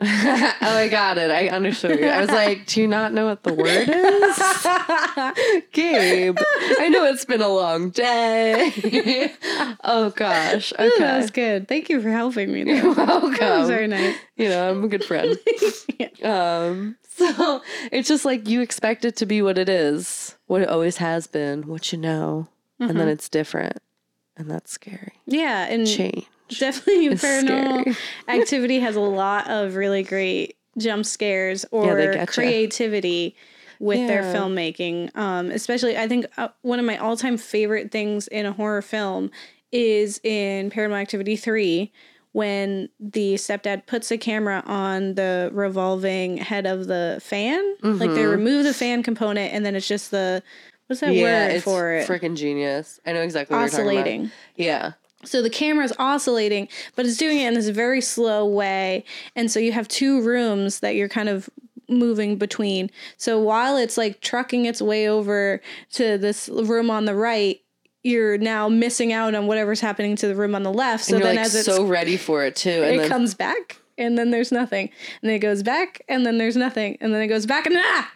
oh, 0.00 0.54
I 0.60 0.88
got 0.88 1.18
it. 1.18 1.30
I 1.30 1.48
understood. 1.48 1.98
you. 1.98 2.06
I 2.06 2.20
was 2.20 2.30
like, 2.30 2.66
do 2.66 2.80
you 2.80 2.86
not 2.86 3.12
know 3.12 3.26
what 3.26 3.42
the 3.42 3.52
word 3.52 3.88
is, 3.88 5.66
Gabe? 5.72 6.38
I 6.78 6.88
know 6.88 7.04
it's 7.04 7.24
been 7.24 7.42
a 7.42 7.48
long 7.48 7.90
day. 7.90 8.72
oh 9.84 10.10
gosh. 10.14 10.72
Ooh, 10.72 10.76
that 10.76 10.92
Okay. 10.94 11.16
was 11.18 11.30
good. 11.32 11.66
Thank 11.68 11.88
you 11.88 12.00
for 12.00 12.10
helping 12.10 12.52
me. 12.52 12.62
There. 12.64 12.76
You're 12.76 12.94
That 12.94 13.22
was 13.22 13.38
welcome. 13.38 13.66
very 13.68 13.86
nice. 13.88 14.16
You 14.36 14.48
know, 14.50 14.70
I'm 14.70 14.84
a 14.84 14.88
good 14.88 15.04
friend. 15.04 15.36
Um, 16.22 16.96
so 17.08 17.60
it's 17.90 18.08
just 18.08 18.24
like 18.24 18.48
you 18.48 18.60
expect 18.60 19.04
it 19.04 19.16
to 19.16 19.26
be 19.26 19.42
what 19.42 19.58
it 19.58 19.68
is, 19.68 20.36
what 20.46 20.62
it 20.62 20.68
always 20.68 20.98
has 20.98 21.26
been, 21.26 21.66
what 21.66 21.92
you 21.92 21.98
know, 21.98 22.46
and 22.78 22.90
Mm-hmm. 22.90 22.98
then 22.98 23.08
it's 23.08 23.28
different, 23.28 23.78
and 24.36 24.48
that's 24.48 24.70
scary. 24.70 25.14
Yeah, 25.26 25.66
and 25.66 25.84
Change. 25.88 26.26
definitely 26.58 27.08
paranormal 27.10 27.96
activity 28.28 28.80
has 28.80 28.96
a 28.96 29.00
lot 29.00 29.48
of 29.48 29.74
really 29.76 30.02
great 30.02 30.56
jump 30.76 31.04
scares 31.06 31.64
or 31.70 31.96
getcha. 31.96 32.26
creativity 32.26 33.34
with 33.80 34.06
their 34.08 34.22
Yeah. 34.22 34.34
filmmaking 34.34 35.16
um, 35.16 35.50
especially 35.50 35.96
i 35.96 36.06
think 36.08 36.26
uh, 36.36 36.48
one 36.62 36.78
of 36.78 36.84
my 36.84 36.96
all-time 36.96 37.36
favorite 37.36 37.90
things 37.92 38.26
in 38.28 38.44
a 38.46 38.52
horror 38.52 38.82
film 38.82 39.30
is 39.72 40.20
in 40.24 40.70
paranormal 40.70 41.00
activity 41.00 41.36
3 41.36 41.92
when 42.32 42.88
the 43.00 43.34
stepdad 43.34 43.86
puts 43.86 44.10
a 44.10 44.18
camera 44.18 44.62
on 44.66 45.14
the 45.14 45.50
revolving 45.52 46.36
head 46.38 46.66
of 46.66 46.86
the 46.86 47.18
fan 47.22 47.76
like 47.82 48.14
they 48.14 48.26
remove 48.26 48.64
the 48.64 48.74
fan 48.74 49.02
component 49.02 49.52
and 49.52 49.64
then 49.64 49.74
it's 49.74 49.88
just 49.88 50.10
the 50.10 50.42
what's 50.86 51.00
that 51.00 51.08
Mm-hmm. 51.10 51.18
Yeah, 51.20 51.44
word 51.46 51.52
it's 51.52 51.64
for 51.64 51.92
it 51.94 52.08
freaking 52.08 52.36
genius. 52.36 53.00
I 53.06 53.12
know 53.12 53.22
exactly 53.22 53.54
what 53.54 53.60
you're 53.60 53.66
oscillating 53.66 54.04
talking 54.04 54.24
about. 54.26 54.64
Yeah, 54.64 54.92
so 55.24 55.42
the 55.42 55.50
camera 55.50 55.84
is 55.84 55.92
oscillating, 55.98 56.68
but 56.94 57.06
it's 57.06 57.16
doing 57.16 57.38
it 57.38 57.48
in 57.48 57.54
this 57.54 57.68
very 57.68 58.00
slow 58.00 58.46
way. 58.46 59.04
And 59.34 59.50
so 59.50 59.58
you 59.58 59.72
have 59.72 59.88
two 59.88 60.22
rooms 60.22 60.80
that 60.80 60.94
you're 60.94 61.08
kind 61.08 61.28
of 61.28 61.50
moving 61.88 62.36
between. 62.36 62.90
So 63.16 63.40
while 63.40 63.76
it's 63.76 63.96
like 63.96 64.20
trucking 64.20 64.66
its 64.66 64.80
way 64.80 65.08
over 65.08 65.60
to 65.92 66.18
this 66.18 66.48
room 66.48 66.90
on 66.90 67.06
the 67.06 67.14
right, 67.14 67.60
you're 68.04 68.38
now 68.38 68.68
missing 68.68 69.12
out 69.12 69.34
on 69.34 69.46
whatever's 69.46 69.80
happening 69.80 70.14
to 70.16 70.28
the 70.28 70.36
room 70.36 70.54
on 70.54 70.62
the 70.62 70.72
left. 70.72 71.04
So 71.04 71.18
then 71.18 71.36
like 71.36 71.46
as 71.46 71.54
it's 71.54 71.66
so 71.66 71.84
ready 71.84 72.16
for 72.16 72.44
it 72.44 72.54
too, 72.54 72.70
and 72.70 72.94
it 72.94 72.98
then 72.98 73.08
comes 73.08 73.34
back 73.34 73.80
and 73.96 74.16
then 74.16 74.30
there's 74.30 74.52
nothing. 74.52 74.90
And 75.20 75.28
then 75.28 75.36
it 75.36 75.40
goes 75.40 75.62
back 75.62 76.02
and 76.08 76.24
then 76.24 76.38
there's 76.38 76.56
nothing. 76.56 76.96
And 77.00 77.12
then 77.12 77.22
it 77.22 77.26
goes 77.26 77.44
back 77.44 77.66
and 77.66 77.76
ah! 77.76 78.12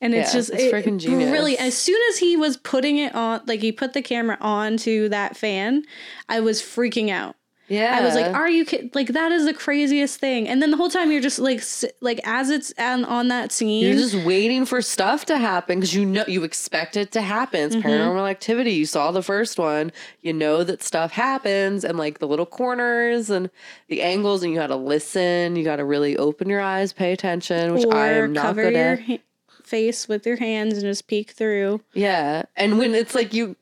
And 0.00 0.14
it's 0.14 0.32
Yeah, 0.34 0.38
just 0.40 0.50
it's 0.50 0.62
it- 0.64 0.72
freaking 0.72 0.98
genius. 0.98 1.30
Really, 1.30 1.56
as 1.58 1.76
soon 1.76 2.00
as 2.10 2.18
he 2.18 2.36
was 2.36 2.56
putting 2.58 2.98
it 2.98 3.14
on, 3.14 3.40
like 3.46 3.60
he 3.60 3.72
put 3.72 3.94
the 3.94 4.02
camera 4.02 4.36
onto 4.40 5.08
that 5.08 5.36
fan, 5.36 5.84
I 6.28 6.40
was 6.40 6.60
freaking 6.60 7.08
out. 7.10 7.34
yeah, 7.68 7.96
I 7.98 8.04
was 8.04 8.14
like, 8.14 8.26
"Are 8.32 8.48
you 8.48 8.64
kid- 8.64 8.94
like 8.94 9.08
that 9.08 9.32
is 9.32 9.44
the 9.44 9.52
craziest 9.54 10.20
thing?" 10.20 10.46
And 10.48 10.62
then 10.62 10.70
the 10.70 10.76
whole 10.76 10.88
time 10.90 11.10
you're 11.10 11.20
just 11.22 11.40
like, 11.40 11.58
s- 11.58 11.84
like 12.00 12.20
as 12.24 12.48
it's 12.50 12.72
on, 12.78 13.04
on 13.06 13.26
that 13.28 13.50
scene, 13.50 13.82
You're 13.84 13.94
just 13.96 14.14
waiting 14.24 14.66
for 14.66 14.80
stuff 14.80 15.24
to 15.26 15.36
happen 15.38 15.80
because 15.80 15.92
you 15.92 16.04
know 16.04 16.22
you 16.28 16.44
expect 16.44 16.96
it 16.96 17.10
to 17.12 17.22
happen. 17.22 17.70
Mm-hmm. 17.70 17.78
It's 17.78 17.86
paranormal 17.86 18.30
activity. 18.30 18.72
You 18.74 18.86
saw 18.86 19.10
the 19.10 19.22
first 19.22 19.58
one. 19.58 19.90
You 20.22 20.32
know 20.32 20.62
that 20.62 20.80
stuff 20.84 21.10
happens 21.10 21.84
and 21.84 21.98
like 21.98 22.20
the 22.20 22.28
little 22.28 22.46
corners 22.46 23.30
and 23.30 23.50
the 23.88 24.00
angles, 24.02 24.44
and 24.44 24.52
you 24.52 24.58
got 24.60 24.68
to 24.68 24.76
listen. 24.76 25.56
You 25.56 25.64
got 25.64 25.76
to 25.76 25.84
really 25.84 26.16
open 26.18 26.48
your 26.48 26.60
eyes, 26.60 26.92
pay 26.92 27.12
attention, 27.12 27.74
which 27.74 27.86
I 27.90 28.10
am 28.12 28.32
not 28.32 28.54
good 28.54 28.74
your 28.74 28.92
at. 28.92 29.20
Face 29.66 30.08
with 30.08 30.26
your 30.26 30.36
hands 30.36 30.74
and 30.74 30.82
just 30.82 31.06
peek 31.06 31.30
through. 31.32 31.80
Yeah, 31.92 32.44
and 32.56 32.78
when 32.78 32.94
it's 32.94 33.14
like 33.14 33.34
you, 33.34 33.56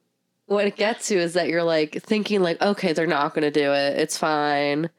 what 0.47 0.67
it 0.67 0.77
gets 0.77 1.09
to 1.09 1.17
is 1.17 1.33
that 1.35 1.49
you're 1.49 1.63
like 1.65 2.03
thinking 2.03 2.43
like, 2.43 2.61
okay, 2.63 2.93
they're 2.93 3.07
not 3.07 3.35
gonna 3.35 3.51
do 3.51 3.73
it. 3.73 3.99
It's 3.99 4.17
fine. 4.19 4.91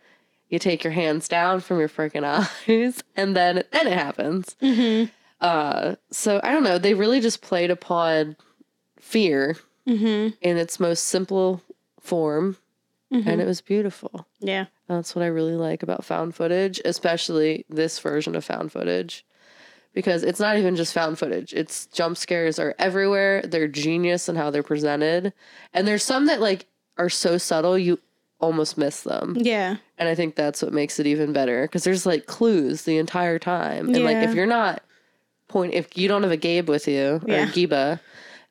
You 0.50 0.60
take 0.60 0.84
your 0.84 0.94
hands 0.94 1.28
down 1.28 1.60
from 1.60 1.80
your 1.80 1.90
freaking 1.90 2.24
eyes, 2.68 3.04
and 3.16 3.36
then 3.36 3.64
then 3.72 3.88
it 3.88 3.94
happens. 3.98 4.56
Mm-hmm. 4.62 5.12
Uh, 5.42 5.96
so 6.12 6.40
I 6.44 6.52
don't 6.52 6.64
know. 6.64 6.78
They 6.78 6.94
really 6.94 7.20
just 7.20 7.42
played 7.42 7.72
upon 7.72 8.36
fear 9.00 9.58
Mm-hmm. 9.88 10.30
in 10.42 10.58
its 10.58 10.80
most 10.80 11.04
simple 11.04 11.62
form, 12.00 12.58
and 13.12 13.40
it 13.40 13.46
was 13.46 13.62
beautiful. 13.62 14.26
Yeah. 14.40 14.66
That's 14.88 15.16
what 15.16 15.22
I 15.24 15.28
really 15.28 15.56
like 15.56 15.84
about 15.84 16.04
found 16.04 16.34
footage, 16.36 16.82
especially 16.84 17.66
this 17.70 18.00
version 18.00 18.36
of 18.36 18.44
found 18.44 18.72
footage. 18.72 19.25
Because 19.96 20.24
it's 20.24 20.40
not 20.40 20.58
even 20.58 20.76
just 20.76 20.94
found 20.94 21.18
footage. 21.18 21.54
It's 21.54 21.88
jump 21.88 22.18
scares 22.18 22.60
are 22.60 22.76
everywhere. 22.78 23.42
They're 23.42 23.68
genius 23.68 24.30
in 24.30 24.36
how 24.36 24.52
they're 24.52 24.62
presented. 24.62 25.34
And 25.74 25.88
there's 25.88 26.04
some 26.04 26.28
that 26.28 26.42
like 26.42 26.68
are 26.98 27.10
so 27.10 27.38
subtle 27.40 27.78
you 27.78 27.98
almost 28.42 28.78
miss 28.78 29.02
them. 29.02 29.36
Yeah. 29.40 29.78
And 29.98 30.10
I 30.10 30.14
think 30.14 30.36
that's 30.36 30.62
what 30.62 30.74
makes 30.74 31.00
it 31.00 31.08
even 31.08 31.32
better 31.34 31.64
because 31.64 31.84
there's 31.86 32.06
like 32.06 32.26
clues 32.26 32.84
the 32.84 32.98
entire 32.98 33.40
time. 33.40 33.88
And 33.96 34.04
like 34.04 34.18
if 34.18 34.36
you're 34.36 34.46
not 34.46 34.84
point 35.48 35.74
if 35.74 35.98
you 35.98 36.08
don't 36.10 36.24
have 36.24 36.32
a 36.32 36.38
Gabe 36.38 36.68
with 36.70 36.88
you 36.88 37.16
or 37.16 37.22
Yeah. 37.28 37.44
a 37.44 37.48
Giba 37.48 38.00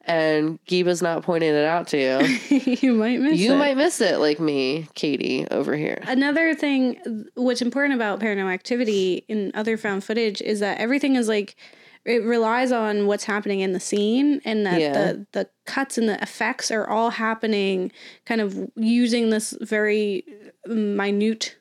and 0.06 0.58
Giba's 0.66 1.02
not 1.02 1.22
pointing 1.22 1.50
it 1.54 1.64
out 1.64 1.88
to 1.88 1.98
you, 1.98 2.58
you 2.80 2.94
might 2.94 3.20
miss 3.20 3.38
you 3.38 3.54
it. 3.54 3.56
might 3.56 3.76
miss 3.76 4.00
it 4.00 4.18
like 4.18 4.38
me, 4.40 4.86
Katie, 4.94 5.46
over 5.50 5.76
here. 5.76 6.02
Another 6.06 6.54
thing, 6.54 7.26
what's 7.34 7.62
important 7.62 7.94
about 7.94 8.20
paranormal 8.20 8.52
activity 8.52 9.24
in 9.28 9.50
other 9.54 9.76
found 9.76 10.04
footage 10.04 10.40
is 10.42 10.60
that 10.60 10.78
everything 10.78 11.16
is 11.16 11.28
like 11.28 11.56
it 12.04 12.22
relies 12.22 12.70
on 12.70 13.06
what's 13.06 13.24
happening 13.24 13.60
in 13.60 13.72
the 13.72 13.80
scene, 13.80 14.40
and 14.44 14.66
that 14.66 14.80
Yeah. 14.80 14.92
the 14.92 15.26
the 15.32 15.48
cuts 15.64 15.96
and 15.96 16.08
the 16.08 16.20
effects 16.22 16.70
are 16.70 16.86
all 16.86 17.10
happening 17.10 17.90
kind 18.26 18.40
of 18.42 18.70
using 18.76 19.30
this 19.30 19.56
very 19.62 20.24
minute 20.66 21.56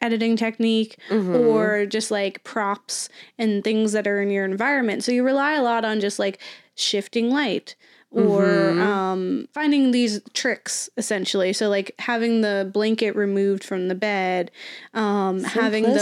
editing 0.00 0.36
technique 0.36 0.98
mm-hmm. 1.08 1.34
or 1.34 1.86
just 1.86 2.10
like 2.10 2.44
props 2.44 3.08
and 3.38 3.64
things 3.64 3.92
that 3.92 4.06
are 4.06 4.20
in 4.20 4.30
your 4.30 4.44
environment. 4.44 5.02
So 5.02 5.12
you 5.12 5.24
rely 5.24 5.54
a 5.54 5.62
lot 5.62 5.84
on 5.84 6.00
just 6.00 6.18
like 6.18 6.40
shifting 6.74 7.30
light 7.30 7.74
or 8.16 8.70
um, 8.80 9.48
finding 9.52 9.90
these 9.90 10.20
tricks 10.34 10.88
essentially. 10.96 11.52
So 11.52 11.68
like 11.68 11.96
having 11.98 12.42
the 12.42 12.70
blanket 12.72 13.16
removed 13.16 13.64
from 13.64 13.88
the 13.88 13.96
bed, 13.96 14.52
um, 14.92 15.42
having 15.42 15.82
the 15.82 15.98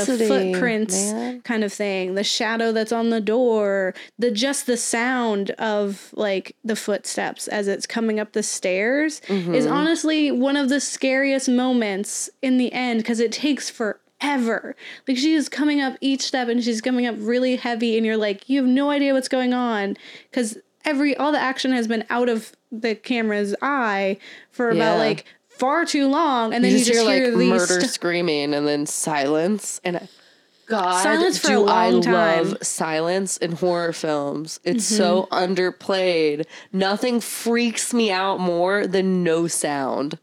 footprints 0.52 0.94
man. 1.12 1.40
kind 1.40 1.64
of 1.64 1.72
thing, 1.72 2.14
the 2.14 2.22
shadow 2.22 2.70
that's 2.70 2.92
on 2.92 3.08
the 3.08 3.20
door, 3.22 3.94
the 4.18 4.30
just 4.30 4.66
the 4.66 4.76
sound 4.76 5.52
of 5.52 6.10
like 6.14 6.54
the 6.62 6.76
footsteps 6.76 7.48
as 7.48 7.66
it's 7.66 7.86
coming 7.86 8.20
up 8.20 8.32
the 8.32 8.42
stairs 8.42 9.22
is 9.54 9.64
honestly 9.66 10.30
one 10.30 10.58
of 10.58 10.68
the 10.68 10.80
scariest 10.80 11.48
moments 11.48 12.28
in 12.42 12.58
the 12.58 12.70
end 12.74 13.00
because 13.00 13.20
it 13.20 13.32
takes 13.32 13.70
forever. 13.70 13.98
Like 15.08 15.16
she 15.16 15.34
is 15.34 15.48
coming 15.48 15.80
up 15.80 15.96
each 16.00 16.22
step 16.22 16.48
and 16.48 16.62
she's 16.62 16.80
coming 16.80 17.06
up 17.06 17.16
really 17.18 17.56
heavy 17.56 17.96
and 17.96 18.06
you're 18.06 18.16
like 18.16 18.48
you 18.48 18.60
have 18.60 18.68
no 18.70 18.90
idea 18.90 19.12
what's 19.14 19.28
going 19.28 19.52
on 19.54 19.96
because 20.30 20.58
every 20.84 21.16
all 21.16 21.32
the 21.32 21.40
action 21.40 21.72
has 21.72 21.86
been 21.88 22.04
out 22.10 22.28
of 22.28 22.52
the 22.70 22.94
camera's 22.94 23.54
eye 23.62 24.18
for 24.50 24.68
about 24.70 24.94
Yeah. 24.94 24.98
like 24.98 25.24
far 25.48 25.84
too 25.84 26.08
long 26.08 26.54
and 26.54 26.64
then 26.64 26.72
you 26.72 26.78
you 26.78 26.84
just, 26.84 26.94
just, 26.98 27.08
hear 27.08 27.16
hear, 27.24 27.30
like 27.30 27.38
these 27.38 27.50
murder 27.50 27.80
st- 27.80 27.90
screaming 27.90 28.54
and 28.54 28.66
then 28.66 28.86
silence 28.86 29.80
and 29.84 29.96
I- 29.98 30.08
God, 30.66 31.02
Silence 31.02 31.38
for 31.38 31.48
a 31.48 31.50
do 31.50 31.66
I 31.66 31.90
long 31.90 32.00
love 32.02 32.56
silence 32.62 33.36
in 33.36 33.52
horror 33.52 33.92
films. 33.92 34.58
It's 34.64 34.86
Mm-hmm. 34.90 34.96
so 34.96 35.28
underplayed. 35.30 36.46
Nothing 36.72 37.20
freaks 37.20 37.92
me 37.92 38.10
out 38.10 38.40
more 38.40 38.86
than 38.86 39.22
no 39.22 39.48
sound. 39.48 40.18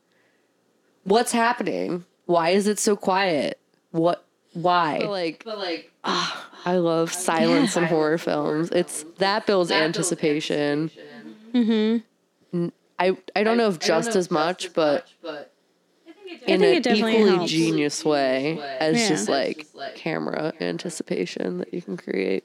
What's 1.04 1.34
happening? 1.34 2.06
Why 2.26 2.50
is 2.52 2.66
it 2.68 2.80
so 2.80 2.96
quiet? 2.96 3.59
What? 3.92 4.26
Why? 4.54 5.00
But 5.00 5.10
like, 5.10 5.44
but 5.46 5.58
like, 5.58 5.92
I 6.04 6.78
love 6.78 7.14
silence 7.14 7.76
in 7.76 7.86
horror 7.86 8.18
films. 8.18 8.70
It's 8.72 9.06
that 9.18 9.46
builds 9.46 9.72
anticipation. 9.72 10.92
Mm-hmm. 11.54 12.68
I 13.00 13.18
I 13.36 13.44
don't 13.44 13.58
know 13.58 13.70
if 13.70 13.80
just 13.80 14.16
as 14.16 14.30
much, 14.30 14.74
but 14.74 15.08
in 16.46 16.62
think 16.62 16.64
an 16.64 16.64
it 16.64 16.84
definitely 16.84 17.14
equally 17.14 17.36
helps. 17.38 17.52
genius 17.52 18.06
way 18.06 18.66
as 18.80 18.98
Yeah. 18.98 19.08
just 19.10 19.30
like 19.30 19.68
camera 19.94 20.54
anticipation 20.60 21.58
that 21.60 21.74
you 21.74 21.82
can 21.82 21.98
create. 21.98 22.44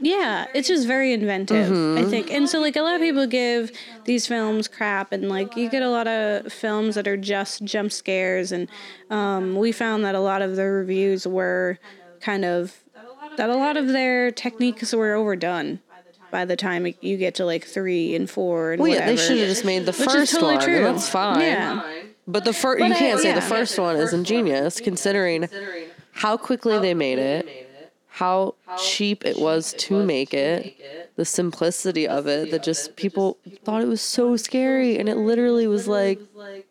Yeah, 0.00 0.46
it's 0.54 0.68
just 0.68 0.86
very 0.86 1.12
inventive, 1.12 1.72
I 1.98 2.04
think. 2.08 2.30
And 2.30 2.48
so, 2.48 2.60
like, 2.60 2.76
a 2.76 2.82
lot 2.82 2.94
of 2.94 3.00
people 3.00 3.26
give 3.26 3.72
these 4.04 4.26
films 4.26 4.68
crap, 4.68 5.12
and 5.12 5.28
like, 5.28 5.56
you 5.56 5.68
get 5.68 5.82
a 5.82 5.88
lot 5.90 6.06
of 6.06 6.52
films 6.52 6.94
that 6.94 7.08
are 7.08 7.16
just 7.16 7.64
jump 7.64 7.92
scares. 7.92 8.52
And 8.52 8.68
um, 9.10 9.56
we 9.56 9.72
found 9.72 10.04
that 10.04 10.14
a 10.14 10.20
lot 10.20 10.42
of 10.42 10.56
the 10.56 10.64
reviews 10.64 11.26
were 11.26 11.78
kind 12.20 12.44
of 12.44 12.76
that 13.36 13.50
a 13.50 13.56
lot 13.56 13.76
of 13.76 13.88
their 13.88 14.30
techniques 14.30 14.92
were 14.92 15.14
overdone 15.14 15.78
by 16.30 16.44
the 16.44 16.56
time 16.56 16.92
you 17.00 17.16
get 17.16 17.36
to 17.36 17.44
like 17.44 17.64
three 17.64 18.14
and 18.14 18.28
four 18.28 18.72
and 18.72 18.82
Well, 18.82 18.90
yeah, 18.90 19.06
they 19.06 19.16
should 19.16 19.38
have 19.38 19.48
just 19.48 19.64
made 19.64 19.86
the 19.86 19.92
Which 19.92 20.10
first 20.10 20.32
totally 20.32 20.56
one. 20.56 20.64
true. 20.64 20.80
That's 20.80 21.08
fine. 21.08 21.40
Yeah. 21.40 21.82
But 22.26 22.44
the 22.44 22.52
first, 22.52 22.84
you 22.84 22.94
can't 22.94 23.20
say 23.20 23.28
yeah. 23.28 23.36
the 23.36 23.40
first 23.40 23.78
one 23.78 23.96
is 23.96 24.12
ingenious, 24.12 24.80
considering 24.80 25.48
how 26.12 26.36
quickly 26.36 26.78
they 26.78 26.92
made 26.92 27.18
it, 27.18 27.67
how 28.18 28.54
cheap 28.78 29.24
it 29.24 29.38
was 29.38 29.74
to 29.74 30.04
make 30.04 30.34
it, 30.34 31.12
the 31.16 31.24
simplicity 31.24 32.06
of 32.08 32.26
it. 32.26 32.50
That 32.50 32.62
just 32.64 32.96
people 32.96 33.38
thought 33.64 33.80
it 33.82 33.86
was 33.88 34.00
so 34.00 34.36
scary, 34.36 34.98
and 34.98 35.08
it 35.08 35.16
literally 35.16 35.66
was 35.68 35.86
like, 35.86 36.20
like 36.34 36.66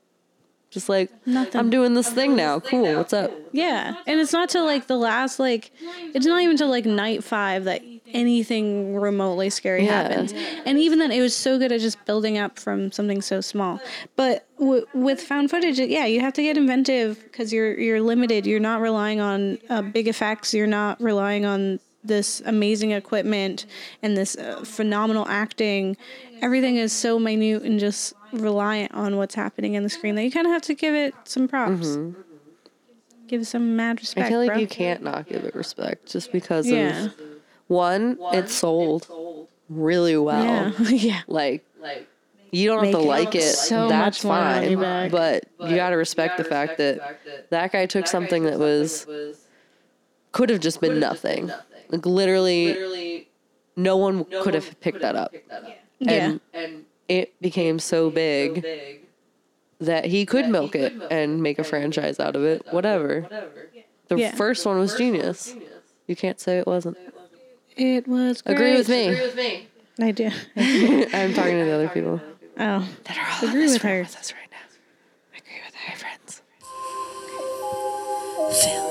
just 0.70 0.90
like 0.90 1.10
Nothing. 1.26 1.60
I'm 1.60 1.70
doing 1.70 1.94
this 1.94 2.10
thing 2.10 2.36
now. 2.36 2.60
Cool. 2.60 2.96
What's 2.96 3.14
up? 3.14 3.32
Yeah, 3.54 3.96
and 4.06 4.20
it's 4.20 4.34
not 4.34 4.50
till 4.50 4.66
like 4.66 4.88
the 4.88 4.98
last 4.98 5.40
like 5.40 5.72
it's 6.14 6.26
not 6.26 6.42
even 6.42 6.58
till 6.58 6.70
like 6.70 6.86
night 6.86 7.24
five 7.24 7.64
that 7.64 7.82
anything 8.18 8.96
remotely 8.96 9.50
scary 9.50 9.86
Yeah. 9.86 10.04
happens. 10.04 10.34
And 10.66 10.78
even 10.78 11.00
then, 11.00 11.12
it 11.12 11.22
was 11.22 11.36
so 11.36 11.58
good 11.58 11.72
at 11.72 11.80
just 11.80 12.04
building 12.06 12.38
up 12.38 12.58
from 12.60 12.92
something 12.92 13.22
so 13.22 13.42
small. 13.42 13.80
But 14.16 14.46
w- 14.60 14.86
with 14.94 15.22
found 15.22 15.50
footage, 15.50 15.80
yeah, 15.80 16.06
you 16.06 16.20
have 16.22 16.34
to 16.34 16.42
get 16.42 16.58
inventive 16.58 17.22
because 17.24 17.54
you're 17.54 17.78
you're 17.80 18.02
limited. 18.02 18.46
You're 18.46 18.60
not 18.60 18.82
relying 18.82 19.20
on 19.22 19.60
uh, 19.70 19.82
big 19.82 20.08
effects. 20.08 20.54
You're 20.54 20.68
not 20.68 21.00
relying 21.02 21.46
on 21.46 21.80
this 22.04 22.42
amazing 22.46 22.92
equipment 22.92 23.66
and 24.02 24.16
this 24.16 24.36
uh, 24.38 24.64
phenomenal 24.64 25.26
acting. 25.28 25.98
Everything 26.42 26.78
is 26.78 26.94
so 26.94 27.20
minute 27.20 27.64
and 27.64 27.80
just 27.80 28.14
reliant 28.32 28.94
on 28.94 29.18
what's 29.18 29.36
happening 29.36 29.74
in 29.74 29.84
the 29.84 29.90
screen 29.90 30.16
that 30.16 30.24
you 30.24 30.32
kind 30.32 30.46
of 30.48 30.54
have 30.54 30.62
to 30.64 30.74
give 30.74 30.94
it 30.96 31.14
some 31.26 31.48
props. 31.48 31.98
Give 33.28 33.46
some 33.46 33.76
mad 33.76 34.00
respect. 34.00 34.26
I 34.28 34.30
feel 34.30 34.40
like 34.40 34.52
bro. 34.52 34.58
you 34.60 34.68
can't 34.68 35.04
not 35.04 35.28
give 35.28 35.44
it 35.44 35.54
respect 35.54 36.06
just 36.06 36.32
because 36.32 36.66
Yeah. 36.66 37.06
of 37.06 37.14
one, 37.68 38.18
it 38.34 38.50
sold 38.50 39.08
really 39.70 40.18
well. 40.18 40.44
Yeah. 40.44 40.72
yeah. 40.90 41.22
Like, 41.28 41.66
you 42.52 42.68
don't 42.70 42.84
have 42.86 42.92
to 42.94 42.98
Make 43.00 43.06
it 43.06 43.10
like 43.10 43.36
it. 43.36 43.42
so 43.42 43.88
that's 43.90 44.24
much 44.24 44.26
more 44.26 44.40
money 44.40 44.76
fine. 44.76 45.10
back. 45.10 45.12
But 45.12 45.70
you 45.70 45.76
got 45.76 45.90
to 45.90 45.96
respect 45.98 46.38
the 46.38 46.44
fact 46.46 46.78
that 46.78 47.20
that 47.50 47.72
guy 47.74 47.86
took 47.86 48.08
something 48.08 48.44
that 48.44 48.58
was 48.60 49.06
could 50.32 50.50
have 50.50 50.60
just 50.62 50.80
been 50.82 51.00
nothing. 51.00 51.52
Like 51.90 52.06
literally, 52.06 53.28
no 53.76 53.98
one 53.98 54.24
could 54.26 54.54
have 54.54 54.80
picked 54.82 55.02
that 55.02 55.16
up, 55.16 55.34
Yeah. 56.00 56.38
and 56.54 56.86
it 57.08 57.40
became 57.42 57.80
so 57.80 58.10
big 58.10 58.66
that 59.80 60.06
he 60.06 60.26
could 60.26 60.48
milk 60.50 60.76
it 60.76 60.94
and 61.12 61.42
make 61.44 61.60
a 61.60 61.64
franchise 61.64 62.20
out 62.20 62.36
of 62.36 62.44
it. 62.44 62.66
Whatever. 62.72 63.28
The 64.08 64.18
Yeah. 64.18 64.32
first 64.36 64.66
one 64.66 64.80
was 64.80 64.96
genius. 64.96 65.54
You 66.08 66.16
can't 66.16 66.40
say 66.40 66.58
it 66.60 66.68
wasn't. 66.68 66.98
It 67.78 68.08
was 68.08 68.42
great. 68.42 68.56
Agree 68.56 68.74
with 68.78 68.90
me. 68.90 69.08
Agree 69.08 69.22
with 69.22 69.36
me. 69.36 69.68
I 70.00 70.12
do. 70.12 70.26
I'm 70.56 71.34
talking 71.34 71.60
to 71.60 71.66
the 71.66 71.72
other 71.74 71.90
people. 71.90 72.20
Oh. 72.60 72.88
That 73.06 73.18
are 73.18 73.28
all 73.44 73.50
Agree 73.50 73.62
in 73.62 73.68
this 73.68 73.74
with 73.74 73.84
room 73.84 73.94
her. 73.94 74.00
with 74.02 74.16
us 74.18 74.34
right 74.34 74.52
now. 74.52 75.38
Agree 75.38 75.62
with 75.66 75.76
my 75.88 75.96
friends. 75.96 76.42
Film. 78.64 78.87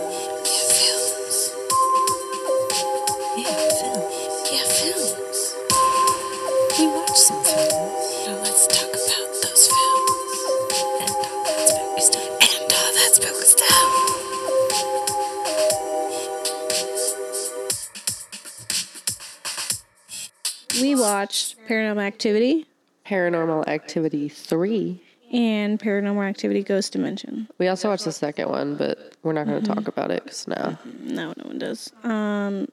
Watched 21.06 21.56
Paranormal 21.68 22.02
Activity 22.02 22.66
Paranormal 23.06 23.68
Activity 23.68 24.28
3. 24.28 25.00
and 25.32 25.78
Paranormal 25.78 26.28
Activity 26.28 26.62
Ghost 26.62 26.92
Dimension. 26.92 27.48
We 27.58 27.68
also 27.68 27.88
watched 27.88 28.04
the 28.04 28.12
second 28.12 28.48
one, 28.48 28.76
but 28.76 29.14
we're 29.22 29.32
not 29.32 29.46
going 29.46 29.62
to 29.62 29.66
talk 29.74 29.86
about 29.88 30.10
it 30.10 30.24
because 30.24 30.48
now. 30.48 30.78
No, 31.00 31.32
no 31.36 31.44
one 31.44 31.58
does. 31.58 31.92
Um, 32.02 32.68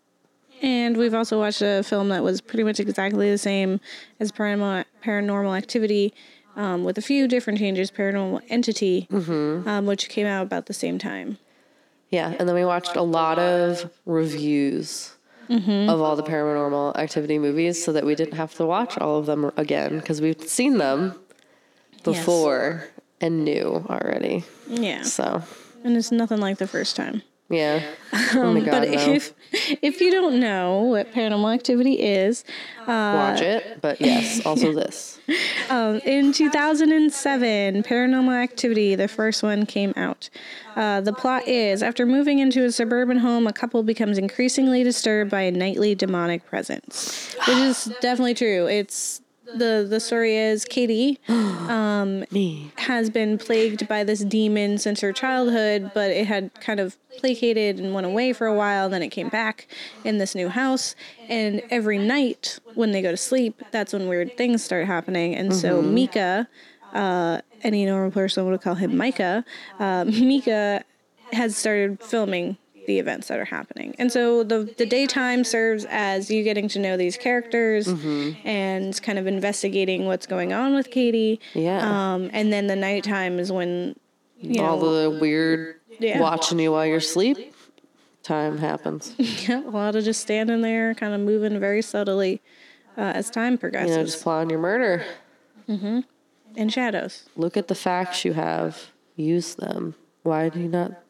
and 0.62 0.98
we've 0.98 1.14
also 1.14 1.38
watched 1.40 1.62
a 1.62 1.84
film 1.84 2.10
that 2.10 2.24
was 2.24 2.42
pretty 2.42 2.64
much 2.64 2.80
exactly 2.80 3.30
the 3.30 3.38
same 3.38 3.80
as 4.20 4.32
Paranormal, 4.32 4.86
Paranormal 5.04 5.56
Activity, 5.58 6.14
um, 6.56 6.84
with 6.84 6.98
a 6.98 7.02
few 7.02 7.28
different 7.28 7.60
changes. 7.60 7.92
Paranormal 7.92 8.42
Entity, 8.50 9.08
um, 9.12 9.86
which 9.86 10.10
came 10.10 10.26
out 10.26 10.44
about 10.44 10.66
the 10.68 10.74
same 10.74 10.98
time. 10.98 11.38
Yeah, 12.10 12.36
and 12.40 12.48
then 12.48 12.56
we 12.56 12.64
watched 12.64 12.96
a 12.96 13.02
lot 13.02 13.40
of 13.40 13.92
reviews 14.06 15.13
Mm-hmm. 15.50 15.90
of 15.90 16.00
all 16.02 16.16
the 16.16 16.24
paranormal 16.24 16.96
activity 16.96 17.38
movies 17.38 17.84
so 17.84 17.92
that 17.92 18.06
we 18.06 18.16
didn't 18.16 18.36
have 18.36 18.54
to 18.56 18.66
watch 18.66 18.98
all 18.98 19.18
of 19.20 19.26
them 19.26 19.52
again 19.58 20.00
because 20.00 20.22
we've 20.22 20.42
seen 20.48 20.78
them 20.78 21.20
before 22.04 22.86
and 23.22 23.44
knew 23.44 23.86
already. 23.90 24.44
Yeah, 24.68 25.04
So, 25.04 25.44
and 25.84 25.98
it's 25.98 26.12
nothing 26.12 26.40
like 26.40 26.58
the 26.58 26.68
first 26.68 26.96
time. 26.96 27.24
Yeah. 27.54 27.84
oh 28.34 28.54
my 28.54 28.60
God, 28.60 28.72
but 28.72 28.90
no. 28.90 29.14
if 29.14 29.34
if 29.82 30.02
you 30.02 30.12
don't 30.12 30.40
know 30.40 30.82
what 30.82 31.14
Paranormal 31.14 31.54
Activity 31.54 32.00
is, 32.00 32.44
Watch 32.88 33.42
it, 33.42 33.82
but 33.82 34.00
yes, 34.02 34.46
also 34.46 34.74
this. 34.76 35.20
Um, 35.70 35.98
in 36.06 36.34
2007, 36.34 37.84
Paranormal 37.84 38.44
Activity, 38.44 38.96
the 38.96 39.08
first 39.08 39.44
one, 39.44 39.66
came 39.66 39.94
out. 39.96 40.30
Uh, 40.76 41.02
the 41.02 41.14
plot 41.14 41.48
is 41.48 41.84
after 41.84 42.06
moving 42.06 42.40
into 42.40 42.66
a 42.66 42.72
suburban 42.72 43.18
home, 43.18 43.48
a 43.48 43.54
couple 43.54 43.82
becomes 43.84 44.18
increasingly 44.18 44.84
disturbed 44.84 45.32
by 45.32 45.42
a 45.42 45.52
nightly 45.52 45.96
demonic 45.96 46.46
presence, 46.46 47.36
which 47.48 47.58
is 47.58 47.86
definitely 48.02 48.34
true. 48.34 48.68
It's 48.68 49.22
the 49.46 49.86
the 49.88 50.00
story 50.00 50.36
is 50.38 50.66
Katie 50.66 51.20
Me. 51.28 52.72
has 52.78 53.10
been 53.10 53.38
plagued 53.38 53.88
by 53.88 54.04
this 54.04 54.22
demon 54.24 54.78
since 54.78 55.02
her 55.02 55.14
childhood, 55.14 55.92
but 55.94 56.12
it 56.12 56.28
had 56.28 56.54
kind 56.60 56.80
of 56.80 56.98
placated 57.18 57.80
and 57.80 57.94
went 57.94 58.06
away 58.06 58.34
for 58.34 58.48
a 58.48 58.54
while. 58.54 58.90
Then 58.90 59.02
it 59.04 59.10
came 59.10 59.30
back 59.30 59.68
in 60.04 60.18
this 60.18 60.36
new 60.36 60.50
house, 60.50 60.96
and 61.30 61.62
every 61.70 61.98
night 61.98 62.60
when 62.74 62.92
they 62.92 63.02
go 63.02 63.12
to 63.12 63.18
sleep, 63.18 63.62
that's 63.72 63.94
when 63.94 64.08
weird 64.08 64.36
things 64.38 64.64
start 64.64 64.88
happening. 64.88 65.36
And 65.36 65.56
so 65.56 65.82
Mika, 65.82 66.48
uh, 66.94 67.42
any 67.62 67.86
normal 67.86 68.12
person 68.12 68.46
would 68.46 68.62
call 68.62 68.76
him 68.76 68.98
Micah. 68.98 69.46
Uh, 69.80 70.06
Mika 70.08 70.84
has 71.32 71.56
started 71.58 72.02
filming 72.02 72.58
the 72.86 73.00
events 73.00 73.28
that 73.28 73.40
are 73.40 73.46
happening. 73.46 73.96
And 73.98 74.12
so 74.12 74.44
the 74.44 74.74
the 74.78 74.86
daytime 74.86 75.44
serves 75.44 75.86
as 75.90 76.30
you 76.30 76.44
getting 76.44 76.68
to 76.70 76.80
know 76.80 76.98
these 76.98 77.18
characters 77.18 77.88
and 77.88 79.02
kind 79.02 79.20
of 79.20 79.28
investigating 79.28 80.06
what's 80.06 80.26
going 80.26 80.54
on 80.54 80.74
with 80.76 80.92
Katie. 80.92 81.40
Yeah. 81.54 82.14
Um, 82.14 82.30
and 82.34 82.52
then 82.52 82.68
the 82.68 82.76
nighttime 82.76 83.40
is 83.40 83.52
when 83.52 83.96
you 84.40 84.62
All 84.64 84.80
know 84.80 85.12
the 85.12 85.20
weird 85.20 85.80
Yeah. 86.00 86.20
watching 86.20 86.60
you 86.60 86.72
while 86.72 86.86
you're 86.86 86.98
asleep 86.98 87.54
time 88.24 88.58
happens. 88.58 89.14
yeah, 89.18 89.60
a 89.60 89.70
lot 89.70 89.96
of 89.96 90.04
just 90.04 90.22
standing 90.22 90.62
there, 90.62 90.96
kind 90.96 91.14
of 91.14 91.20
moving 91.22 91.60
very 91.60 91.82
subtly 91.82 92.42
uh, 92.98 93.02
as 93.02 93.30
time 93.30 93.58
progresses. 93.58 93.92
You 93.92 93.98
know, 93.98 94.06
just 94.06 94.24
plotting 94.24 94.50
your 94.50 94.60
murder. 94.60 95.06
Mm-hmm. 95.70 96.00
In 96.56 96.70
shadows. 96.70 97.28
Look 97.36 97.58
at 97.58 97.68
the 97.68 97.76
facts 97.76 98.24
you 98.24 98.34
have. 98.34 98.92
Use 99.16 99.56
them. 99.56 99.96
Why 100.24 100.50
do 100.50 100.60
you 100.60 100.70
not? 100.70 101.03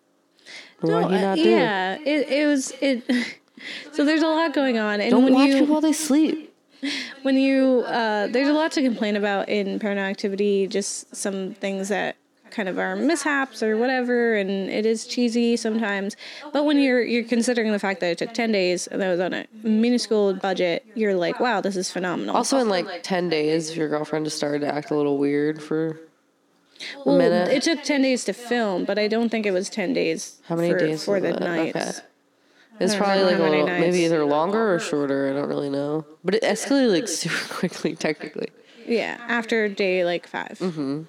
Why 0.84 1.02
No, 1.02 1.10
you 1.10 1.16
uh, 1.16 1.22
not 1.22 1.36
do? 1.36 1.50
yeah, 1.50 1.98
it 2.04 2.30
it 2.30 2.46
was 2.48 2.74
it. 2.82 3.04
so 3.94 4.04
there's 4.06 4.22
a 4.22 4.28
lot 4.28 4.54
going 4.54 4.78
on, 4.78 5.00
and 5.02 5.12
Don't 5.12 5.24
when 5.24 5.34
watch 5.34 5.48
you 5.48 5.54
people 5.60 5.68
while 5.74 5.82
they 5.82 5.94
sleep. 5.94 6.54
when 7.24 7.38
you 7.38 7.84
uh, 7.88 8.28
there's 8.28 8.50
a 8.50 8.54
lot 8.54 8.72
to 8.74 8.82
complain 8.82 9.16
about 9.16 9.48
in 9.48 9.80
paranormal 9.80 10.10
activity 10.10 10.68
just 10.68 11.16
some 11.16 11.54
things 11.54 11.88
that 11.88 12.18
kind 12.52 12.68
of 12.70 12.78
are 12.78 12.96
mishaps 12.96 13.64
or 13.64 13.78
whatever 13.78 14.36
and 14.36 14.50
it 14.70 14.86
is 14.86 15.08
cheesy 15.08 15.56
sometimes 15.56 16.16
but 16.52 16.66
when 16.66 16.78
you're 16.80 17.02
you're 17.02 17.24
considering 17.24 17.72
the 17.72 17.80
fact 17.80 18.00
that 18.02 18.12
it 18.12 18.18
took 18.20 18.32
10 18.34 18.52
days 18.52 18.86
and 18.88 19.02
that 19.02 19.10
was 19.10 19.20
on 19.20 19.34
a 19.34 19.48
minuscule 19.64 20.34
budget 20.36 20.86
you're 20.94 21.16
like 21.16 21.40
wow 21.40 21.62
this 21.62 21.76
is 21.78 21.90
phenomenal 21.90 22.36
Also, 22.36 22.58
in 22.60 22.68
like 22.70 22.86
ten 23.02 23.30
days, 23.30 23.76
your 23.76 23.88
girlfriend 23.90 24.26
just 24.26 24.38
started 24.38 24.60
to 24.60 24.68
act 24.68 24.92
a 24.92 24.96
little 24.96 25.18
weird 25.18 25.64
for 25.64 26.00
well, 27.06 27.20
it 27.22 27.64
took 27.64 27.84
10 27.84 28.02
days 28.02 28.24
to 28.26 28.34
film 28.34 28.86
but 28.86 28.98
i 28.98 29.08
don't 29.08 29.30
think 29.30 29.46
it 29.46 29.52
was 29.52 29.70
10 29.70 29.94
days 29.94 30.42
How 30.48 30.56
many 30.56 30.72
for, 30.72 30.80
days 30.80 31.04
for 31.04 31.14
was 31.14 31.24
the 31.24 31.30
it? 31.30 31.40
nights 31.40 32.00
Okay. 32.00 32.08
It's 32.80 32.96
probably 32.96 33.24
like 33.24 33.38
a 33.38 33.44
little, 33.44 33.66
maybe 33.68 34.00
either 34.00 34.26
longer 34.26 34.74
or 34.74 34.80
shorter. 34.80 35.30
I 35.30 35.34
don't 35.34 35.48
really 35.48 35.70
know. 35.70 36.06
But 36.24 36.36
it 36.36 36.44
escalated 36.44 36.92
like 36.92 37.08
super 37.08 37.54
quickly, 37.54 37.96
technically. 37.96 38.50
Yeah, 38.88 39.18
after 39.28 39.70
day 39.70 40.04
like 40.04 40.28
5 40.28 40.48
mm-hmm. 40.60 41.04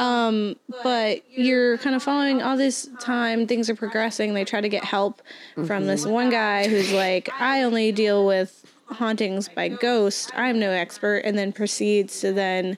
Um, 0.00 0.56
but 0.82 1.22
you're 1.30 1.78
kind 1.78 1.94
of 1.94 2.02
following 2.02 2.42
all 2.42 2.56
this 2.56 2.88
time, 3.00 3.46
things 3.46 3.70
are 3.70 3.74
progressing. 3.74 4.34
They 4.34 4.44
try 4.44 4.60
to 4.60 4.68
get 4.68 4.84
help 4.84 5.22
from 5.64 5.86
this 5.86 6.04
one 6.04 6.28
guy 6.28 6.68
who's 6.68 6.92
like, 6.92 7.30
I 7.38 7.62
only 7.62 7.92
deal 7.92 8.26
with 8.26 8.64
hauntings 8.86 9.48
by 9.48 9.68
ghost. 9.68 10.32
I'm 10.34 10.58
no 10.58 10.70
expert. 10.70 11.18
And 11.18 11.38
then 11.38 11.52
proceeds 11.52 12.20
to 12.20 12.32
then 12.32 12.76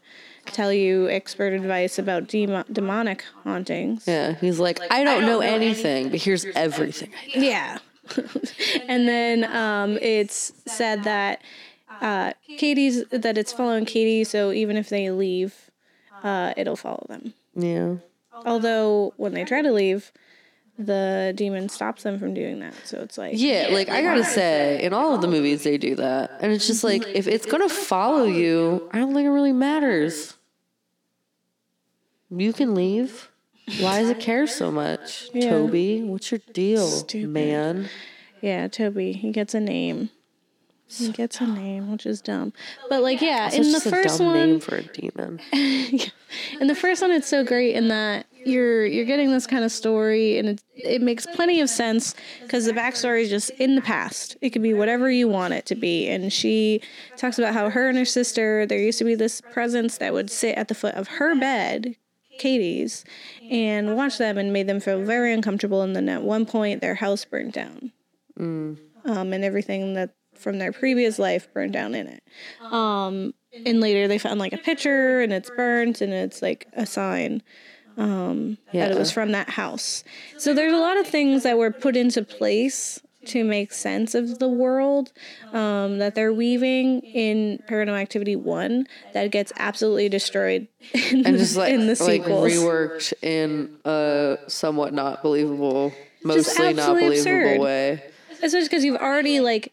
tell 0.52 0.72
you 0.72 1.08
expert 1.08 1.52
advice 1.52 1.98
about 1.98 2.28
demo- 2.28 2.64
demonic 2.70 3.24
hauntings. 3.44 4.04
Yeah, 4.06 4.34
he's 4.34 4.58
like, 4.58 4.80
I 4.90 5.04
don't, 5.04 5.22
know, 5.22 5.40
anything, 5.40 6.10
but 6.10 6.20
here's 6.20 6.44
everything. 6.44 7.10
I 7.34 7.38
know. 7.38 7.44
Yeah. 7.46 7.78
and 8.88 9.06
then 9.06 9.44
um, 9.44 9.98
it's 10.00 10.52
said 10.66 11.04
that 11.04 11.42
uh, 12.00 12.32
Katie's 12.46 13.04
that 13.08 13.36
it's 13.36 13.52
following 13.52 13.84
Katie, 13.84 14.24
so 14.24 14.52
even 14.52 14.76
if 14.76 14.88
they 14.88 15.10
leave, 15.10 15.70
uh, 16.22 16.54
it'll 16.56 16.76
follow 16.76 17.04
them. 17.08 17.34
Yeah. 17.54 17.96
Although 18.46 19.14
when 19.16 19.34
they 19.34 19.44
try 19.44 19.62
to 19.62 19.72
leave, 19.72 20.12
the 20.78 21.32
demon 21.34 21.68
stops 21.68 22.04
them 22.04 22.18
from 22.18 22.34
doing 22.34 22.60
that. 22.60 22.74
So 22.84 23.00
it's 23.00 23.18
like 23.18 23.32
Yeah, 23.36 23.68
like 23.72 23.88
I 23.88 24.00
gotta 24.00 24.24
say, 24.24 24.82
in 24.82 24.92
all 24.92 25.14
of 25.14 25.20
the 25.20 25.28
movies 25.28 25.64
they 25.64 25.76
do 25.76 25.96
that, 25.96 26.38
and 26.40 26.52
it's 26.52 26.66
just 26.66 26.84
like 26.84 27.04
if 27.08 27.26
it's 27.26 27.46
gonna 27.46 27.68
follow 27.68 28.24
you, 28.24 28.88
I 28.92 28.98
don't 28.98 29.12
think 29.12 29.26
it 29.26 29.30
really 29.30 29.52
matters. 29.52 30.34
You 32.30 32.52
can 32.52 32.74
leave. 32.74 33.30
Why 33.80 34.00
does 34.00 34.10
it 34.10 34.20
care 34.20 34.46
so 34.46 34.70
much, 34.70 35.28
Yeah. 35.34 35.50
Toby? 35.50 36.02
What's 36.02 36.30
your 36.30 36.40
deal, 36.52 36.86
Stupid. 36.86 37.28
man? 37.30 37.88
yeah, 38.40 38.66
Toby, 38.68 39.12
he 39.12 39.30
gets 39.30 39.54
a 39.54 39.60
name. 39.60 40.10
He 40.90 41.10
gets 41.12 41.38
a 41.42 41.46
name, 41.46 41.92
which 41.92 42.06
is 42.06 42.22
dumb. 42.22 42.54
But 42.88 43.02
like 43.02 43.20
yeah, 43.20 43.48
It's 43.48 43.56
in 43.56 43.72
the 43.72 43.80
first 43.80 44.16
dumb 44.18 44.28
one, 44.28 44.36
name 44.36 44.60
for 44.60 44.76
a 44.76 44.82
demon. 44.82 45.38
in 45.52 46.66
the 46.66 46.74
first 46.74 47.02
one, 47.02 47.10
it's 47.10 47.28
so 47.28 47.44
great 47.44 47.74
in 47.74 47.88
that 47.88 48.24
you're 48.46 48.86
you're 48.86 49.04
getting 49.04 49.30
this 49.30 49.46
kind 49.46 49.64
of 49.64 49.70
story, 49.70 50.38
and 50.38 50.48
it 50.48 50.62
it 50.74 51.02
makes 51.02 51.26
plenty 51.26 51.60
of 51.60 51.68
sense 51.68 52.14
because 52.40 52.64
the 52.64 52.72
backstory 52.72 53.20
is 53.24 53.28
just 53.28 53.50
in 53.50 53.74
the 53.74 53.82
past. 53.82 54.38
It 54.40 54.48
could 54.50 54.62
be 54.62 54.72
whatever 54.72 55.10
you 55.10 55.28
want 55.28 55.52
it 55.52 55.66
to 55.66 55.74
be, 55.74 56.08
and 56.08 56.32
she 56.32 56.80
talks 57.18 57.38
about 57.38 57.52
how 57.52 57.68
her 57.68 57.86
and 57.90 57.98
her 57.98 58.06
sister 58.06 58.64
there 58.64 58.78
used 58.80 58.98
to 59.00 59.04
be 59.04 59.14
this 59.14 59.42
presence 59.42 59.98
that 59.98 60.14
would 60.14 60.30
sit 60.30 60.56
at 60.56 60.68
the 60.68 60.74
foot 60.74 60.94
of 60.94 61.06
her 61.08 61.34
bed, 61.38 61.96
Katie's, 62.38 63.04
and 63.50 63.96
watched 63.96 64.18
them 64.18 64.38
and 64.38 64.52
made 64.52 64.66
them 64.66 64.80
feel 64.80 65.02
very 65.02 65.32
uncomfortable. 65.32 65.82
And 65.82 65.94
then 65.94 66.08
at 66.08 66.22
one 66.22 66.46
point, 66.46 66.80
their 66.80 66.94
house 66.94 67.24
burned 67.24 67.52
down, 67.52 67.92
um, 69.04 69.32
and 69.32 69.44
everything 69.44 69.94
that 69.94 70.14
from 70.34 70.58
their 70.58 70.72
previous 70.72 71.18
life 71.18 71.52
burned 71.52 71.72
down 71.72 71.94
in 71.94 72.06
it. 72.06 72.22
Um, 72.72 73.34
and 73.66 73.80
later 73.80 74.06
they 74.06 74.18
found 74.18 74.38
like 74.38 74.52
a 74.52 74.58
picture 74.58 75.20
and 75.20 75.32
it's 75.32 75.50
burnt 75.50 76.00
and 76.00 76.12
it's 76.12 76.42
like 76.42 76.68
a 76.74 76.86
sign 76.86 77.42
um, 77.96 78.56
that 78.72 78.92
it 78.92 78.96
was 78.98 79.10
from 79.10 79.32
that 79.32 79.50
house. 79.50 80.04
So 80.36 80.54
there's 80.54 80.72
a 80.72 80.78
lot 80.78 80.96
of 80.98 81.06
things 81.06 81.42
that 81.42 81.58
were 81.58 81.72
put 81.72 81.96
into 81.96 82.22
place 82.22 83.00
to 83.28 83.44
make 83.44 83.72
sense 83.72 84.14
of 84.14 84.38
the 84.38 84.48
world 84.48 85.12
um, 85.52 85.98
that 85.98 86.14
they're 86.14 86.32
weaving 86.32 87.00
in 87.00 87.62
Paranormal 87.68 88.00
Activity 88.00 88.36
1 88.36 88.86
that 89.14 89.30
gets 89.30 89.52
absolutely 89.56 90.08
destroyed 90.08 90.68
in, 90.92 91.26
And 91.26 91.38
just 91.38 91.56
like, 91.56 91.72
in 91.72 91.86
the 91.86 91.96
like 92.02 92.24
reworked 92.24 93.12
in 93.22 93.76
a 93.84 94.38
somewhat 94.46 94.92
not 94.92 95.22
believable, 95.22 95.92
mostly 96.24 96.72
not 96.74 96.88
believable 96.88 97.16
absurd. 97.16 97.60
way. 97.60 98.02
Especially 98.30 98.64
because 98.64 98.84
you've 98.84 99.00
already 99.00 99.40
like 99.40 99.72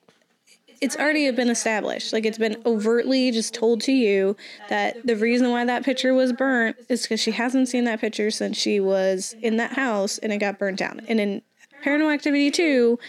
it's 0.82 0.96
already 0.98 1.30
been 1.32 1.50
established. 1.50 2.14
Like 2.14 2.26
it's 2.26 2.38
been 2.38 2.62
overtly 2.66 3.32
just 3.32 3.54
told 3.54 3.82
to 3.82 3.92
you 3.92 4.36
that 4.70 5.06
the 5.06 5.16
reason 5.16 5.50
why 5.50 5.66
that 5.66 5.84
picture 5.84 6.14
was 6.14 6.34
burnt 6.34 6.76
is 6.90 7.04
because 7.04 7.20
she 7.20 7.32
hasn't 7.32 7.70
seen 7.70 7.86
that 7.86 8.02
picture 8.02 8.30
since 8.30 8.58
she 8.58 8.80
was 8.80 9.36
in 9.42 9.58
that 9.58 9.74
house 9.74 10.18
and 10.20 10.32
it 10.34 10.38
got 10.38 10.60
burnt 10.60 10.78
down. 10.78 11.02
And 11.08 11.20
in 11.20 11.42
Paranormal 11.84 12.14
Activity 12.14 12.52
2, 12.52 13.00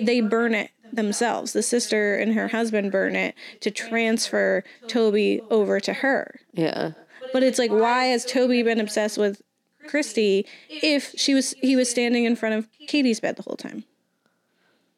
they 0.00 0.20
burn 0.20 0.54
it 0.54 0.70
themselves. 0.92 1.52
The 1.52 1.62
sister 1.62 2.16
and 2.16 2.34
her 2.34 2.48
husband 2.48 2.92
burn 2.92 3.16
it 3.16 3.34
to 3.60 3.70
transfer 3.70 4.64
Toby 4.86 5.42
over 5.50 5.80
to 5.80 5.92
her. 5.92 6.40
Yeah. 6.52 6.92
But 7.32 7.42
it's 7.42 7.58
like, 7.58 7.70
why 7.70 8.04
has 8.06 8.24
Toby 8.24 8.62
been 8.62 8.80
obsessed 8.80 9.18
with 9.18 9.42
Christy 9.88 10.46
if 10.68 11.12
she 11.16 11.34
was 11.34 11.54
he 11.60 11.76
was 11.76 11.90
standing 11.90 12.24
in 12.24 12.36
front 12.36 12.54
of 12.54 12.68
Katie's 12.86 13.20
bed 13.20 13.36
the 13.36 13.42
whole 13.42 13.56
time? 13.56 13.84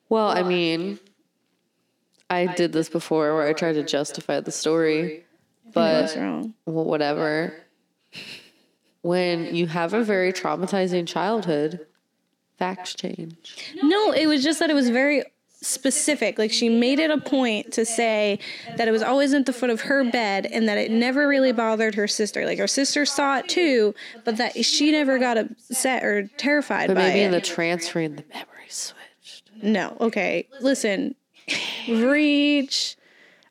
Well, 0.09 0.29
I 0.29 0.43
mean, 0.43 1.01
I 2.31 2.47
did 2.47 2.73
this 2.73 2.89
before 2.89 3.35
where 3.35 3.47
I 3.47 3.53
tried 3.53 3.75
to 3.75 3.83
justify 3.83 4.41
the 4.41 4.53
story, 4.53 5.25
but 5.73 6.15
well, 6.17 6.53
whatever. 6.85 7.55
When 9.03 9.55
you 9.55 9.67
have 9.69 9.95
a 9.95 10.03
very 10.03 10.33
traumatizing 10.33 11.07
childhood, 11.07 11.87
facts 12.59 12.95
change. 12.95 13.75
No, 13.83 14.13
it 14.13 14.27
was 14.27 14.43
just 14.43 14.59
that 14.61 14.71
it 14.71 14.75
was 14.75 14.89
very 14.91 15.25
specific. 15.63 16.39
Like 16.39 16.53
she 16.53 16.69
made 16.69 16.99
it 16.99 17.11
a 17.11 17.19
point 17.19 17.73
to 17.73 17.85
say 17.85 18.39
that 18.77 18.87
it 18.87 18.91
was 18.93 19.03
always 19.03 19.33
at 19.35 19.47
the 19.47 19.53
foot 19.53 19.71
of 19.71 19.81
her 19.83 20.05
bed 20.11 20.47
and 20.47 20.69
that 20.69 20.79
it 20.79 20.91
never 20.91 21.27
really 21.27 21.53
bothered 21.53 21.95
her 21.97 22.07
sister. 22.07 22.45
Like 22.45 22.59
her 22.59 22.67
sister 22.69 23.05
saw 23.07 23.39
it 23.39 23.49
too, 23.49 23.95
but 24.25 24.37
that 24.37 24.65
she 24.65 24.93
never 24.93 25.19
got 25.19 25.37
upset 25.39 26.05
or 26.05 26.29
terrified 26.37 26.89
But 26.89 26.95
by 26.95 27.03
maybe 27.09 27.21
it. 27.21 27.25
in 27.27 27.31
the 27.33 27.41
transferring, 27.41 28.17
the 28.17 28.25
memory 28.33 28.69
switched. 28.69 29.51
no, 29.63 29.97
okay. 30.01 30.47
Listen, 30.61 31.15
reach. 31.89 32.97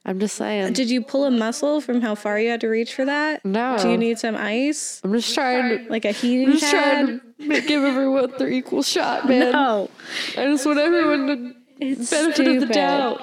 I'm 0.06 0.20
just 0.20 0.36
saying. 0.36 0.74
Did 0.74 0.90
you 0.90 1.02
pull 1.02 1.26
a 1.26 1.32
muscle 1.32 1.82
from 1.82 2.02
how 2.02 2.14
far 2.14 2.40
you 2.40 2.50
had 2.50 2.62
to 2.62 2.68
reach 2.68 2.94
for 2.94 3.06
that? 3.06 3.44
No. 3.44 3.78
Do 3.82 3.90
you 3.90 3.98
need 3.98 4.20
some 4.20 4.36
ice? 4.36 5.02
I'm 5.04 5.12
just 5.14 5.34
trying. 5.34 5.88
Like 5.90 6.06
a 6.06 6.12
heating 6.12 6.48
I'm 6.48 6.60
just 6.60 6.72
pad? 6.72 7.06
trying 7.40 7.50
to 7.50 7.62
give 7.68 7.84
everyone 7.84 8.32
their 8.38 8.50
equal 8.52 8.84
shot, 8.84 9.28
man. 9.30 9.52
No. 9.52 9.90
I 10.38 10.46
just 10.46 10.66
want 10.66 10.78
everyone 10.80 11.28
to 11.28 11.56
It's 11.80 12.10
benefit 12.12 12.48
of 12.48 12.68
the 12.68 12.74
doubt. 12.74 13.22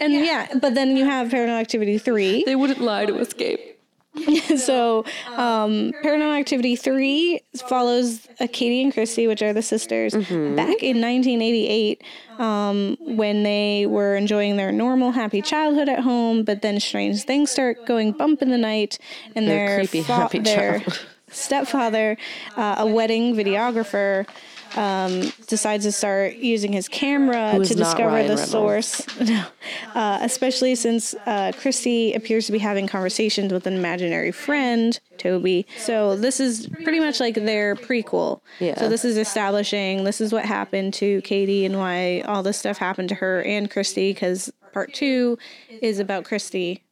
And 0.00 0.12
yeah, 0.12 0.48
but 0.60 0.74
then 0.74 0.96
you 0.96 1.04
have 1.04 1.28
Paranormal 1.28 1.60
Activity 1.60 1.96
3. 1.96 2.42
They 2.44 2.56
wouldn't 2.56 2.80
lie 2.80 3.06
to 3.06 3.16
escape. 3.18 3.75
so, 4.56 5.04
um, 5.36 5.92
Paranormal 6.02 6.38
Activity 6.38 6.76
3 6.76 7.40
follows 7.68 8.26
Katie 8.52 8.82
and 8.82 8.92
Christy, 8.92 9.26
which 9.26 9.42
are 9.42 9.52
the 9.52 9.62
sisters, 9.62 10.14
back 10.14 10.82
in 10.82 11.00
1988 11.00 12.02
um, 12.38 12.96
when 13.00 13.42
they 13.42 13.86
were 13.86 14.16
enjoying 14.16 14.56
their 14.56 14.72
normal, 14.72 15.12
happy 15.12 15.42
childhood 15.42 15.88
at 15.88 16.00
home, 16.00 16.44
but 16.44 16.62
then 16.62 16.80
strange 16.80 17.24
things 17.24 17.50
start 17.50 17.86
going 17.86 18.12
bump 18.12 18.42
in 18.42 18.50
the 18.50 18.58
night, 18.58 18.98
and 19.34 19.46
Their 19.46 19.66
their, 19.66 19.78
creepy, 19.78 20.00
happy 20.02 20.38
their 20.38 20.78
childhood. 20.80 20.98
stepfather, 21.30 22.16
uh, 22.56 22.76
a 22.78 22.86
wedding 22.86 23.34
videographer, 23.34 24.26
um, 24.74 25.32
decides 25.46 25.84
to 25.84 25.92
start 25.92 26.36
using 26.36 26.72
his 26.72 26.88
camera 26.88 27.58
to 27.62 27.74
discover 27.74 28.08
Ryan 28.08 28.28
the 28.28 28.34
Reynolds. 28.34 28.50
source. 28.50 29.06
Uh, 29.94 30.18
especially 30.20 30.74
since 30.74 31.14
uh, 31.26 31.50
Christy 31.58 32.12
appears 32.12 32.46
to 32.46 32.52
be 32.52 32.58
having 32.58 32.86
conversations 32.86 33.52
with 33.52 33.66
an 33.66 33.74
imaginary 33.74 34.30
friend, 34.30 35.00
Toby. 35.16 35.66
So 35.78 36.16
this 36.16 36.38
is 36.38 36.68
pretty 36.84 37.00
much 37.00 37.18
like 37.18 37.34
their 37.34 37.74
prequel. 37.74 38.42
Yeah. 38.60 38.78
So 38.78 38.88
this 38.88 39.04
is 39.04 39.16
establishing 39.16 40.04
this 40.04 40.20
is 40.20 40.32
what 40.32 40.44
happened 40.44 40.94
to 40.94 41.20
Katie 41.22 41.64
and 41.64 41.78
why 41.78 42.20
all 42.26 42.42
this 42.42 42.58
stuff 42.58 42.78
happened 42.78 43.08
to 43.08 43.14
her 43.16 43.42
and 43.42 43.70
Christy. 43.70 44.12
Because 44.12 44.52
part 44.72 44.92
two 44.92 45.38
is 45.68 45.98
about 45.98 46.24
Christy, 46.24 46.84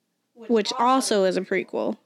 which 0.49 0.73
also 0.79 1.25
is 1.25 1.37
a 1.37 1.43
prequel. 1.43 1.97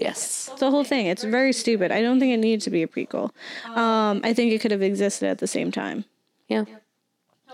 Yes. 0.00 0.50
The 0.58 0.70
whole 0.70 0.84
thing. 0.84 1.06
It's 1.06 1.24
very 1.24 1.52
stupid. 1.52 1.90
I 1.90 2.00
don't 2.02 2.20
think 2.20 2.32
it 2.32 2.38
needs 2.38 2.64
to 2.64 2.70
be 2.70 2.82
a 2.82 2.86
prequel. 2.86 3.30
Um, 3.76 4.20
I 4.22 4.32
think 4.32 4.52
it 4.52 4.60
could 4.60 4.70
have 4.70 4.82
existed 4.82 5.28
at 5.28 5.38
the 5.38 5.46
same 5.46 5.70
time. 5.72 6.04
Yeah. 6.48 6.64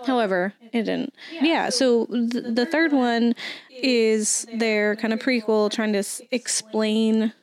However, 0.05 0.53
it 0.61 0.83
didn't. 0.83 1.13
Yeah, 1.31 1.69
so 1.69 2.05
th- 2.07 2.43
the 2.49 2.65
third 2.65 2.91
one 2.91 3.33
is 3.71 4.45
their 4.53 4.95
kind 4.97 5.13
of 5.13 5.19
prequel 5.19 5.71
trying 5.71 5.93
to 5.93 5.99
s- 5.99 6.21
explain. 6.31 7.33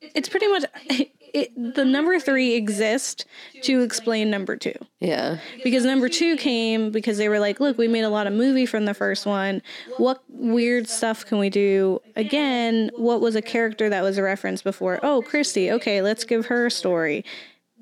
It's 0.00 0.28
pretty 0.28 0.48
much. 0.48 0.64
It, 1.34 1.74
the 1.74 1.84
number 1.84 2.20
three 2.20 2.54
exists 2.54 3.24
to 3.62 3.82
explain 3.82 4.30
number 4.30 4.56
two. 4.56 4.74
Yeah. 5.00 5.38
Because 5.64 5.84
number 5.84 6.08
two 6.08 6.36
came 6.36 6.92
because 6.92 7.18
they 7.18 7.28
were 7.28 7.40
like, 7.40 7.58
look, 7.58 7.76
we 7.76 7.88
made 7.88 8.04
a 8.04 8.08
lot 8.08 8.28
of 8.28 8.32
movie 8.32 8.66
from 8.66 8.84
the 8.84 8.94
first 8.94 9.26
one. 9.26 9.60
What 9.96 10.22
weird 10.28 10.88
stuff 10.88 11.26
can 11.26 11.38
we 11.40 11.50
do 11.50 12.00
again? 12.14 12.90
What 12.94 13.20
was 13.20 13.34
a 13.34 13.42
character 13.42 13.90
that 13.90 14.02
was 14.02 14.16
a 14.16 14.22
reference 14.22 14.62
before? 14.62 15.00
Oh, 15.02 15.22
Christy. 15.22 15.72
Okay, 15.72 16.00
let's 16.02 16.22
give 16.22 16.46
her 16.46 16.66
a 16.66 16.70
story. 16.70 17.24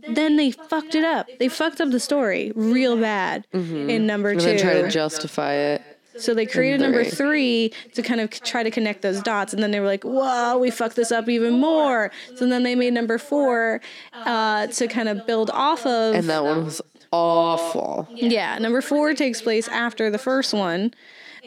Then 0.09 0.37
they 0.37 0.51
fucked 0.51 0.95
it 0.95 1.05
up. 1.05 1.27
They 1.39 1.49
fucked 1.49 1.81
up 1.81 1.91
the 1.91 2.01
story 2.01 2.53
real 2.57 2.97
bad 2.97 3.47
mm-hmm. 3.53 3.91
in 3.91 4.07
number 4.07 4.31
And 4.31 4.41
two. 4.41 4.47
then 4.47 4.59
try 4.59 4.73
to 4.81 4.89
justify 4.89 5.53
it. 5.53 5.83
So 6.19 6.35
they 6.35 6.47
created 6.47 6.81
number 6.81 7.05
three. 7.05 7.73
to 7.95 8.03
kind 8.03 8.21
of 8.21 8.31
try 8.31 8.63
to 8.63 8.71
connect 8.71 9.03
those 9.03 9.21
dots, 9.23 9.53
and 9.53 9.63
then 9.63 9.71
they 9.71 9.81
were 9.81 9.87
like, 9.87 10.05
"Whoa, 10.05 10.59
we 10.59 10.71
fucked 10.71 10.97
this 10.97 11.13
up 11.13 11.29
even 11.29 11.55
more." 11.61 12.11
So 12.37 12.47
then 12.47 12.63
they 12.63 12.75
made 12.75 12.93
number 12.93 13.19
four 13.19 13.81
uh, 14.13 14.67
to 14.69 14.89
kind 14.89 15.09
of 15.09 15.27
build 15.27 15.51
off 15.51 15.87
of. 15.87 16.15
And 16.15 16.29
that 16.29 16.45
one 16.45 16.65
was 16.65 16.81
awful. 17.13 18.09
Yeah, 18.11 18.59
number 18.59 18.81
four 18.81 19.15
takes 19.15 19.41
place 19.43 19.69
after 19.69 20.11
the 20.11 20.19
first 20.19 20.53
one. 20.55 20.93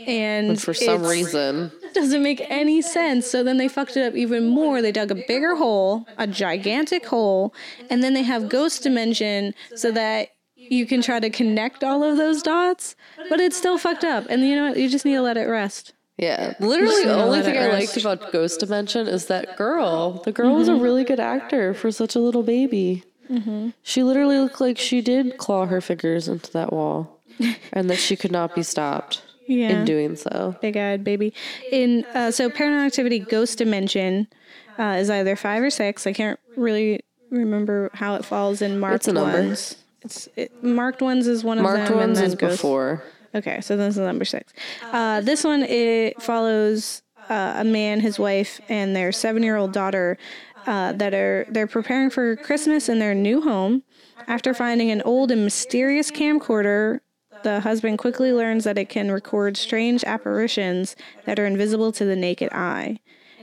And 0.08 0.62
For 0.62 0.74
some 0.74 1.04
reason. 1.04 1.72
doesn't 1.94 2.22
make 2.22 2.46
any 2.50 2.82
sense. 2.82 3.26
So 3.32 3.44
then 3.44 3.56
they 3.58 3.70
fucked 3.70 3.96
it 3.96 4.06
up 4.06 4.14
even 4.14 4.46
more. 4.48 4.82
They 4.82 4.92
dug 4.92 5.10
a 5.10 5.16
bigger 5.16 5.56
hole, 5.56 6.06
a 6.18 6.28
gigantic 6.28 7.06
hole, 7.06 7.54
and 7.90 8.04
then 8.04 8.14
they 8.14 8.24
have 8.24 8.50
ghost 8.50 8.84
dimension 8.84 9.54
so 9.76 9.92
that 9.94 10.32
you 10.70 10.86
can 10.86 11.02
try 11.02 11.20
to 11.20 11.30
connect 11.30 11.84
all 11.84 12.04
of 12.04 12.18
those 12.18 12.42
dots, 12.42 12.96
but 13.30 13.40
it's 13.40 13.56
still 13.58 13.78
fucked 13.78 14.04
up. 14.04 14.26
And 14.30 14.42
you 14.44 14.56
know 14.56 14.70
what? 14.70 14.78
You 14.78 14.90
just 14.90 15.06
need 15.06 15.16
to 15.16 15.22
let 15.22 15.38
it 15.38 15.46
rest. 15.48 15.94
Yeah. 16.18 16.54
Literally, 16.60 17.04
the 17.06 17.16
only 17.22 17.42
thing 17.42 17.58
I 17.58 17.68
liked 17.68 17.98
about 17.98 18.32
Ghost 18.32 18.60
Dimension 18.62 19.08
is 19.08 19.26
that 19.28 19.58
girl. 19.58 20.22
The 20.24 20.32
girl 20.32 20.56
was 20.56 20.68
a 20.70 20.76
really 20.76 21.04
good 21.04 21.20
actor 21.20 21.74
for 21.74 21.92
such 21.92 22.16
a 22.16 22.20
little 22.20 22.44
baby. 22.44 23.04
Mm-hmm. 23.30 23.70
She 23.84 24.04
literally 24.04 24.38
looked 24.40 24.62
like 24.62 24.78
she 24.78 25.02
did 25.02 25.38
claw 25.38 25.66
her 25.66 25.82
fingers 25.82 26.28
into 26.28 26.52
that 26.54 26.72
wall 26.72 27.20
and 27.74 27.90
that 27.90 27.98
she 27.98 28.16
could 28.16 28.32
not 28.32 28.54
be 28.56 28.64
stopped 28.64 29.24
Yeah. 29.48 29.70
in 29.80 29.86
doing 29.86 30.16
so. 30.16 30.56
Big 30.62 30.78
eyed 30.78 31.04
baby. 31.04 31.34
In 31.72 32.06
uh, 32.14 32.32
so 32.32 32.50
Paranormal 32.50 32.86
Activity 32.86 33.20
Ghost 33.20 33.58
Dimension 33.58 34.28
uh, 34.80 34.98
is 35.00 35.10
either 35.10 35.36
five 35.36 35.64
or 35.64 35.70
six. 35.70 36.06
I 36.08 36.14
can't 36.14 36.40
really 36.56 37.02
remember 37.32 37.90
how 37.94 38.16
it 38.16 38.24
falls 38.24 38.62
in 38.62 38.80
marked 38.80 38.96
It's 38.96 39.08
a 39.10 39.14
number. 39.14 39.42
ones. 39.42 39.76
It's 40.06 40.30
it, 40.36 40.64
marked 40.64 41.02
ones 41.02 41.28
is 41.28 41.44
one 41.44 41.58
of 41.58 41.64
Marked 41.64 41.90
them. 41.90 41.98
ones 41.98 42.22
is 42.22 42.36
Ghost- 42.36 42.58
before. 42.62 43.04
Okay, 43.34 43.60
so 43.62 43.76
this 43.76 43.96
is 43.96 44.00
number 44.00 44.24
six. 44.24 44.54
Uh, 44.94 45.20
this 45.22 45.44
one 45.44 45.64
it 45.64 46.22
follows 46.22 47.02
uh, 47.30 47.56
a 47.58 47.64
man, 47.66 48.00
his 48.00 48.18
wife, 48.18 48.62
and 48.70 48.96
their 48.96 49.12
seven-year-old 49.12 49.74
daughter 49.74 50.18
uh, 50.68 50.94
that 50.94 51.14
are 51.14 51.46
they're 51.50 51.68
preparing 51.68 52.10
for 52.10 52.36
Christmas 52.38 52.88
in 52.88 53.00
their 53.00 53.14
new 53.14 53.42
home. 53.42 53.84
After 54.28 54.54
finding 54.54 54.90
an 54.90 55.02
old 55.02 55.32
and 55.32 55.44
mysterious 55.44 56.10
camcorder, 56.12 57.02
the 57.44 57.60
husband 57.60 58.00
quickly 58.00 58.32
learns 58.32 58.64
that 58.64 58.78
it 58.78 58.90
can 58.90 59.12
record 59.12 59.58
strange 59.58 60.04
apparitions 60.06 60.96
that 61.26 61.38
are 61.38 61.46
invisible 61.46 61.92
to 61.92 62.06
the 62.06 62.16
naked 62.16 62.50
eye. 62.54 63.00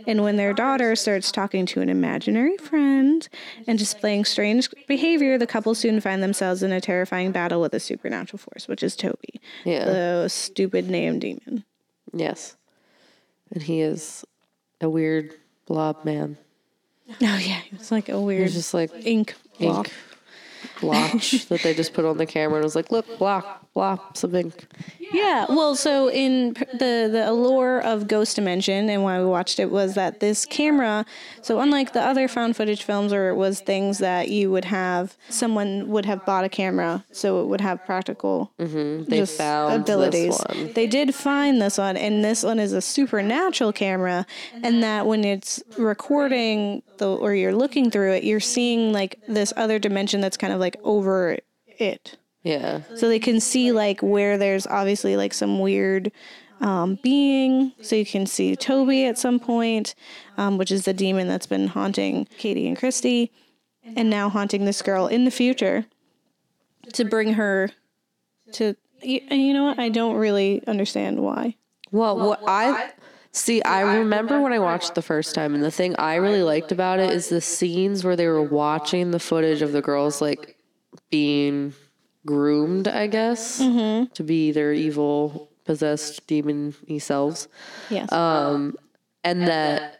And 0.06 0.22
when 0.22 0.36
their 0.36 0.52
daughter 0.52 0.94
starts 0.96 1.30
talking 1.30 1.66
to 1.66 1.80
an 1.80 1.88
imaginary 1.88 2.56
friend 2.56 3.28
and 3.66 3.78
displaying 3.78 4.24
strange 4.24 4.68
behavior, 4.88 5.38
the 5.38 5.46
couple 5.46 5.74
soon 5.74 6.00
find 6.00 6.22
themselves 6.22 6.62
in 6.62 6.72
a 6.72 6.80
terrifying 6.80 7.32
battle 7.32 7.60
with 7.60 7.74
a 7.74 7.80
supernatural 7.80 8.38
force, 8.38 8.66
which 8.68 8.82
is 8.82 8.96
Toby, 8.96 9.40
Yeah. 9.64 9.84
the 9.84 10.28
stupid 10.28 10.88
name 10.90 11.18
demon. 11.18 11.64
Yes. 12.12 12.56
And 13.52 13.62
he 13.62 13.80
is 13.80 14.24
a 14.80 14.88
weird 14.88 15.34
blob 15.66 16.04
man. 16.04 16.38
Oh 17.20 17.36
yeah, 17.38 17.60
it's 17.72 17.90
like 17.90 18.08
a 18.08 18.18
weird 18.20 18.44
He's 18.44 18.54
just 18.54 18.72
like 18.72 18.90
ink 19.04 19.34
block. 19.58 19.88
ink 19.88 19.92
blotch 20.80 21.46
that 21.48 21.62
they 21.62 21.74
just 21.74 21.92
put 21.92 22.04
on 22.04 22.16
the 22.16 22.24
camera 22.26 22.56
and 22.56 22.64
was 22.64 22.74
like, 22.76 22.90
look, 22.90 23.18
block, 23.18 23.66
blop, 23.74 24.16
some 24.16 24.34
ink. 24.34 24.66
Yeah, 25.12 25.46
well, 25.48 25.74
so 25.74 26.10
in 26.10 26.54
the 26.72 27.08
the 27.10 27.24
allure 27.28 27.80
of 27.80 28.08
Ghost 28.08 28.36
Dimension 28.36 28.88
and 28.88 29.02
why 29.02 29.18
we 29.18 29.26
watched 29.26 29.58
it 29.58 29.70
was 29.70 29.94
that 29.94 30.20
this 30.20 30.44
camera, 30.44 31.04
so 31.40 31.60
unlike 31.60 31.92
the 31.92 32.00
other 32.00 32.28
found 32.28 32.56
footage 32.56 32.82
films 32.82 33.12
where 33.12 33.30
it 33.30 33.34
was 33.34 33.60
things 33.60 33.98
that 33.98 34.28
you 34.28 34.50
would 34.50 34.66
have 34.66 35.16
someone 35.28 35.88
would 35.88 36.04
have 36.06 36.24
bought 36.24 36.44
a 36.44 36.48
camera 36.48 37.04
so 37.12 37.42
it 37.42 37.46
would 37.46 37.60
have 37.60 37.84
practical 37.84 38.52
mm-hmm. 38.58 39.04
They 39.04 39.18
just 39.18 39.36
found 39.36 39.82
abilities. 39.82 40.38
this 40.38 40.56
one. 40.56 40.72
They 40.72 40.86
did 40.86 41.14
find 41.14 41.60
this 41.60 41.78
one, 41.78 41.96
and 41.96 42.24
this 42.24 42.42
one 42.42 42.58
is 42.58 42.72
a 42.72 42.80
supernatural 42.80 43.72
camera, 43.72 44.26
and 44.62 44.82
that 44.82 45.06
when 45.06 45.24
it's 45.24 45.62
recording 45.78 46.82
the 46.98 47.08
or 47.08 47.34
you're 47.34 47.54
looking 47.54 47.90
through 47.90 48.12
it, 48.12 48.24
you're 48.24 48.40
seeing 48.40 48.92
like 48.92 49.18
this 49.28 49.52
other 49.56 49.78
dimension 49.78 50.20
that's 50.20 50.36
kind 50.36 50.52
of 50.52 50.60
like 50.60 50.76
over 50.84 51.38
it. 51.78 52.16
Yeah. 52.42 52.82
So 52.96 53.08
they 53.08 53.18
can 53.18 53.40
see 53.40 53.72
like 53.72 54.00
where 54.02 54.36
there's 54.36 54.66
obviously 54.66 55.16
like 55.16 55.32
some 55.32 55.60
weird 55.60 56.10
um, 56.60 56.98
being. 57.02 57.72
So 57.82 57.96
you 57.96 58.04
can 58.06 58.26
see 58.26 58.56
Toby 58.56 59.04
at 59.06 59.18
some 59.18 59.38
point, 59.38 59.94
um, 60.36 60.58
which 60.58 60.70
is 60.72 60.84
the 60.84 60.92
demon 60.92 61.28
that's 61.28 61.46
been 61.46 61.68
haunting 61.68 62.26
Katie 62.38 62.66
and 62.68 62.76
Christy, 62.76 63.30
and 63.96 64.08
now 64.10 64.28
haunting 64.28 64.64
this 64.64 64.82
girl 64.82 65.06
in 65.06 65.24
the 65.24 65.30
future 65.30 65.86
to 66.94 67.04
bring 67.04 67.34
her 67.34 67.70
to. 68.52 68.76
you- 69.02 69.20
And 69.28 69.40
you 69.40 69.54
know 69.54 69.64
what? 69.64 69.78
I 69.78 69.88
don't 69.88 70.16
really 70.16 70.62
understand 70.66 71.20
why. 71.20 71.56
Well, 71.90 72.16
what 72.16 72.40
I 72.46 72.90
see, 73.32 73.62
I 73.62 73.82
remember 73.98 74.40
when 74.40 74.52
I 74.52 74.58
watched 74.58 74.94
the 74.94 75.02
first 75.02 75.34
time, 75.34 75.54
and 75.54 75.62
the 75.62 75.70
thing 75.70 75.94
I 75.98 76.14
really 76.16 76.42
liked 76.42 76.72
about 76.72 76.98
it 77.00 77.10
is 77.10 77.28
the 77.28 77.40
scenes 77.40 78.02
where 78.04 78.16
they 78.16 78.26
were 78.26 78.42
watching 78.42 79.10
the 79.10 79.18
footage 79.20 79.62
of 79.62 79.72
the 79.72 79.82
girls 79.82 80.20
like 80.22 80.56
being 81.10 81.74
groomed, 82.26 82.88
I 82.88 83.06
guess, 83.06 83.60
mm-hmm. 83.60 84.12
to 84.12 84.22
be 84.22 84.52
their 84.52 84.72
evil, 84.72 85.48
possessed, 85.64 86.26
demon 86.26 86.74
selves, 86.98 87.48
Yes. 87.90 88.10
Um, 88.12 88.76
and 89.24 89.42
that. 89.48 89.98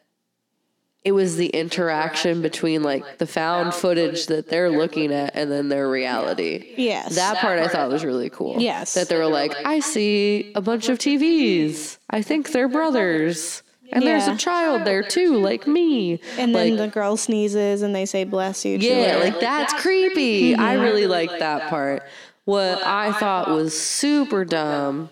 It 1.05 1.11
was 1.11 1.35
the 1.35 1.49
interaction 1.49 2.43
between 2.43 2.85
like 2.85 3.19
the 3.19 3.27
found 3.27 3.75
footage 3.75 4.27
that 4.27 4.49
they're 4.49 4.71
looking 4.71 5.13
at 5.13 5.35
and 5.35 5.51
then 5.51 5.69
their 5.69 5.91
reality. 5.91 6.75
yes. 6.77 7.17
That 7.17 7.39
part 7.39 7.59
I 7.59 7.67
thought 7.67 7.91
was 7.91 8.05
really 8.05 8.31
cool. 8.31 8.61
Yes. 8.61 8.95
That 8.95 9.09
they 9.09 9.17
were 9.17 9.27
like, 9.27 9.53
I 9.65 9.81
see 9.81 10.53
a 10.55 10.61
bunch 10.61 10.89
of 10.89 10.99
TVs. 10.99 11.99
I 12.09 12.23
think 12.23 12.53
they're 12.53 12.69
brothers. 12.69 13.65
And 13.93 14.07
there's 14.07 14.27
a 14.27 14.37
child 14.37 14.85
there 14.85 15.03
too, 15.03 15.37
like 15.37 15.67
me. 15.67 16.21
and 16.39 16.55
then 16.55 16.77
like, 16.77 16.79
the 16.79 16.89
girl 16.93 17.17
sneezes 17.17 17.83
and 17.83 17.95
they 17.95 18.07
say 18.07 18.25
"bless 18.25 18.65
you." 18.65 18.79
to 18.79 18.85
yeah, 18.85 19.15
her. 19.15 19.21
like 19.21 19.41
that's 19.41 19.73
creepy. 19.75 20.55
I 20.55 20.75
really 20.75 21.07
liked 21.07 21.39
that 21.39 21.69
part. 21.69 22.03
What 22.45 22.85
I 22.85 23.13
thought 23.13 23.51
was 23.51 23.79
super 23.79 24.45
dumb 24.45 25.11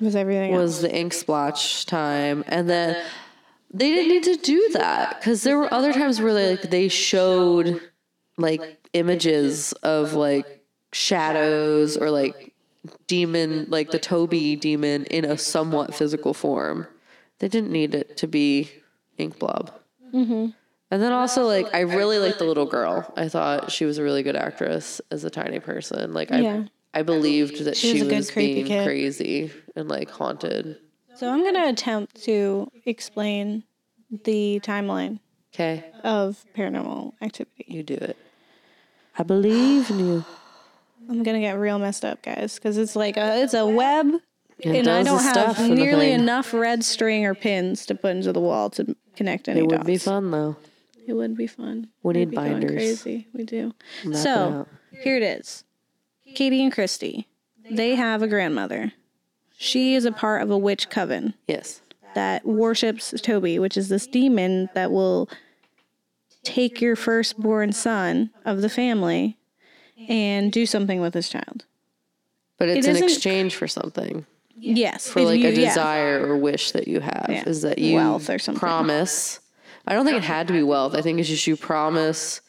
was 0.00 0.16
everything 0.16 0.52
else. 0.52 0.60
was 0.60 0.80
the 0.82 0.94
ink 0.94 1.12
splotch 1.12 1.86
time. 1.86 2.44
And 2.48 2.68
then 2.68 3.02
they 3.72 3.90
didn't 3.90 4.08
need 4.08 4.22
to 4.24 4.36
do 4.36 4.70
that 4.74 5.18
because 5.18 5.42
there 5.42 5.58
were 5.58 5.72
other 5.72 5.92
times 5.92 6.20
where 6.20 6.34
they, 6.34 6.50
like, 6.50 6.62
they 6.70 6.88
showed 6.88 7.80
like 8.38 8.78
images 8.92 9.72
of 9.82 10.14
like 10.14 10.64
shadows 10.92 11.96
or 11.96 12.10
like 12.10 12.52
demon, 13.06 13.66
like 13.68 13.90
the 13.90 13.98
Toby 13.98 14.56
demon 14.56 15.04
in 15.06 15.24
a 15.24 15.38
somewhat 15.38 15.94
physical 15.94 16.34
form. 16.34 16.86
They 17.42 17.48
didn't 17.48 17.72
need 17.72 17.92
it 17.96 18.16
to 18.18 18.28
be 18.28 18.70
ink 19.18 19.36
blob. 19.40 19.72
Mm-hmm. 20.14 20.50
And 20.92 21.02
then 21.02 21.10
also, 21.10 21.44
like, 21.44 21.74
I 21.74 21.80
really 21.80 22.18
liked 22.18 22.38
the 22.38 22.44
little 22.44 22.66
girl. 22.66 23.12
I 23.16 23.28
thought 23.28 23.72
she 23.72 23.84
was 23.84 23.98
a 23.98 24.04
really 24.04 24.22
good 24.22 24.36
actress 24.36 25.00
as 25.10 25.24
a 25.24 25.30
tiny 25.30 25.58
person. 25.58 26.14
Like, 26.14 26.30
I, 26.30 26.38
Yeah. 26.38 26.64
I 26.94 27.02
believed 27.02 27.64
that 27.64 27.76
She 27.76 27.94
she, 27.94 28.02
was 28.04 28.12
a 28.12 28.14
was 28.14 28.30
being 28.30 28.66
kid. 28.66 28.84
crazy 28.86 29.50
and 29.74 29.88
like 29.88 30.08
haunted. 30.08 30.78
So 31.16 31.28
I'm 31.28 31.42
gonna 31.42 31.68
attempt 31.68 32.22
to 32.26 32.70
explain 32.86 33.64
the 34.24 34.60
timeline 34.62 35.18
Okay, 35.52 35.84
of 36.04 36.44
paranormal 36.56 37.14
activity. 37.20 37.64
you 37.66 37.82
do 37.82 37.94
it. 37.94 38.16
I 39.18 39.24
believe 39.24 39.90
in 39.90 39.98
you. 39.98 40.24
I'm 41.10 41.22
gonna 41.24 41.40
get 41.40 41.54
real 41.58 41.78
messed 41.80 42.04
up, 42.04 42.22
guys, 42.22 42.54
because 42.54 42.76
it's 42.78 42.94
like 42.94 43.16
a 43.16 43.42
it's 43.42 43.54
a 43.54 43.66
web, 43.66 44.06
It 44.62 44.76
and 44.76 44.88
I 44.88 45.02
don't 45.02 45.22
have 45.22 45.58
nearly 45.68 46.12
enough 46.12 46.52
red 46.54 46.84
string 46.84 47.24
or 47.26 47.34
pins 47.34 47.84
to 47.86 47.94
put 47.94 48.12
into 48.16 48.32
the 48.32 48.40
wall 48.40 48.70
to 48.70 48.94
connect 49.16 49.48
any 49.48 49.60
It 49.60 49.66
would 49.66 49.76
dots. 49.78 49.86
be 49.86 49.98
fun 49.98 50.30
though. 50.30 50.56
It 51.06 51.14
would 51.14 51.36
be 51.36 51.46
fun. 51.48 51.88
We 52.02 52.14
need 52.14 52.30
binders. 52.32 52.70
Crazy, 52.70 53.26
we 53.32 53.44
do. 53.44 53.74
It 54.04 54.16
So 54.16 54.66
here 55.02 55.16
it 55.16 55.22
is. 55.22 55.64
Katie 56.34 56.62
and 56.62 56.72
Christy, 56.72 57.26
they 57.68 57.96
have 57.96 58.22
a 58.22 58.28
grandmother. 58.28 58.92
She 59.58 59.94
is 59.94 60.04
a 60.04 60.12
part 60.12 60.42
of 60.42 60.50
a 60.50 60.56
witch 60.58 60.88
coven 60.90 61.34
yes, 61.46 61.82
that 62.14 62.44
worships 62.46 63.12
Toby, 63.20 63.58
which 63.58 63.76
is 63.76 63.88
this 63.88 64.06
demon 64.06 64.68
that 64.74 64.90
will 64.92 65.28
take 66.44 66.80
your 66.80 66.96
firstborn 66.96 67.72
son 67.72 68.30
of 68.44 68.60
the 68.62 68.68
family 68.68 69.36
and 70.08 70.50
do 70.52 70.66
something 70.66 71.00
with 71.00 71.14
his 71.14 71.28
child. 71.28 71.64
but 72.58 72.68
it's 72.68 72.86
It 72.86 72.96
in 72.96 73.02
exchange 73.04 73.54
for 73.56 73.68
something. 73.68 74.24
Yes, 74.62 75.08
for 75.08 75.20
if 75.20 75.26
like 75.26 75.40
you- 75.40 75.48
a 75.48 75.52
yeah. 75.52 75.68
desire 75.68 76.26
or 76.26 76.36
wish 76.36 76.72
that 76.72 76.86
you 76.88 77.00
have 77.00 77.26
Yeah. 77.28 77.44
is 77.48 77.62
that 77.62 77.78
you 77.78 77.96
Wealth 77.96 78.30
or 78.30 78.38
something. 78.38 78.60
promise. 78.60 79.40
I 79.86 79.94
don't 79.94 80.04
think 80.06 80.18
it 80.18 80.22
had 80.24 80.46
to 80.46 80.52
be 80.52 80.62
wealth. 80.62 80.94
I 80.94 81.00
think 81.02 81.18
it's 81.18 81.28
just 81.28 81.46
you 81.46 81.56
promise. 81.56 82.40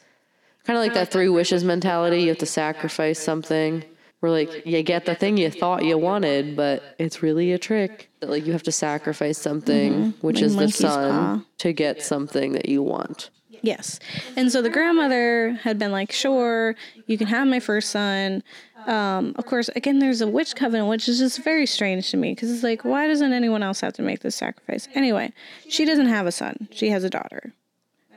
Kind 0.66 0.78
of 0.78 0.84
like 0.84 0.94
that 0.94 1.12
three 1.12 1.30
wishes 1.30 1.64
mentality. 1.64 2.22
You 2.22 2.30
have 2.30 2.38
to 2.40 2.46
sacrifice 2.46 3.20
something. 3.20 3.84
Where 4.20 4.32
like 4.32 4.66
you 4.66 4.82
get 4.84 5.06
the 5.06 5.16
thing 5.16 5.36
you 5.36 5.50
thought 5.50 5.84
you 5.84 5.98
wanted, 5.98 6.56
but 6.56 6.96
it's 6.98 7.22
really 7.22 7.52
a 7.52 7.58
trick. 7.58 8.10
That 8.22 8.30
like 8.30 8.46
you 8.46 8.54
have 8.54 8.64
to 8.64 8.72
sacrifice 8.72 9.38
something, 9.38 9.94
mm-hmm. 9.94 10.10
which 10.26 10.38
Like 10.38 10.46
is 10.46 10.56
the 10.56 10.70
sun, 10.70 11.12
paw. 11.40 11.46
to 11.58 11.74
get 11.74 12.02
something 12.02 12.54
that 12.54 12.70
you 12.70 12.82
want. 12.84 13.32
Yes. 13.64 13.98
And 14.36 14.52
so 14.52 14.62
the 14.62 14.70
grandmother 14.70 15.58
had 15.64 15.80
been 15.80 15.94
like, 15.94 16.12
sure, 16.12 16.76
you 17.08 17.18
can 17.18 17.28
have 17.28 17.48
my 17.48 17.62
first 17.62 17.92
son. 17.92 18.44
Um, 18.86 19.34
of 19.38 19.46
course, 19.46 19.70
again, 19.70 20.00
there's 20.00 20.20
a 20.20 20.28
witch 20.28 20.54
covenant, 20.58 20.90
which 20.90 21.08
is 21.08 21.18
just 21.18 21.42
very 21.42 21.66
strange 21.66 22.12
to 22.12 22.18
me 22.18 22.34
because 22.34 22.52
it's 22.52 22.62
like, 22.62 22.84
why 22.84 23.08
doesn't 23.08 23.32
anyone 23.32 23.64
else 23.64 23.80
have 23.80 23.94
to 23.94 24.02
make 24.02 24.20
this 24.20 24.36
sacrifice? 24.36 24.90
Anyway, 24.96 25.32
she 25.70 25.86
doesn't 25.86 26.08
have 26.08 26.28
a 26.28 26.32
son, 26.32 26.68
she 26.72 26.90
has 26.90 27.06
a 27.06 27.10
daughter. 27.10 27.54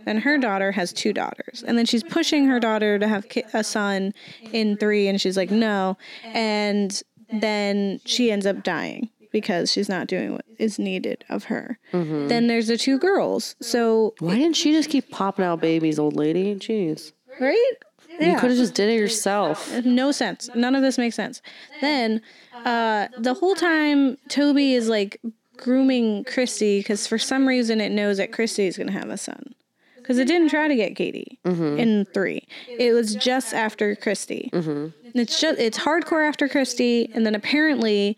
And 0.05 0.21
her 0.21 0.37
daughter 0.37 0.73
has 0.73 0.93
two 0.93 1.13
daughters. 1.13 1.65
And 1.67 1.79
then 1.79 1.87
she's 1.87 2.03
pushing 2.03 2.47
her 2.47 2.59
daughter 2.59 2.99
to 2.99 3.07
have 3.07 3.25
a 3.55 3.63
son 3.63 4.15
in 4.53 4.77
three, 4.77 5.07
and 5.07 5.21
she's 5.21 5.37
like, 5.37 5.53
no. 5.53 5.97
And 6.25 7.01
then 7.33 8.01
she 8.05 8.33
ends 8.33 8.47
up 8.47 8.65
dying 8.65 9.11
because 9.41 9.71
she's 9.71 9.91
not 9.91 10.07
doing 10.07 10.33
what 10.33 10.47
is 10.59 10.79
needed 10.79 11.23
of 11.29 11.45
her. 11.45 11.79
Mm-hmm. 11.93 12.29
Then 12.29 12.47
there's 12.47 12.69
the 12.69 12.79
two 12.79 12.99
girls. 12.99 13.55
So, 13.61 14.15
Why 14.19 14.35
didn't 14.37 14.57
she 14.57 14.73
just 14.73 14.89
keep 14.89 15.11
popping 15.11 15.45
out 15.45 15.61
babies, 15.61 15.99
old 15.99 16.17
lady? 16.17 16.55
Jeez. 16.55 17.13
right? 17.39 17.73
You 18.19 18.39
could 18.39 18.49
have 18.49 18.59
just 18.59 18.73
did 18.73 18.89
it 18.89 18.99
yourself. 18.99 19.71
Uh, 19.75 19.83
no 19.85 20.11
sense. 20.11 20.49
None 20.55 20.75
of 20.75 20.81
this 20.81 20.97
makes 20.97 21.15
sense. 21.15 21.43
Then, 21.83 22.23
uh, 22.65 23.09
the 23.19 23.35
whole 23.35 23.55
time 23.55 24.17
Toby 24.31 24.73
is 24.73 24.89
like 24.89 25.21
grooming 25.59 26.25
Christy 26.25 26.81
because 26.81 27.07
for 27.07 27.19
some 27.19 27.47
reason 27.47 27.79
it 27.79 27.93
knows 27.93 28.17
that 28.17 28.33
Christy 28.33 28.67
is 28.67 28.79
going 28.79 28.87
to 28.87 28.95
have 28.95 29.11
a 29.11 29.19
son. 29.19 29.55
Because 29.99 30.17
it 30.19 30.29
didn't 30.29 30.49
try 30.49 30.67
to 30.67 30.77
get 30.77 30.97
Katie 30.97 31.39
mm-hmm. 31.45 31.79
in 31.79 32.07
three. 32.15 32.47
It 32.69 32.95
was 32.95 33.15
just 33.17 33.53
after 33.53 33.95
Christy. 33.97 34.49
Mm-hmm. 34.55 35.19
It's 35.19 35.39
just 35.39 35.59
it's 35.59 35.79
hardcore 35.79 36.27
after 36.27 36.49
Christy, 36.49 37.11
and 37.15 37.27
then 37.27 37.35
apparently, 37.35 38.17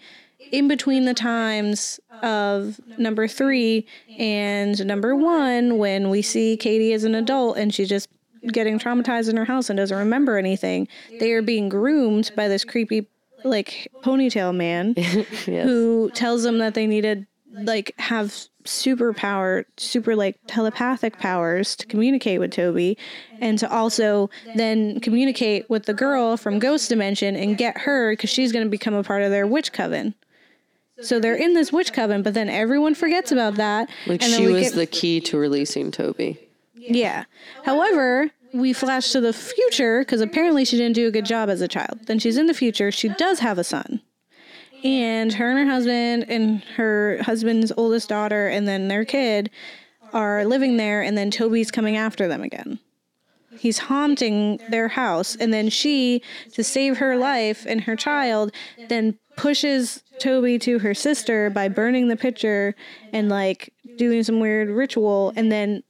in 0.52 0.68
between 0.68 1.04
the 1.04 1.14
times 1.14 2.00
of 2.22 2.80
number 2.98 3.28
three 3.28 3.86
and 4.18 4.84
number 4.86 5.14
one, 5.14 5.78
when 5.78 6.10
we 6.10 6.22
see 6.22 6.56
Katie 6.56 6.92
as 6.92 7.04
an 7.04 7.14
adult 7.14 7.56
and 7.56 7.72
she's 7.74 7.88
just 7.88 8.08
getting 8.52 8.78
traumatized 8.78 9.28
in 9.28 9.36
her 9.36 9.44
house 9.44 9.68
and 9.68 9.76
doesn't 9.76 9.96
remember 9.96 10.38
anything, 10.38 10.88
they 11.18 11.32
are 11.32 11.42
being 11.42 11.68
groomed 11.68 12.30
by 12.36 12.48
this 12.48 12.64
creepy 12.64 13.08
like 13.44 13.88
ponytail 14.02 14.54
man 14.54 14.94
Yes. 14.96 15.26
who 15.46 16.10
tells 16.14 16.42
them 16.42 16.58
that 16.58 16.74
they 16.74 16.86
needed 16.88 17.26
like 17.62 17.94
have 17.98 18.34
superpower 18.64 19.64
super 19.76 20.14
like 20.16 20.36
telepathic 20.46 21.18
powers 21.18 21.74
to 21.76 21.86
communicate 21.86 22.40
with 22.40 22.50
Toby 22.52 22.98
and 23.40 23.58
to 23.58 23.72
also 23.72 24.28
then 24.56 25.00
communicate 25.00 25.68
with 25.70 25.84
the 25.86 25.94
girl 25.94 26.36
from 26.36 26.58
Ghost 26.58 26.88
Dimension 26.88 27.36
and 27.36 27.56
get 27.56 27.78
her 27.78 28.14
cuz 28.16 28.28
she's 28.30 28.52
going 28.52 28.64
to 28.64 28.70
become 28.70 28.94
a 28.94 29.02
part 29.04 29.22
of 29.22 29.30
their 29.30 29.46
witch 29.46 29.72
coven. 29.72 30.14
So 31.00 31.20
they're 31.20 31.34
in 31.36 31.54
this 31.54 31.72
witch 31.72 31.92
coven, 31.92 32.22
but 32.22 32.34
then 32.34 32.48
everyone 32.48 32.94
forgets 32.94 33.30
about 33.32 33.54
that. 33.54 33.88
Like 34.06 34.22
and 34.22 34.32
she 34.32 34.46
was 34.48 34.62
get- 34.64 34.74
the 34.74 34.86
key 34.86 35.20
to 35.22 35.38
releasing 35.38 35.90
Toby. 35.90 36.38
yeah. 36.74 37.24
However, 37.64 38.30
we 38.52 38.72
flash 38.72 39.10
to 39.12 39.20
the 39.20 39.32
future 39.32 40.00
because 40.00 40.20
apparently 40.20 40.64
she 40.64 40.76
didn't 40.76 40.94
do 40.94 41.06
a 41.06 41.10
good 41.10 41.26
job 41.26 41.48
as 41.50 41.60
a 41.60 41.68
child. 41.68 42.00
Then 42.06 42.18
she's 42.18 42.36
in 42.36 42.46
the 42.46 42.54
future. 42.54 42.90
She 42.90 43.10
does 43.10 43.40
have 43.40 43.58
a 43.58 43.64
son. 43.64 44.00
And 44.84 45.32
her 45.34 45.50
and 45.50 45.58
her 45.68 45.74
husband 45.74 46.24
and 46.28 46.62
her 46.76 47.18
husband's 47.22 47.72
oldest 47.76 48.08
daughter 48.08 48.46
and 48.48 48.66
then 48.66 48.88
their 48.88 49.04
kid 49.04 49.50
are 50.12 50.44
living 50.44 50.76
there. 50.78 51.02
And 51.02 51.18
then 51.18 51.30
Toby's 51.30 51.70
coming 51.70 51.96
after 51.96 52.26
them 52.28 52.42
again. 52.42 52.78
He's 53.58 53.78
haunting 53.78 54.60
their 54.70 54.88
house. 54.88 55.34
And 55.36 55.52
then 55.52 55.68
she, 55.68 56.22
to 56.52 56.62
save 56.62 56.98
her 56.98 57.16
life 57.16 57.66
and 57.68 57.80
her 57.82 57.96
child, 57.96 58.52
then 58.88 59.18
pushes 59.38 60.02
Toby 60.18 60.58
to 60.58 60.80
her 60.80 60.94
sister 60.94 61.48
by 61.48 61.68
burning 61.68 62.08
the 62.08 62.16
picture 62.16 62.74
and 63.12 63.28
like 63.28 63.72
doing 63.96 64.22
some 64.24 64.40
weird 64.40 64.68
ritual. 64.68 65.32
And 65.36 65.50
then 65.50 65.82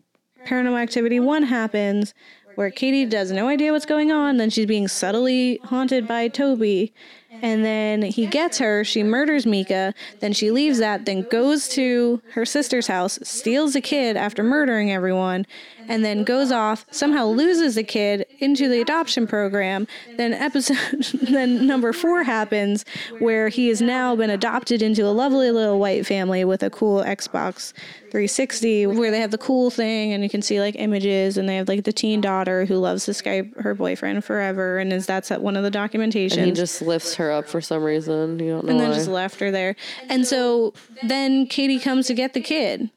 Paranormal 0.46 0.80
Activity 0.80 1.18
1 1.18 1.42
happens 1.44 2.14
where 2.54 2.70
Katie 2.70 3.06
does 3.06 3.30
no 3.30 3.48
idea 3.48 3.72
what's 3.72 3.86
going 3.86 4.12
on. 4.12 4.36
Then 4.36 4.50
she's 4.50 4.66
being 4.66 4.88
subtly 4.88 5.60
haunted 5.64 6.06
by 6.06 6.28
Toby. 6.28 6.92
And 7.30 7.64
then 7.64 8.02
he 8.02 8.26
gets 8.26 8.58
her. 8.58 8.84
She 8.84 9.02
murders 9.02 9.46
Mika. 9.46 9.94
Then 10.20 10.32
she 10.32 10.50
leaves 10.50 10.78
that, 10.78 11.06
then 11.06 11.22
goes 11.22 11.68
to 11.68 12.20
her 12.32 12.44
sister's 12.44 12.88
house, 12.88 13.18
steals 13.22 13.76
a 13.76 13.80
kid 13.80 14.16
after 14.16 14.42
murdering 14.42 14.92
everyone, 14.92 15.46
and 15.88 16.04
then 16.04 16.24
goes 16.24 16.52
off, 16.52 16.86
somehow 16.90 17.26
loses 17.26 17.74
the 17.74 17.82
kid 17.82 18.26
into 18.38 18.68
the 18.68 18.80
adoption 18.80 19.26
program. 19.26 19.86
Then 20.16 20.32
episode 20.32 20.76
then 21.22 21.66
number 21.66 21.92
4 21.92 22.22
happens 22.24 22.84
where 23.18 23.48
he 23.48 23.68
has 23.68 23.80
now 23.80 24.14
been 24.14 24.30
adopted 24.30 24.82
into 24.82 25.04
a 25.04 25.10
lovely 25.10 25.50
little 25.50 25.78
white 25.78 26.06
family 26.06 26.44
with 26.44 26.62
a 26.62 26.70
cool 26.70 27.02
Xbox 27.02 27.72
360 28.10 28.86
where 28.86 29.10
they 29.10 29.20
have 29.20 29.30
the 29.30 29.38
cool 29.38 29.70
thing 29.70 30.12
and 30.12 30.22
you 30.22 30.30
can 30.30 30.40
see 30.42 30.60
like 30.60 30.74
images 30.78 31.36
and 31.36 31.48
they 31.48 31.56
have 31.56 31.68
like 31.68 31.84
the 31.84 31.92
teen 31.92 32.20
daughter 32.20 32.64
who 32.64 32.76
loves 32.76 33.04
to 33.04 33.10
Skype 33.10 33.60
her 33.60 33.74
boyfriend 33.74 34.24
forever 34.24 34.78
and 34.78 34.92
is 34.92 35.06
that's 35.06 35.30
at 35.30 35.42
one 35.42 35.56
of 35.56 35.62
the 35.62 35.70
documentations 35.70 36.36
And 36.38 36.46
he 36.46 36.52
just 36.52 36.80
lifts 36.82 37.14
her 37.16 37.30
up 37.30 37.48
for 37.48 37.60
some 37.60 37.82
reason. 37.82 38.38
You 38.38 38.50
don't 38.52 38.64
know 38.64 38.70
and 38.70 38.80
then 38.80 38.90
why. 38.90 38.94
just 38.96 39.08
left 39.08 39.40
her 39.40 39.50
there. 39.50 39.76
And 40.08 40.26
so 40.26 40.72
then 41.04 41.46
Katie 41.46 41.78
comes 41.78 42.06
to 42.06 42.14
get 42.14 42.34
the 42.34 42.40
kid. 42.40 42.90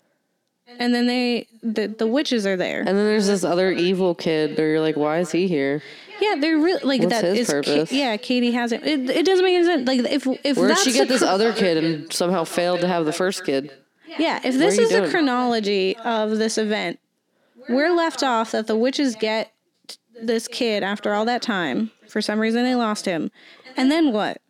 And 0.80 0.93
then 0.95 1.07
they 1.07 1.47
the, 1.63 1.88
the 1.88 2.07
witches 2.07 2.45
are 2.47 2.55
there. 2.57 2.80
and 2.80 2.88
then 2.89 2.95
there's 3.05 3.28
this 3.28 3.43
other 3.43 3.72
evil 3.72 4.15
kid. 4.15 4.57
Where 4.57 4.69
you're 4.69 4.80
like, 4.82 4.97
why 4.97 5.19
is 5.19 5.32
he 5.32 5.47
here? 5.47 5.82
yeah, 6.19 6.36
they're 6.39 6.57
really 6.57 6.84
like 6.84 7.01
What's 7.01 7.13
that 7.22 7.24
his 7.26 7.39
is 7.39 7.47
Ka- 7.47 7.53
purpose? 7.53 7.91
yeah, 7.91 8.15
Katie 8.17 8.51
has 8.51 8.72
it. 8.72 8.84
it. 8.86 9.09
It 9.09 9.26
doesn't 9.26 9.43
make 9.45 9.55
any 9.55 9.65
sense. 9.65 9.88
Like 9.88 9.99
if 9.99 10.28
if 10.43 10.57
Where 10.57 10.67
did 10.67 10.78
that's 10.78 10.84
she 10.84 10.91
get 10.93 11.07
the 11.07 11.15
this 11.15 11.24
chro- 11.24 11.28
other 11.28 11.53
kid 11.53 11.78
and 11.84 12.11
somehow 12.13 12.43
failed 12.43 12.82
to 12.82 12.88
have 12.88 13.05
the 13.05 13.13
first 13.13 13.43
kid? 13.45 13.72
Yeah, 14.19 14.39
if 14.43 14.55
this 14.55 14.78
you 14.78 14.84
is 14.84 14.89
the 14.89 14.99
doing? 14.99 15.09
chronology 15.11 15.95
of 15.97 16.32
this 16.38 16.57
event, 16.57 16.99
we're 17.69 17.91
left 17.91 18.24
off 18.24 18.51
that 18.51 18.67
the 18.67 18.76
witches 18.76 19.15
get 19.15 19.51
this 20.22 20.47
kid 20.47 20.84
after 20.84 21.13
all 21.13 21.26
that 21.26 21.41
time. 21.41 21.91
For 22.07 22.22
some 22.22 22.39
reason, 22.39 22.63
they 22.63 22.76
lost 22.76 23.05
him, 23.05 23.32
and 23.78 23.89
then 23.89 24.11
what? 24.11 24.41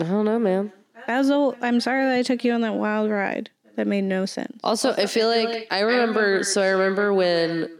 I 0.00 0.04
don't 0.04 0.24
know, 0.24 0.38
man. 0.38 0.72
That 1.06 1.18
was 1.18 1.28
whole, 1.28 1.54
I'm 1.62 1.78
sorry 1.80 2.04
that 2.04 2.14
I 2.16 2.22
took 2.22 2.42
you 2.44 2.52
on 2.52 2.62
that 2.62 2.74
wild 2.74 3.10
ride. 3.10 3.50
That 3.76 3.86
made 3.86 4.04
no 4.04 4.26
sense. 4.26 4.58
Also, 4.64 4.92
I 4.92 5.06
feel 5.06 5.28
like 5.28 5.66
I 5.70 5.80
remember. 5.80 6.42
So 6.44 6.62
I 6.62 6.68
remember 6.68 7.12
when 7.14 7.70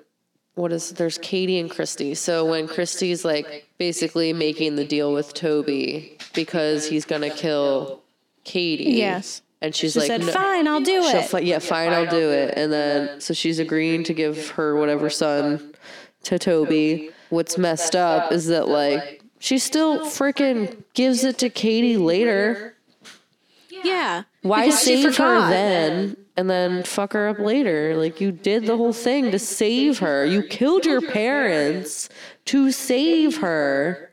what 0.54 0.72
is 0.72 0.90
there's 0.92 1.18
Katie 1.18 1.58
and 1.58 1.70
Christy. 1.70 2.14
So 2.14 2.44
when 2.44 2.68
Christy's 2.68 3.24
like 3.24 3.66
basically 3.78 4.32
making 4.32 4.76
the 4.76 4.84
deal 4.84 5.12
with 5.12 5.34
Toby 5.34 6.18
because 6.34 6.86
he's 6.86 7.04
gonna 7.04 7.30
kill 7.30 8.02
Katie. 8.44 8.84
Yes. 8.92 9.42
And 9.62 9.74
she's 9.74 9.94
She 9.94 10.00
like, 10.00 10.06
said, 10.06 10.20
"No." 10.20 10.32
"Fine, 10.32 10.68
I'll 10.68 10.80
do 10.80 11.02
She'll 11.02 11.20
it." 11.20 11.24
fi- 11.30 11.40
yeah, 11.40 11.58
fine, 11.60 11.90
I'll 11.92 12.06
do 12.06 12.30
it. 12.30 12.52
And 12.58 12.70
then, 12.70 13.20
so 13.22 13.32
she's 13.32 13.58
agreeing 13.58 14.04
to 14.04 14.12
give 14.12 14.50
her 14.50 14.76
whatever 14.76 15.08
son 15.08 15.72
to 16.24 16.38
Toby. 16.38 17.10
What's 17.30 17.56
messed 17.56 17.96
up 17.96 18.32
is 18.32 18.46
that, 18.48 18.68
like, 18.68 19.22
she 19.38 19.58
still 19.58 20.00
freaking 20.00 20.84
gives 20.92 21.24
it 21.24 21.38
to 21.38 21.48
Katie 21.48 21.96
later. 21.96 22.74
Yeah. 23.82 24.24
Why 24.48 24.66
Because 24.66 24.82
save 24.82 25.16
her 25.16 25.50
then 25.50 26.16
and 26.36 26.50
then 26.50 26.82
fuck 26.82 27.12
her 27.14 27.28
up 27.28 27.38
later. 27.38 27.96
Like 27.96 28.20
you 28.20 28.30
did 28.30 28.66
the 28.66 28.76
whole 28.76 28.92
thing 28.92 29.30
to 29.30 29.38
save 29.38 29.98
her. 30.00 30.24
You 30.24 30.42
killed 30.42 30.84
your 30.84 31.00
parents 31.00 32.08
to 32.46 32.70
save 32.70 33.38
her. 33.38 34.12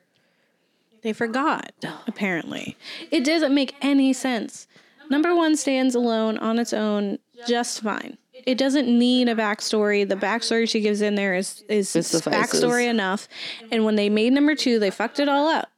They 1.02 1.12
forgot, 1.12 1.74
apparently. 2.08 2.78
It 3.12 3.26
doesn't 3.26 3.54
make 3.54 3.76
any 3.82 4.14
sense. 4.14 4.68
Number 5.10 5.36
one 5.36 5.58
stands 5.58 5.96
alone 5.96 6.38
on 6.38 6.60
its 6.60 6.72
own 6.72 7.20
just 7.46 7.82
fine. 7.82 8.18
It 8.46 8.58
doesn't 8.58 8.88
need 8.88 9.28
a 9.28 9.36
backstory. 9.36 10.08
The 10.08 10.16
backstory 10.16 10.68
she 10.68 10.80
gives 10.80 11.02
in 11.02 11.16
there 11.16 11.36
is 11.36 11.64
is 11.68 11.94
backstory 11.94 12.88
enough. 12.88 13.28
And 13.70 13.84
when 13.84 13.96
they 13.96 14.10
made 14.10 14.32
number 14.32 14.56
two, 14.56 14.80
they 14.80 14.92
fucked 14.92 15.20
it 15.20 15.28
all 15.28 15.48
up 15.48 15.73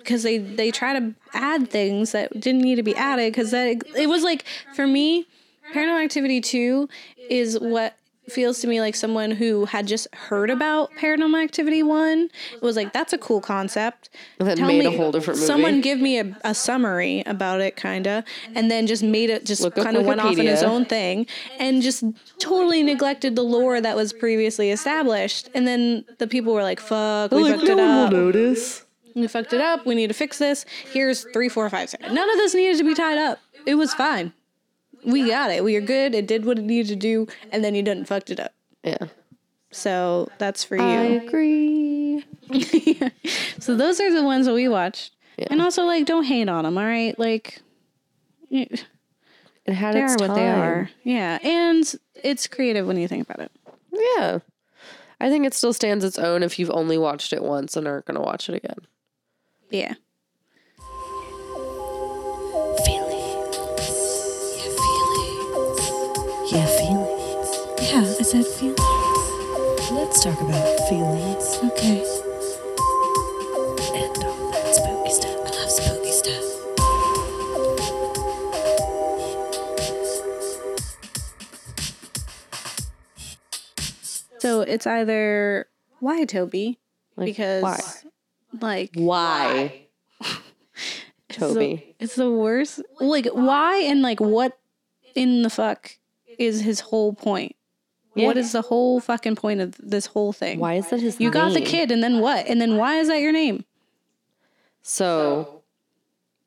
because 0.00 0.22
they 0.22 0.38
they 0.38 0.70
try 0.70 0.98
to 0.98 1.14
add 1.32 1.70
things 1.70 2.12
that 2.12 2.38
didn't 2.40 2.62
need 2.62 2.76
to 2.76 2.82
be 2.82 2.96
added. 2.96 3.32
Because 3.32 3.50
that 3.52 3.82
it 3.96 4.08
was 4.08 4.22
like 4.22 4.44
for 4.74 4.86
me, 4.86 5.26
Paranormal 5.72 6.04
Activity 6.04 6.40
two 6.40 6.88
is 7.28 7.58
what 7.58 7.94
feels 8.28 8.60
to 8.60 8.68
me 8.68 8.80
like 8.80 8.94
someone 8.94 9.32
who 9.32 9.64
had 9.64 9.86
just 9.86 10.06
heard 10.14 10.50
about 10.50 10.90
Paranormal 11.00 11.42
Activity 11.42 11.82
one 11.82 12.30
It 12.52 12.62
was 12.62 12.76
like, 12.76 12.92
"That's 12.92 13.12
a 13.12 13.18
cool 13.18 13.40
concept." 13.40 14.08
Then 14.38 14.56
Tell 14.56 14.68
made 14.68 14.86
a 14.86 14.96
whole 14.96 15.10
different 15.12 15.38
movie. 15.38 15.46
Someone 15.46 15.80
give 15.80 16.00
me 16.00 16.18
a, 16.18 16.36
a 16.44 16.54
summary 16.54 17.22
about 17.26 17.60
it, 17.60 17.76
kind 17.76 18.06
of, 18.06 18.24
and 18.54 18.70
then 18.70 18.86
just 18.86 19.02
made 19.02 19.30
it 19.30 19.44
just 19.44 19.68
kind 19.74 19.96
of 19.96 20.04
went 20.06 20.20
off 20.20 20.38
in 20.38 20.46
his 20.46 20.62
own 20.62 20.84
thing, 20.84 21.26
and 21.58 21.82
just 21.82 22.04
totally 22.38 22.82
neglected 22.82 23.36
the 23.36 23.42
lore 23.42 23.80
that 23.80 23.96
was 23.96 24.12
previously 24.12 24.70
established. 24.70 25.48
And 25.54 25.66
then 25.66 26.04
the 26.18 26.26
people 26.26 26.52
were 26.52 26.62
like, 26.62 26.80
"Fuck, 26.80 27.32
we 27.32 27.42
like, 27.42 27.56
fucked 27.56 27.66
no 27.68 27.72
it 27.72 27.76
one 27.76 27.88
up. 27.90 28.12
will 28.12 28.18
notice. 28.18 28.84
We 29.14 29.26
fucked 29.28 29.52
it 29.52 29.60
up. 29.60 29.86
We 29.86 29.94
need 29.94 30.08
to 30.08 30.14
fix 30.14 30.38
this. 30.38 30.64
Here's 30.92 31.24
three, 31.32 31.48
four, 31.48 31.68
five, 31.70 31.90
six. 31.90 32.02
None 32.10 32.30
of 32.30 32.36
this 32.36 32.54
needed 32.54 32.78
to 32.78 32.84
be 32.84 32.94
tied 32.94 33.18
up. 33.18 33.38
It 33.66 33.74
was 33.76 33.92
fine. 33.94 34.32
We 35.04 35.26
got 35.28 35.50
it. 35.50 35.64
We 35.64 35.76
are 35.76 35.80
good. 35.80 36.14
It 36.14 36.26
did 36.26 36.44
what 36.44 36.58
it 36.58 36.62
needed 36.64 36.88
to 36.88 36.96
do, 36.96 37.26
and 37.52 37.64
then 37.64 37.74
you 37.74 37.82
didn't 37.82 38.04
fucked 38.06 38.30
it 38.30 38.38
up. 38.40 38.52
Yeah. 38.84 38.98
So 39.70 40.28
that's 40.38 40.62
for 40.64 40.76
you. 40.76 40.82
I 40.82 41.04
agree. 41.24 42.24
So 43.60 43.76
those 43.76 44.00
are 44.00 44.10
the 44.12 44.22
ones 44.24 44.46
that 44.46 44.54
we 44.54 44.68
watched. 44.68 45.12
Yeah. 45.36 45.48
And 45.50 45.60
also, 45.60 45.84
like, 45.84 46.06
don't 46.06 46.24
hate 46.24 46.48
on 46.48 46.64
them, 46.64 46.78
all 46.78 46.84
right? 46.84 47.16
Like, 47.18 47.60
It 48.50 48.84
had 49.66 49.94
they 49.94 50.02
its 50.02 50.14
are 50.14 50.16
time. 50.16 50.28
what 50.28 50.34
they 50.34 50.48
are. 50.48 50.90
Yeah. 51.04 51.38
And 51.42 51.94
it's 52.24 52.46
creative 52.46 52.86
when 52.86 52.96
you 52.96 53.06
think 53.06 53.28
about 53.28 53.40
it. 53.44 53.52
Yeah. 53.92 54.38
I 55.20 55.28
think 55.28 55.46
it 55.46 55.52
still 55.54 55.72
stands 55.74 56.04
its 56.04 56.18
own 56.18 56.42
if 56.42 56.58
you've 56.58 56.70
only 56.70 56.96
watched 56.96 57.32
it 57.34 57.42
once 57.42 57.76
and 57.76 57.86
aren't 57.86 58.06
going 58.06 58.16
to 58.16 58.22
watch 58.22 58.48
it 58.48 58.54
again. 58.54 58.78
Yeah. 59.70 59.94
Feelings. 62.84 63.56
Yeah, 64.52 64.66
feelings. 64.80 65.80
Yeah, 66.52 66.66
feelings. 66.66 67.48
Yeah, 67.80 68.00
I 68.02 68.22
said 68.22 68.46
feelings. 68.46 68.80
Let's 69.92 70.24
talk 70.24 70.40
about 70.40 70.88
feelings. 70.88 71.58
Okay. 71.64 72.02
And 73.94 74.24
all 74.24 74.50
that 74.50 74.74
spooky 74.74 75.12
stuff. 75.12 75.38
I 75.38 75.50
love 75.50 75.70
spooky 75.70 76.12
stuff. 76.12 76.44
So 84.38 84.62
it's 84.62 84.86
either 84.86 85.68
why, 86.00 86.24
Toby? 86.24 86.78
Like, 87.16 87.26
because, 87.26 87.62
why? 87.62 87.78
Like, 88.60 88.90
Why? 88.94 89.86
it's 91.28 91.38
Toby. 91.38 91.94
the, 91.98 92.04
it's 92.04 92.14
the 92.16 92.30
worst. 92.30 92.82
Like, 93.00 93.26
why 93.26 93.76
and, 93.82 94.02
like, 94.02 94.20
what 94.20 94.58
in 95.14 95.42
the 95.42 95.50
fuck 95.50 95.92
is 96.38 96.60
his 96.62 96.80
whole 96.80 97.12
point? 97.12 97.54
What 98.14 98.36
Yeah. 98.36 98.42
is 98.42 98.52
the 98.52 98.62
whole 98.62 98.98
fucking 99.00 99.36
point 99.36 99.60
of 99.60 99.74
this 99.78 100.06
whole 100.06 100.32
thing? 100.32 100.58
Why 100.58 100.74
is 100.74 100.90
that 100.90 101.00
his 101.00 101.18
name? 101.20 101.26
You 101.26 101.32
got 101.32 101.54
the 101.54 101.60
kid, 101.60 101.90
and 101.92 102.02
then 102.02 102.18
what? 102.20 102.46
And 102.48 102.60
then 102.60 102.76
why 102.76 102.96
is 102.98 103.06
that 103.08 103.20
your 103.20 103.32
name? 103.32 103.64
So, 104.82 105.62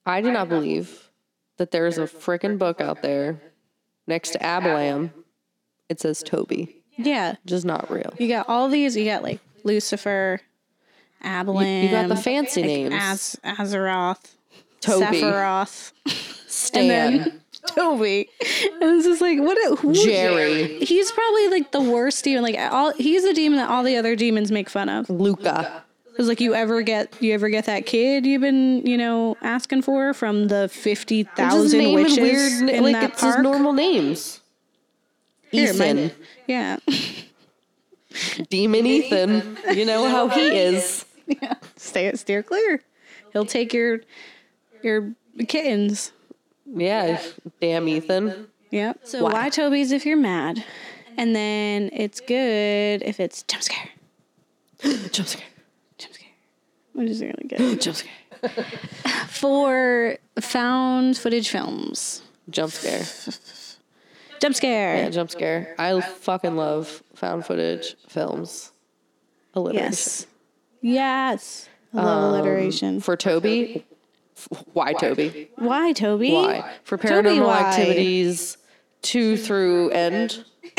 I 0.06 0.22
do 0.22 0.32
not 0.32 0.50
believe 0.50 1.10
that 1.58 1.72
there 1.72 1.88
is 1.88 1.98
a 1.98 2.04
freaking 2.04 2.58
book 2.58 2.82
out 2.82 3.02
there 3.02 3.42
next 4.08 4.32
to 4.32 4.40
Abalam. 4.40 5.12
It 5.90 6.00
says 6.00 6.24
Toby. 6.24 6.82
Yeah. 6.98 7.36
Just 7.46 7.66
not 7.66 7.90
real. 7.90 8.14
You 8.18 8.28
got 8.28 8.50
all 8.50 8.68
these. 8.70 8.96
You 8.98 9.06
got 9.06 9.24
like 9.24 9.40
Lucifer, 9.64 10.42
Abalam. 11.24 11.84
You 11.84 11.90
got 11.90 12.08
the 12.10 12.16
fancy 12.16 12.62
names. 12.62 12.94
Az- 12.98 13.40
Azeroth, 13.44 14.34
Toby. 14.82 15.06
Sephiroth, 15.22 15.92
Stan. 16.48 16.88
then- 16.88 17.40
Toby. 17.66 18.28
And 18.82 18.98
it's 18.98 19.06
just 19.06 19.22
like 19.22 19.40
what? 19.40 19.58
A, 19.72 19.76
who, 19.78 19.94
Jerry. 19.94 20.80
He's 20.84 21.12
probably 21.14 21.48
like 21.48 21.72
the 21.72 21.80
worst 21.80 22.22
demon. 22.26 22.44
Like 22.44 22.58
all, 22.60 22.92
he's 22.92 23.24
the 23.24 23.34
demon 23.34 23.58
that 23.58 23.70
all 23.70 23.84
the 23.84 23.96
other 23.96 24.18
demons 24.18 24.52
make 24.52 24.70
fun 24.70 24.90
of. 24.90 25.10
Luca. 25.10 25.82
Because 26.12 26.28
like 26.28 26.42
you 26.42 26.54
ever 26.54 26.82
get 26.82 27.14
you 27.22 27.34
ever 27.34 27.48
get 27.50 27.66
that 27.66 27.86
kid 27.86 28.26
you've 28.26 28.42
been 28.42 28.86
you 28.86 28.98
know 28.98 29.36
asking 29.42 29.82
for 29.82 30.14
from 30.14 30.50
the 30.50 30.68
fifty 30.70 31.24
thousand 31.24 31.94
witches 31.94 32.18
weird, 32.20 32.70
in 32.70 32.84
like 32.84 32.94
that 32.96 33.12
it's 33.12 33.22
park. 33.22 33.38
his 33.38 33.44
normal 33.44 33.72
names. 33.74 34.42
Here, 35.50 35.70
Ethan. 35.72 36.12
yeah. 36.48 36.78
Demon 38.50 38.86
Ethan. 38.86 39.58
You 39.74 39.86
know 39.86 40.08
how 40.10 40.28
he 40.28 40.42
is. 40.56 41.06
Stay 41.76 42.12
steer 42.14 42.44
clear. 42.44 42.82
He'll 43.32 43.46
take 43.46 43.74
your 43.74 44.02
your 44.82 45.14
kittens. 45.48 46.12
Yeah. 46.66 47.22
Damn 47.60 47.88
Ethan. 47.88 48.48
Yep. 48.72 49.02
So 49.04 49.24
why, 49.24 49.50
Toby's 49.50 49.92
if 49.92 50.06
you're 50.06 50.18
mad, 50.18 50.64
and 51.18 51.36
then 51.36 51.90
it's 51.94 52.20
good 52.20 53.04
if 53.04 53.20
it's 53.20 53.44
jump 53.44 53.64
scare. 53.64 53.90
Jump 55.12 55.28
scare. 55.28 55.46
Jump 55.98 56.14
scare. 56.14 56.30
Which 56.94 57.10
is 57.10 57.22
really 57.22 57.46
good 57.48 57.82
Jump 57.82 57.98
scare. 57.98 58.12
for 59.28 60.18
found 60.40 61.18
footage 61.18 61.50
films. 61.50 62.22
Jump 62.50 62.72
scare. 62.72 63.06
Jump 64.42 64.56
scare. 64.56 64.98
Yeah, 64.98 65.10
jump 65.10 65.32
scare. 65.32 65.76
I 65.80 66.02
fucking 66.02 66.58
love 66.58 67.02
found 67.16 67.46
footage 67.46 67.96
films. 68.10 68.72
Alliteration. 69.54 69.92
yes. 69.92 70.28
Yes. 70.84 71.70
I 71.94 71.98
love 71.98 72.24
um, 72.24 72.34
alliteration. 72.34 73.00
For 73.00 73.16
Toby, 73.16 73.86
f- 74.36 74.64
why 74.74 74.94
Toby? 74.94 75.50
Why, 75.56 75.94
Toby? 75.94 76.34
Why? 76.34 76.74
For 76.84 76.98
Toby, 76.98 77.30
paranormal 77.30 77.46
why? 77.48 77.60
activities 77.60 78.58
two 79.02 79.38
through 79.38 79.92
end. 79.92 80.44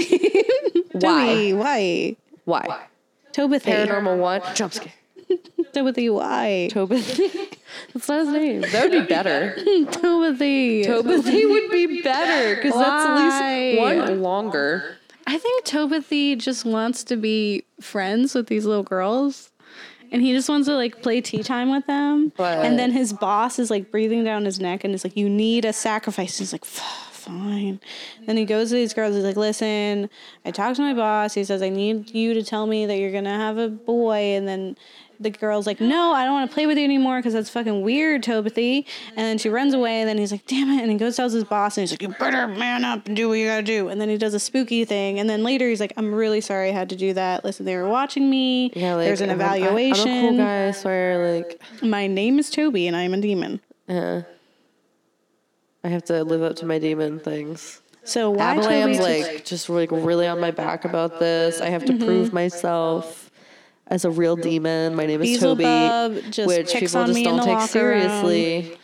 why? 0.92 1.00
Toby, 1.00 1.52
why? 1.54 2.16
Why? 2.44 2.86
Tobithy. 3.32 3.72
Paranormal 3.72 4.18
one. 4.18 4.42
Jump 4.54 4.74
scare. 4.74 4.92
Tobithy, 5.72 6.12
why? 6.12 6.68
Toby. 6.70 7.00
That's 7.94 8.08
not 8.08 8.26
his 8.26 8.28
name. 8.28 8.60
That 8.60 8.90
would 8.90 8.92
be 8.92 9.06
better. 9.06 9.54
Tobithy. 9.56 10.84
Tobithy 10.84 11.48
would 11.48 11.70
be 11.70 12.02
better 12.02 12.56
because 12.56 12.74
that's 12.74 13.06
at 13.06 13.74
least 13.74 13.80
one 13.80 14.22
longer. 14.22 14.96
I 15.26 15.38
think 15.38 15.64
Tobithy 15.64 16.38
just 16.38 16.64
wants 16.64 17.02
to 17.04 17.16
be 17.16 17.64
friends 17.80 18.34
with 18.34 18.46
these 18.46 18.66
little 18.66 18.82
girls. 18.82 19.50
And 20.12 20.22
he 20.22 20.32
just 20.32 20.48
wants 20.48 20.66
to 20.68 20.74
like 20.74 21.02
play 21.02 21.20
tea 21.20 21.42
time 21.42 21.70
with 21.70 21.86
them. 21.86 22.32
But- 22.36 22.64
and 22.64 22.78
then 22.78 22.92
his 22.92 23.12
boss 23.12 23.58
is 23.58 23.70
like 23.70 23.90
breathing 23.90 24.24
down 24.24 24.44
his 24.44 24.60
neck 24.60 24.84
and 24.84 24.94
is 24.94 25.04
like, 25.04 25.16
You 25.16 25.28
need 25.28 25.64
a 25.64 25.72
sacrifice. 25.72 26.38
He's 26.38 26.52
like, 26.52 26.62
"F- 26.64 27.10
Fine. 27.12 27.80
Then 28.26 28.36
he 28.36 28.44
goes 28.44 28.68
to 28.68 28.74
these 28.74 28.92
girls. 28.92 29.14
He's 29.14 29.24
like, 29.24 29.36
Listen, 29.36 30.10
I 30.44 30.50
talked 30.50 30.76
to 30.76 30.82
my 30.82 30.92
boss. 30.92 31.32
He 31.34 31.42
says, 31.44 31.62
I 31.62 31.70
need 31.70 32.14
you 32.14 32.34
to 32.34 32.42
tell 32.42 32.66
me 32.66 32.84
that 32.86 32.98
you're 32.98 33.12
going 33.12 33.24
to 33.24 33.30
have 33.30 33.56
a 33.56 33.68
boy. 33.68 34.36
And 34.36 34.46
then 34.46 34.76
the 35.20 35.30
girl's 35.30 35.66
like, 35.66 35.80
No, 35.80 36.12
I 36.12 36.24
don't 36.24 36.32
want 36.34 36.50
to 36.50 36.54
play 36.54 36.66
with 36.66 36.76
you 36.78 36.84
anymore 36.84 37.18
because 37.18 37.32
that's 37.32 37.48
fucking 37.50 37.82
weird, 37.82 38.22
Tobithy. 38.22 38.84
And 39.10 39.18
then 39.18 39.38
she 39.38 39.48
runs 39.48 39.74
away. 39.74 40.00
And 40.00 40.08
then 40.08 40.18
he's 40.18 40.32
like, 40.32 40.46
Damn 40.46 40.68
it. 40.70 40.82
And 40.82 40.90
he 40.90 40.96
goes 40.96 41.16
tells 41.16 41.32
his 41.32 41.44
boss 41.44 41.76
and 41.76 41.82
he's 41.82 41.92
like, 41.92 42.02
You 42.02 42.08
better 42.08 42.46
man 42.48 42.84
up 42.84 43.06
and 43.06 43.16
do 43.16 43.28
what 43.28 43.34
you 43.34 43.46
gotta 43.46 43.62
do. 43.62 43.88
And 43.88 44.00
then 44.00 44.08
he 44.08 44.16
does 44.16 44.34
a 44.34 44.38
spooky 44.40 44.84
thing. 44.84 45.18
And 45.20 45.28
then 45.30 45.42
later 45.44 45.68
he's 45.68 45.80
like, 45.80 45.92
I'm 45.96 46.14
really 46.14 46.40
sorry 46.40 46.68
I 46.70 46.72
had 46.72 46.88
to 46.90 46.96
do 46.96 47.12
that. 47.14 47.44
Listen, 47.44 47.64
they 47.66 47.76
were 47.76 47.88
watching 47.88 48.28
me. 48.28 48.70
Yeah, 48.74 48.94
like 48.96 49.06
There's 49.06 49.20
an 49.20 49.30
I'm 49.30 49.40
evaluation. 49.40 50.08
I'm 50.10 50.24
a 50.24 50.28
cool 50.28 50.36
guy. 50.38 50.66
I 50.68 50.70
swear, 50.72 51.34
like 51.36 51.60
My 51.82 52.06
name 52.06 52.38
is 52.38 52.50
Toby 52.50 52.86
and 52.88 52.96
I'm 52.96 53.14
a 53.14 53.20
demon. 53.20 53.60
uh, 53.88 54.22
I 55.82 55.88
have 55.88 56.04
to 56.06 56.24
live 56.24 56.42
up 56.42 56.56
to 56.56 56.66
my 56.66 56.78
demon 56.78 57.20
things. 57.20 57.80
So 58.04 58.30
why 58.30 58.56
Abalam's 58.56 58.98
Toby? 58.98 59.22
like 59.24 59.44
just 59.44 59.68
like 59.68 59.90
really 59.90 60.26
on 60.26 60.40
my 60.40 60.50
back 60.50 60.84
about 60.84 61.18
this. 61.20 61.60
I 61.60 61.68
have 61.70 61.84
to 61.86 61.96
prove 61.98 62.26
Mm-hmm. 62.28 62.34
myself 62.34 63.23
as 63.86 64.04
a 64.04 64.10
real 64.10 64.36
demon. 64.36 64.94
My 64.94 65.06
name 65.06 65.22
is 65.22 65.38
Toby, 65.40 65.64
just 66.30 66.48
which 66.48 66.72
picks 66.72 66.92
people 66.92 67.00
on 67.02 67.06
just 67.08 67.14
me 67.14 67.26
in 67.26 67.36
don't 67.36 67.36
the 67.36 67.42
take 67.44 67.54
locker 67.54 67.88
room. 67.88 68.00
seriously. 68.00 68.78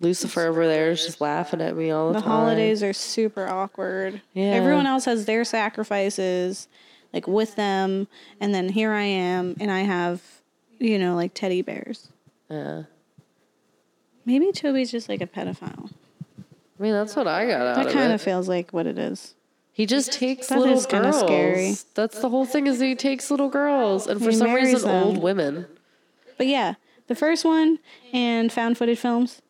Lucifer 0.00 0.42
over 0.42 0.66
there 0.66 0.90
is 0.90 1.04
just 1.04 1.20
laughing 1.20 1.60
at 1.60 1.76
me 1.76 1.90
all 1.90 2.08
the, 2.08 2.14
time. 2.14 2.22
the 2.22 2.28
time. 2.28 2.38
holidays 2.40 2.82
are 2.82 2.92
super 2.92 3.48
awkward. 3.48 4.20
Yeah. 4.34 4.46
Everyone 4.46 4.86
else 4.86 5.04
has 5.06 5.24
their 5.24 5.44
sacrifices, 5.44 6.68
like 7.12 7.26
with 7.26 7.56
them, 7.56 8.08
and 8.40 8.54
then 8.54 8.68
here 8.68 8.92
I 8.92 9.02
am, 9.04 9.56
and 9.60 9.70
I 9.70 9.80
have, 9.80 10.20
you 10.78 10.98
know, 10.98 11.14
like 11.14 11.32
teddy 11.32 11.62
bears. 11.62 12.08
Yeah. 12.50 12.82
Maybe 14.26 14.52
Toby's 14.52 14.90
just 14.90 15.08
like 15.08 15.20
a 15.20 15.26
pedophile. 15.26 15.90
I 16.78 16.82
mean, 16.82 16.92
that's 16.92 17.14
what 17.14 17.28
I 17.28 17.46
got 17.46 17.60
out 17.60 17.76
That 17.76 17.86
of 17.86 17.86
kind 17.86 17.88
it. 17.88 17.92
Kind 17.94 18.12
of 18.12 18.20
feels 18.20 18.48
like 18.48 18.72
what 18.72 18.86
it 18.86 18.98
is. 18.98 19.34
He 19.74 19.84
just 19.86 20.12
takes 20.12 20.46
That 20.48 20.58
little 20.60 20.80
girls. 20.82 21.18
scary. 21.20 21.74
That's 21.94 22.18
the 22.20 22.28
whole 22.30 22.46
thing 22.46 22.66
is 22.66 22.80
he 22.80 22.94
takes 22.94 23.30
little 23.30 23.48
girls, 23.50 24.06
and 24.06 24.18
for 24.22 24.30
He 24.30 24.36
some 24.36 24.54
reason, 24.54 24.90
old 24.90 25.18
women. 25.18 25.66
But 26.38 26.46
yeah, 26.46 26.74
the 27.08 27.14
first 27.14 27.44
one 27.44 27.78
and 28.12 28.50
found 28.50 28.78
footage 28.78 28.98
films, 28.98 29.42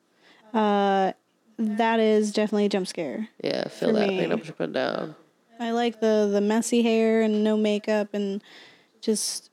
uh, 0.53 1.12
that 1.59 2.01
is 2.01 2.33
definitely 2.33 2.64
a 2.66 2.68
jump 2.68 2.87
scare. 2.89 3.29
Yeah, 3.43 3.68
feel 3.68 3.93
that. 3.93 4.09
me. 4.09 4.18
Pick 4.18 4.31
up, 4.33 4.57
put 4.59 4.72
down. 4.72 5.14
I 5.61 5.70
like 5.70 6.01
the 6.01 6.29
the 6.33 6.41
messy 6.41 6.83
hair 6.83 7.22
and 7.22 7.45
no 7.45 7.57
makeup 7.57 8.09
and 8.12 8.43
just 9.01 9.51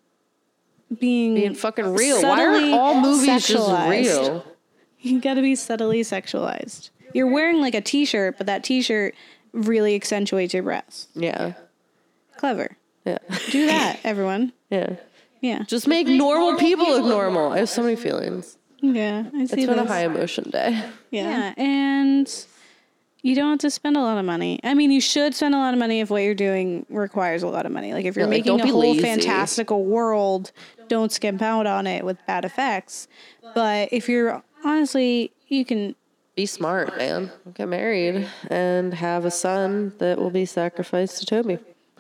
being 1.00 1.36
Being 1.36 1.54
fucking 1.54 1.94
real. 1.94 2.22
Why 2.24 2.44
aren't 2.46 2.74
all 2.74 3.00
movies 3.00 3.28
just 3.46 3.50
sexualized. 3.50 3.90
real? 3.90 4.46
You 5.04 5.20
got 5.20 5.34
to 5.34 5.42
be 5.42 5.56
subtly 5.56 6.02
sexualized. 6.02 6.92
You're 7.14 7.26
wearing 7.26 7.60
like 7.60 7.74
a 7.74 7.82
t-shirt, 7.82 8.38
but 8.38 8.46
that 8.46 8.64
t-shirt 8.64 9.16
really 9.54 9.96
accentuates 9.96 10.54
your 10.54 10.64
breasts. 10.64 11.08
Yeah, 11.16 11.54
Clever. 12.38 12.76
yeah, 13.06 13.18
Do 13.50 13.66
that, 13.68 14.00
everyone. 14.04 14.54
yeah. 14.70 14.96
Yeah. 15.42 15.64
Just 15.64 15.88
make 15.88 16.06
normal 16.08 16.56
people 16.60 16.86
look 16.88 17.04
normal. 17.06 17.52
I 17.52 17.60
have 17.60 17.70
so 17.70 17.82
many 17.82 17.96
feelings. 17.96 18.58
Yeah, 18.80 19.24
I 19.34 19.46
see 19.46 19.64
It's 19.64 19.66
been 19.66 19.80
a 19.80 19.86
high 19.88 20.06
emotion 20.06 20.52
day. 20.52 20.84
Yeah. 21.10 21.54
And 21.58 22.32
you 23.24 23.34
don't 23.36 23.50
have 23.50 23.60
to 23.60 23.72
spend 23.72 23.98
a 23.98 24.02
lot 24.02 24.20
of 24.20 24.26
money. 24.26 24.60
I 24.64 24.76
mean, 24.76 24.92
you 24.92 25.02
should 25.02 25.34
spend 25.34 25.56
a 25.56 25.58
lot 25.58 25.74
of 25.74 25.80
money 25.80 26.00
if 26.00 26.12
what 26.12 26.22
you're 26.22 26.36
doing 26.36 26.86
requires 26.90 27.42
a 27.42 27.48
lot 27.48 27.66
of 27.66 27.72
money. 27.72 27.92
Like 27.94 28.06
if 28.06 28.16
you're 28.16 28.26
Yeah, 28.26 28.30
making 28.30 28.58
don't 28.58 28.70
a 28.70 28.72
whole 28.72 28.82
lazy. 28.82 29.02
fantastical 29.02 29.84
world, 29.84 30.52
don't 30.88 31.12
skimp 31.12 31.42
out 31.42 31.66
on 31.66 31.88
it 31.88 32.06
with 32.06 32.24
bad 32.28 32.46
effects. 32.46 33.08
But 33.56 33.90
if 33.92 34.08
you're 34.08 34.44
honestly, 34.64 35.32
you 35.48 35.66
can 35.66 35.96
Be 36.36 36.46
smart, 36.46 36.98
man. 36.98 37.32
Get 37.54 37.68
married 37.68 38.28
and 38.50 38.94
have 38.94 39.26
a 39.26 39.32
son 39.32 39.94
that 39.98 40.18
will 40.18 40.30
be 40.30 40.46
sacrificed 40.46 41.20
to 41.20 41.26
Toby. 41.26 41.60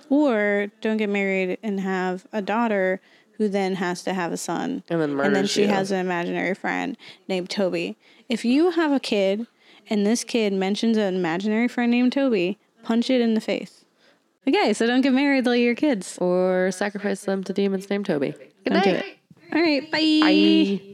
or 0.09 0.67
don't 0.81 0.97
get 0.97 1.09
married 1.09 1.57
and 1.63 1.79
have 1.79 2.25
a 2.33 2.41
daughter 2.41 3.01
who 3.33 3.49
then 3.49 3.75
has 3.75 4.03
to 4.03 4.13
have 4.13 4.31
a 4.31 4.37
son. 4.37 4.83
And 4.89 5.01
then 5.01 5.19
and 5.19 5.35
then 5.35 5.47
she 5.47 5.63
you. 5.63 5.67
has 5.67 5.91
an 5.91 5.99
imaginary 5.99 6.53
friend 6.53 6.95
named 7.27 7.49
Toby. 7.49 7.97
If 8.29 8.45
you 8.45 8.71
have 8.71 8.91
a 8.91 8.99
kid 8.99 9.47
and 9.89 10.05
this 10.05 10.23
kid 10.23 10.53
mentions 10.53 10.95
an 10.95 11.15
imaginary 11.15 11.67
friend 11.67 11.91
named 11.91 12.13
Toby, 12.13 12.57
punch 12.83 13.09
it 13.09 13.19
in 13.19 13.33
the 13.33 13.41
face. 13.41 13.83
Okay, 14.47 14.73
so 14.73 14.87
don't 14.87 15.01
get 15.01 15.13
married 15.13 15.43
till 15.43 15.55
your 15.55 15.75
kids. 15.75 16.17
Or 16.19 16.71
sacrifice 16.71 17.21
them 17.25 17.43
to 17.43 17.53
demons 17.53 17.89
named 17.89 18.05
Toby. 18.05 18.33
Good 18.63 18.73
night. 18.73 19.17
All 19.53 19.61
right, 19.61 19.91
bye. 19.91 20.19
Bye. 20.21 20.90